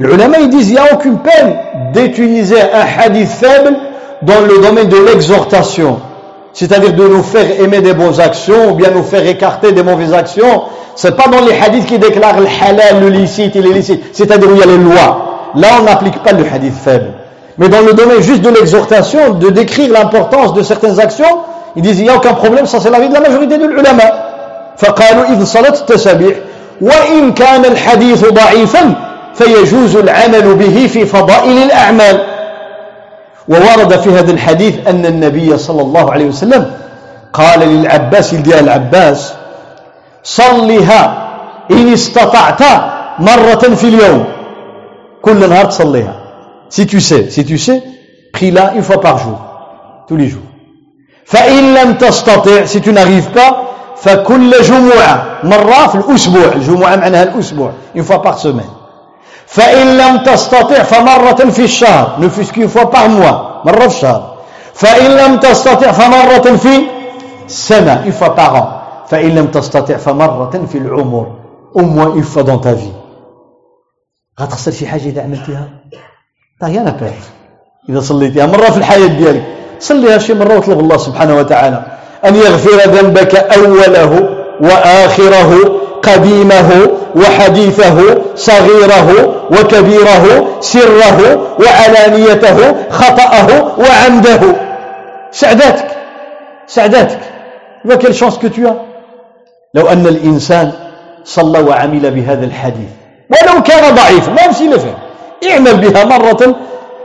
العلماء 0.00 0.42
يديز 0.42 0.70
يا 0.70 0.92
اوكون 0.92 1.14
بان 1.14 1.56
ديتيليزي 1.92 2.62
احاديث 2.62 2.88
حديث 2.98 3.40
فابل 3.40 3.76
دون 4.22 4.48
لو 4.48 4.60
دومين 4.62 4.88
دو 4.88 5.04
ليكزورتاسيون 5.04 6.00
C'est-à-dire 6.54 6.92
de 6.92 7.08
nous 7.08 7.24
faire 7.24 7.60
aimer 7.60 7.80
des 7.80 7.94
bonnes 7.94 8.20
actions 8.20 8.70
ou 8.70 8.74
bien 8.76 8.90
nous 8.92 9.02
faire 9.02 9.26
écarter 9.26 9.72
des 9.72 9.82
mauvaises 9.82 10.14
actions. 10.14 10.62
Ce 10.94 11.08
n'est 11.08 11.14
pas 11.14 11.26
dans 11.26 11.44
les 11.44 11.52
hadiths 11.52 11.86
qui 11.86 11.98
déclarent 11.98 12.40
le 12.40 12.46
halal, 12.46 13.00
le 13.00 13.08
licite 13.08 13.56
et 13.56 13.60
l'illicite. 13.60 14.04
C'est-à-dire. 14.12 14.50
Là 15.56 15.68
on 15.80 15.84
n'applique 15.84 16.22
pas 16.22 16.32
le 16.32 16.44
hadith 16.44 16.74
faible 16.74 17.12
mais 17.58 17.68
dans 17.68 17.80
le 17.80 17.92
domaine 17.92 18.20
juste 18.20 18.42
de 18.42 18.50
l'exhortation 18.50 19.34
de 19.34 19.50
décrire 19.50 19.92
l'importance 19.92 20.54
de 20.54 20.62
certaines 20.62 20.98
actions 21.00 21.38
ils 21.76 21.82
disent 21.82 21.98
il 21.98 22.04
n'y 22.04 22.10
a 22.10 22.16
aucun 22.16 22.34
problème 22.34 22.66
ça 22.66 22.80
c'est 22.80 22.90
l'avis 22.90 23.08
de 23.08 23.14
la 23.14 23.20
majorité 23.20 23.58
de 23.58 23.66
l'ulama 23.66 24.02
فقالوا 24.76 25.24
إذ 25.24 25.44
صلاة 25.44 25.68
التسابيح 25.68 26.36
وإن 26.80 27.32
كان 27.32 27.64
الحديث 27.64 28.24
ضعيفا 28.24 28.94
فيجوز 29.34 29.96
العمل 29.96 30.54
به 30.54 30.86
في 30.92 31.06
فضائل 31.06 31.62
الأعمال 31.62 32.20
وورد 33.48 34.00
في 34.00 34.10
هذا 34.10 34.32
الحديث 34.32 34.74
أن 34.88 35.06
النبي 35.06 35.58
صلى 35.58 35.82
الله 35.82 36.12
عليه 36.12 36.24
وسلم 36.24 36.70
قال 37.32 37.60
للعباس 37.60 38.34
ديال 38.34 38.64
العباس 38.64 39.32
صلها 40.24 41.28
إن 41.70 41.92
استطعت 41.92 42.62
مرة 43.18 43.74
في 43.74 43.84
اليوم 43.84 44.24
si 46.69 46.85
tu 46.87 46.99
sais 47.01 47.29
si 47.29 47.45
tu 47.45 47.57
sais 47.57 47.81
prie-la 48.33 48.73
une 48.75 48.83
fois 48.83 49.01
par 49.01 49.17
jour 49.17 49.37
tous 50.07 50.15
les 50.17 50.27
jours 50.29 50.43
فإن 51.25 51.73
لم 51.73 51.93
تستطع 51.93 52.65
si 52.65 52.81
tu 52.81 52.91
n'arrives 52.93 53.29
pas 53.33 53.69
فكل 54.01 54.61
جمعة 54.61 55.25
مرة 55.43 55.87
في 55.87 55.95
الأسبوع 55.95 56.45
الجمعة 56.55 56.95
معناها 56.95 57.23
الأسبوع 57.23 57.71
une 57.95 58.03
fois 58.03 58.21
par 58.21 58.39
semaine 58.39 58.71
فإن 59.47 59.97
لم 59.97 60.17
تستطع 60.17 60.83
فمرة 60.83 61.49
في 61.49 61.63
الشهر 61.63 62.17
ne 62.19 62.29
fût-ce 62.29 62.53
qu'une 62.53 62.69
fois 62.69 62.89
par 62.89 63.09
mois 63.09 63.65
مرة 63.65 63.79
في 63.79 63.95
الشهر 63.95 64.33
فإن 64.73 65.11
لم 65.11 65.37
تستطع 65.37 65.91
فمرة 65.91 66.55
في 66.57 66.81
سنة 67.47 68.03
une 68.05 68.11
fois 68.13 68.35
par 68.35 68.55
an 68.55 68.65
فإن 69.09 69.35
لم 69.35 69.47
تستطع 69.47 69.97
فمرة 69.97 70.65
في 70.71 70.77
العمر 70.77 71.27
au 71.75 71.81
moins 71.81 72.13
une 72.15 72.23
fois 72.23 72.43
dans 72.43 72.57
ta 72.57 72.73
vie 72.73 72.93
غتخسر 74.40 74.70
شي 74.70 74.86
حاجة 74.86 75.02
إذا 75.02 75.22
عملتيها؟ 75.22 75.68
طيب 76.60 76.76
أنا 76.76 76.90
بير 76.90 77.12
إذا 77.88 78.00
صليتيها 78.00 78.46
مرة 78.46 78.70
في 78.70 78.76
الحياة 78.76 79.06
ديالك 79.06 79.44
صليها 79.80 80.18
شي 80.18 80.34
مرة 80.34 80.54
واطلب 80.54 80.80
الله 80.80 80.96
سبحانه 80.96 81.36
وتعالى 81.36 81.84
أن 82.24 82.36
يغفر 82.36 82.90
ذنبك 82.90 83.34
أوله 83.34 84.28
وآخره 84.60 85.80
قديمه 86.02 86.90
وحديثه 87.16 88.22
صغيره 88.34 89.34
وكبيره 89.50 90.46
سره 90.60 91.48
وعلانيته 91.60 92.88
خطأه 92.90 93.78
وعمده. 93.78 94.40
سعداتك 95.30 95.86
سعداتك. 96.66 97.20
ما 97.84 97.96
tu 97.96 98.66
as. 98.66 98.74
لو 99.74 99.88
أن 99.88 100.06
الإنسان 100.06 100.72
صلى 101.24 101.60
وعمل 101.60 102.10
بهذا 102.10 102.44
الحديث 102.44 103.03
ولو 103.34 103.62
كان 103.62 103.94
ضعيفا. 103.94 104.32
ما 104.32 104.42
يمشي 104.42 104.66
له 104.68 104.96
اعمل 105.50 105.76
بها 105.76 106.04
مرة 106.04 106.56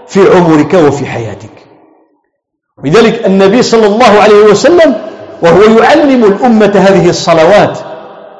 في 0.07 0.19
عمرك 0.35 0.73
وفي 0.73 1.05
حياتك. 1.05 1.49
لذلك 2.83 3.25
النبي 3.25 3.61
صلى 3.61 3.85
الله 3.85 4.21
عليه 4.21 4.43
وسلم 4.43 4.95
وهو 5.41 5.61
يعلم 5.61 6.25
الأمة 6.25 6.73
هذه 6.75 7.09
الصلوات 7.09 7.79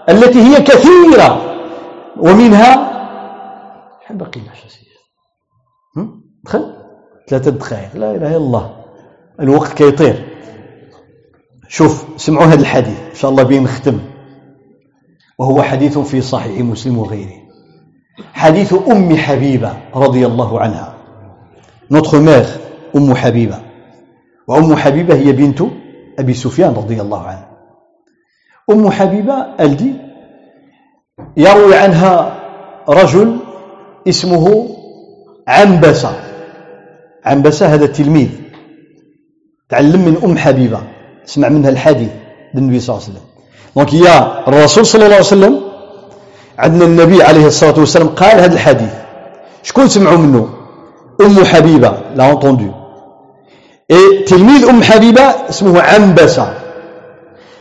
التي 0.10 0.41
هي 0.41 0.61
كثيرة. 0.61 1.41
ومنها 2.18 2.90
بقي 4.10 4.41
دخل؟ 6.45 6.76
ثلاثة 7.30 7.52
دقائق 7.52 7.95
لا 7.95 8.11
إله 8.11 8.28
إلا 8.28 8.38
الله. 8.38 8.76
الوقت 9.40 9.74
كيطير. 9.74 10.26
شوف 11.68 12.06
سمعوا 12.18 12.45
هذا 12.45 12.61
الحديث. 12.61 12.99
إن 13.10 13.16
شاء 13.16 13.32
الله 13.32 13.44
بين 13.44 13.64
نختم 13.64 13.99
وهو 15.40 15.61
حديث 15.61 15.98
في 15.98 16.22
صحيح 16.22 16.60
مسلم 16.60 16.98
وغيره. 16.98 17.39
حديث 18.33 18.73
أم 18.91 19.15
حبيبة 19.15 19.73
رضي 19.95 20.25
الله 20.25 20.59
عنها. 20.59 20.93
Notre 21.93 22.17
mère 22.19 22.49
أم 22.95 23.13
حبيبة. 23.15 23.59
وأم 24.47 24.75
حبيبة 24.75 25.15
هي 25.15 25.31
بنت 25.31 25.61
أبي 26.19 26.33
سفيان 26.33 26.73
رضي 26.73 27.01
الله 27.01 27.21
عنه. 27.27 27.45
أم 28.71 28.91
حبيبة 28.91 29.45
ألدي 29.59 29.93
يروي 31.37 31.75
عنها 31.75 32.39
رجل 32.89 33.37
اسمه 34.07 34.67
عنبسة. 35.47 36.13
عنبسة 37.25 37.73
هذا 37.73 37.85
التلميذ. 37.85 38.29
تعلم 39.69 40.01
من 40.05 40.17
أم 40.23 40.37
حبيبة 40.37 40.81
سمع 41.25 41.49
منها 41.49 41.69
الحديث 41.69 42.09
للنبي 42.53 42.79
صلى 42.79 42.95
الله 42.95 43.05
عليه 43.05 43.13
وسلم. 43.13 43.29
دونك 43.75 43.93
يا 43.93 44.47
الرسول 44.47 44.85
صلى 44.85 45.05
الله 45.05 45.15
عليه 45.15 45.25
وسلم 45.25 45.68
عندنا 46.64 46.86
النبي 46.86 47.23
عليه 47.23 47.45
الصلاة 47.48 47.80
والسلام 47.80 48.07
قال 48.07 48.40
هذا 48.40 48.53
الحديث. 48.53 48.94
شكون 49.64 49.88
سمعوا 49.88 50.18
منه؟ 50.18 50.49
أم 51.22 51.45
حبيبة 51.45 51.91
لا 52.15 52.31
انتوندو 52.31 52.72
اي 53.91 54.23
تلميذ 54.23 54.69
أم 54.69 54.84
حبيبة 54.84 55.26
اسمه 55.49 55.81
عنبسة 55.81 56.48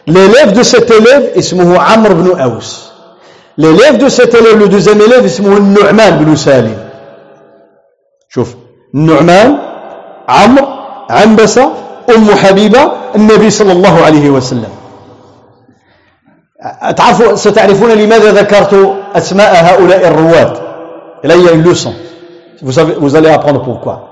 L'élève 0.07 0.53
de 0.59 0.63
cet 0.63 0.91
élève 0.91 1.39
اسمه 1.39 1.79
عمرو 1.79 2.15
بن 2.15 2.41
أوس 2.41 2.89
L'élève 3.59 3.99
de 3.99 4.09
cet 4.09 4.35
élève, 4.35 4.59
le 4.59 4.69
deuxième 4.69 5.01
élève 5.01 5.25
اسمه 5.25 5.57
النعمان 5.57 6.25
بن 6.25 6.37
سالم 6.37 6.79
شوف 8.29 8.55
النعمان 8.95 9.59
عمرو 10.29 10.67
عنبسة 11.11 11.73
أم 12.17 12.31
حبيبة 12.31 12.93
النبي 13.15 13.51
صلى 13.51 13.73
الله 13.73 14.05
عليه 14.05 14.31
وسلم. 14.31 14.78
تعرفوا 16.97 17.35
ستعرفون 17.35 17.91
لماذا 17.91 18.33
ذكرت 18.33 18.95
أسماء 19.15 19.65
هؤلاء 19.65 20.09
الرواد. 20.09 20.69
Leçon. 21.25 21.95
Vous, 22.63 22.73
savez, 22.73 22.95
vous 22.99 23.15
allez 23.17 23.31
apprendre 23.31 23.63
pourquoi. 23.63 24.09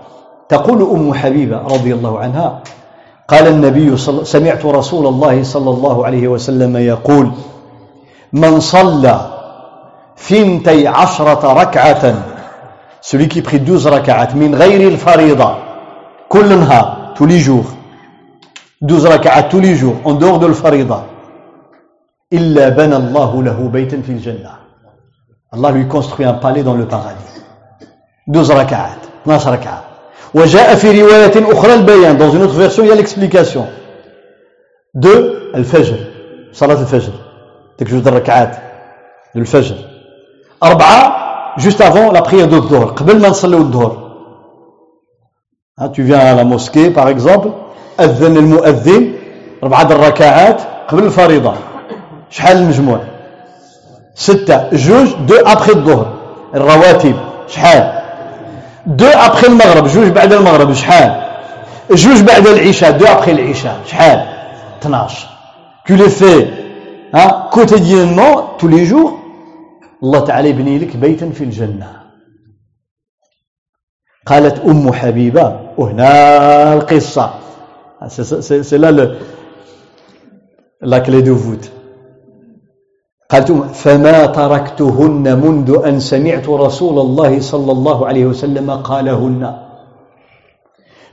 تقول 0.48 0.82
أم 0.82 1.14
حبيبة 1.14 1.59
رضي 1.59 1.94
الله 1.94 2.18
عنها 2.18 2.62
قال 3.28 3.47
النبي 3.47 3.97
صل... 3.97 4.27
سمعت 4.27 4.64
رسول 4.64 5.06
الله 5.06 5.43
صلى 5.43 5.70
الله 5.70 6.06
عليه 6.06 6.28
وسلم 6.28 6.77
يقول 6.77 7.31
من 8.32 8.60
صلى 8.60 9.20
ثنتي 10.18 10.89
عشرة 10.89 11.52
ركعة 11.52 12.14
celui 13.01 13.28
qui 13.28 13.43
prie 13.43 13.59
12 13.59 13.93
ركعات 13.93 14.35
من 14.35 14.55
غير 14.55 14.89
الفريضة 14.89 15.55
كل 16.28 16.59
نهار 16.59 17.14
tous 17.16 17.27
les 17.27 17.39
jours 17.40 17.66
12 18.82 19.06
ركعات 19.06 19.51
tous 19.51 19.60
les 19.60 19.74
jours 19.74 19.97
en 20.05 20.14
dehors 20.14 20.39
de 20.39 20.47
الفريضة. 20.47 21.16
إلا 22.32 22.69
بنى 22.69 22.97
الله 22.97 23.43
له 23.43 23.69
بيتا 23.69 24.03
في 24.03 24.12
الجنة. 24.12 24.51
الله 25.55 25.70
lui 25.73 25.89
construit 25.89 26.24
un 26.24 26.35
palais 26.35 26.62
dans 26.62 26.74
le 26.74 26.86
paradis. 26.86 27.43
12 28.28 28.55
ركعات 28.55 28.98
12 29.23 29.53
ركعة 29.53 29.85
وجاء 30.35 30.74
في 30.74 31.03
رواية 31.03 31.53
أخرى 31.53 31.74
البيان. 31.74 32.19
Dans 32.19 32.31
une 32.31 32.43
autre 32.43 32.55
version 32.55 32.82
il 32.82 32.89
y 32.89 32.93
a 32.93 32.97
l'explication. 32.97 33.66
De 34.94 35.55
الفجر. 35.55 35.98
صلاة 36.53 36.81
الفجر. 36.81 37.12
تك 37.78 37.86
جوج 37.86 38.09
الركعات 38.09 38.57
الفجر 39.36 39.77
أربعة 40.62 41.16
juste 41.59 41.81
avant 41.81 42.12
la 42.12 42.23
prière 42.23 42.48
de 42.48 42.55
الظهر 42.55 42.86
قبل 42.86 43.20
ما 43.20 43.28
نصليو 43.28 43.59
الظهر. 43.59 44.07
Tu 45.93 46.03
viens 46.03 46.19
à 46.19 46.35
la 46.35 46.44
mosquée 46.44 46.90
par 46.90 47.09
exemple. 47.09 47.48
أذن 48.01 48.36
المؤذن. 48.36 49.12
أربعة 49.62 49.93
الركعات 49.93 50.61
قبل 50.89 51.05
الفريضة. 51.05 51.55
شحال 52.31 52.57
المجموع؟ 52.57 53.01
ستة. 54.15 54.70
جوج 54.73 55.15
deux 55.28 55.35
après 55.35 55.73
الظهر. 55.73 56.12
الرواتب 56.55 57.16
شحال؟ 57.48 58.03
deux 58.87 59.07
après 59.07 59.47
المغرب 59.47 59.86
جوج 59.86 60.09
بعد 60.09 60.32
المغرب 60.32 60.73
شحال؟ 60.73 61.27
جوج 61.90 62.20
بعد 62.23 62.47
العشاء 62.47 62.90
deux 62.91 63.07
après 63.07 63.33
العشاء 63.32 63.81
شحال؟ 63.86 64.27
12 64.81 65.28
tu 65.86 65.94
les 65.97 66.11
fais 66.11 66.48
hein, 67.12 67.47
quotidiennement 67.53 68.57
tous 68.59 68.69
les 68.69 68.93
الله 70.03 70.20
تعالى 70.20 70.48
يبني 70.51 70.78
لك 70.78 70.97
بيتا 70.97 71.31
في 71.31 71.44
الجنة. 71.44 72.03
قالت 74.27 74.59
أم 74.59 74.93
حبيبة 74.93 75.61
وهنا 75.78 76.74
القصة. 76.74 77.31
Là 78.78 78.93
le, 78.93 79.16
la 80.82 81.01
clé 81.01 81.23
de 81.23 81.31
voûte. 81.31 81.70
قالت 83.31 83.53
فما 83.74 84.27
تركتهن 84.27 85.40
منذ 85.44 85.82
أن 85.86 86.01
سمعت 86.01 86.48
رسول 86.48 86.98
الله 86.98 87.40
صلى 87.40 87.73
الله 87.73 88.07
عليه 88.07 88.27
وسلم 88.27 88.70
قالهن. 88.70 89.55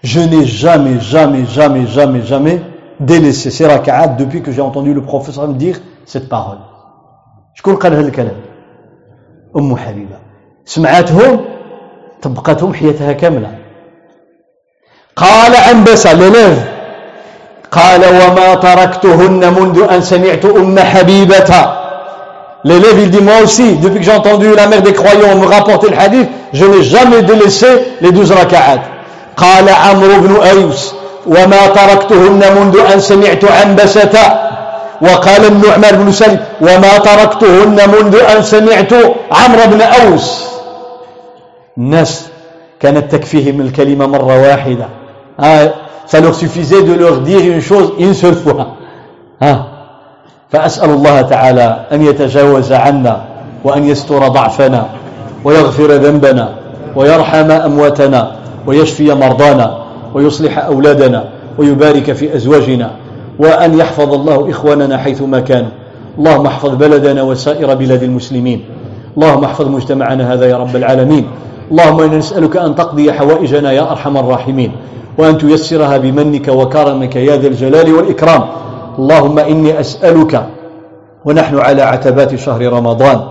Je 0.04 0.20
n'ai 0.20 0.46
jamais, 0.46 1.00
jamais, 1.00 1.46
jamais, 1.46 1.88
jamais, 1.88 2.22
jamais 2.22 2.62
délaissé 3.00 3.50
ces 3.50 3.66
raka'at 3.66 4.08
depuis 4.10 4.44
que 4.44 4.52
j'ai 4.52 4.62
entendu 4.62 4.94
le 4.94 5.02
professeur 5.02 5.48
me 5.48 5.54
dire 5.54 5.80
cette 6.06 6.30
parole. 6.30 6.60
شكون 7.56 7.76
قال 7.76 7.94
هذا 7.94 8.08
الكلام؟ 8.08 8.36
أم 9.58 9.76
حبيبة. 9.76 10.18
سمعتهم؟ 10.66 11.40
طبقتهم 12.22 12.74
حياتها 12.74 13.12
كاملة. 13.12 13.58
قال 15.16 15.56
عنبسة 15.56 16.14
لليف 16.14 16.72
قال 17.72 18.02
وما 18.06 18.56
تركتهن 18.56 19.54
منذ 19.54 19.88
أن 19.92 20.02
سمعت 20.02 20.46
أم 20.46 20.80
حبيبة. 20.80 21.83
L'élève, 22.66 22.98
il 22.98 23.10
dit, 23.10 23.22
moi 23.22 23.36
aussi, 23.44 23.76
depuis 23.76 24.00
que 24.00 24.06
j'ai 24.06 24.14
entendu 24.14 24.48
la 24.56 24.68
mère 24.68 24.82
des 24.82 24.94
croyants 24.94 25.36
me 25.38 25.46
rapporter 25.46 25.90
le 25.90 25.98
hadith, 25.98 26.30
je 26.54 26.66
n'ai 26.66 26.82
jamais 26.84 27.22
délaissé 27.22 27.68
les 28.02 28.12
douze 28.12 28.32
raka'at. 28.32 28.94
قال 29.38 29.70
عمرو 29.70 30.22
بن 30.22 30.42
أيوس 30.42 30.94
وما 31.28 31.68
تركتهن 31.68 32.42
منذ 32.60 32.78
أن 32.94 33.00
سمعت 33.00 33.46
عنبسة 33.46 34.40
وقال 35.02 35.46
النعمان 35.46 36.04
بن 36.06 36.12
سلم 36.12 36.40
وما 36.62 36.98
تركتهن 36.98 37.90
منذ 37.90 38.16
أن 38.16 38.44
سمعت 38.44 38.94
عمرو 39.32 39.66
بن 39.72 39.82
أوس 39.82 40.44
الناس 41.78 42.26
كانت 42.80 43.12
تكفيهم 43.16 43.62
الكلمة 43.62 44.08
مرة 44.08 44.42
واحدة 44.42 44.86
ah, 45.42 45.74
ça 46.06 46.20
leur 46.20 46.36
suffisait 46.36 46.84
de 46.84 46.94
leur 46.94 47.22
dire 47.22 47.40
une 47.40 47.62
chose 47.62 47.94
une 47.98 48.14
seule 48.14 48.36
fois 48.36 48.68
ah. 49.42 49.73
فأسأل 50.54 50.90
الله 50.90 51.22
تعالى 51.22 51.86
أن 51.92 52.02
يتجاوز 52.02 52.72
عنا 52.74 53.22
وأن 53.64 53.88
يستر 53.88 54.28
ضعفنا 54.28 54.86
ويغفر 55.44 55.92
ذنبنا 55.92 56.50
ويرحم 56.96 57.52
أمواتنا 57.52 58.32
ويشفي 58.68 59.14
مرضانا 59.14 59.78
ويصلح 60.14 60.58
أولادنا 60.66 61.24
ويبارك 61.58 62.12
في 62.12 62.36
أزواجنا 62.36 62.92
وأن 63.40 63.80
يحفظ 63.80 64.14
الله 64.14 64.50
إخواننا 64.50 64.98
حيثما 64.98 65.40
كانوا. 65.40 65.70
اللهم 66.18 66.46
احفظ 66.46 66.70
بلدنا 66.70 67.22
وسائر 67.24 67.74
بلاد 67.74 68.04
المسلمين. 68.04 68.66
اللهم 69.18 69.44
احفظ 69.44 69.68
مجتمعنا 69.68 70.34
هذا 70.34 70.46
يا 70.46 70.58
رب 70.58 70.76
العالمين. 70.76 71.28
اللهم 71.72 72.00
إنا 72.02 72.18
نسألك 72.18 72.58
أن 72.58 72.76
تقضي 72.76 73.14
حوائجنا 73.14 73.72
يا 73.72 73.92
أرحم 73.92 74.18
الراحمين. 74.18 74.72
وأن 75.18 75.38
تيسرها 75.38 75.98
بمنك 75.98 76.48
وكرمك 76.48 77.16
يا 77.16 77.38
ذا 77.38 77.48
الجلال 77.48 77.94
والإكرام. 77.94 78.44
اللهم 79.00 79.40
إني 79.40 79.80
أسألك 79.80 80.46
ونحن 81.26 81.60
على 81.60 81.82
عتبات 81.82 82.36
شهر 82.36 82.74
رمضان 82.74 83.22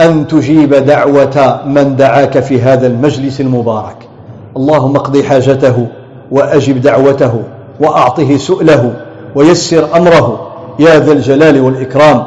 أن 0.00 0.26
تجيب 0.26 0.74
دعوة 0.74 1.60
من 1.66 1.96
دعاك 1.96 2.38
في 2.40 2.62
هذا 2.62 2.86
المجلس 2.86 3.40
المبارك. 3.40 3.96
اللهم 4.56 4.96
اقضي 4.96 5.24
حاجته 5.24 5.86
وأجب 6.30 6.80
دعوته 6.80 7.42
وأعطه 7.80 8.36
سؤله 8.36 8.92
ويسر 9.34 9.96
أمره. 9.96 10.46
يا 10.78 10.98
ذا 10.98 11.12
الجلال 11.12 11.60
والإكرام. 11.60 12.26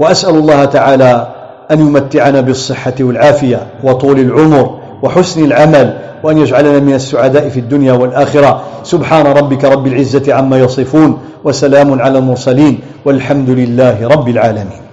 وأسأل 0.00 0.34
الله 0.34 0.64
تعالى 0.64 1.28
أن 1.70 1.80
يمتعنا 1.80 2.40
بالصحة 2.40 2.94
والعافية 3.00 3.66
وطول 3.84 4.18
العمر. 4.18 4.79
وحسن 5.02 5.44
العمل 5.44 5.96
وأن 6.22 6.38
يجعلنا 6.38 6.78
من 6.78 6.94
السعداء 6.94 7.48
في 7.48 7.60
الدنيا 7.60 7.92
والآخرة. 7.92 8.62
سبحان 8.84 9.26
ربك 9.26 9.64
رب 9.64 9.86
العزة 9.86 10.34
عما 10.34 10.58
يصفون 10.58 11.18
وسلام 11.44 12.00
على 12.00 12.18
المرسلين 12.18 12.78
والحمد 13.04 13.50
لله 13.50 14.08
رب 14.08 14.28
العالمين. 14.28 14.89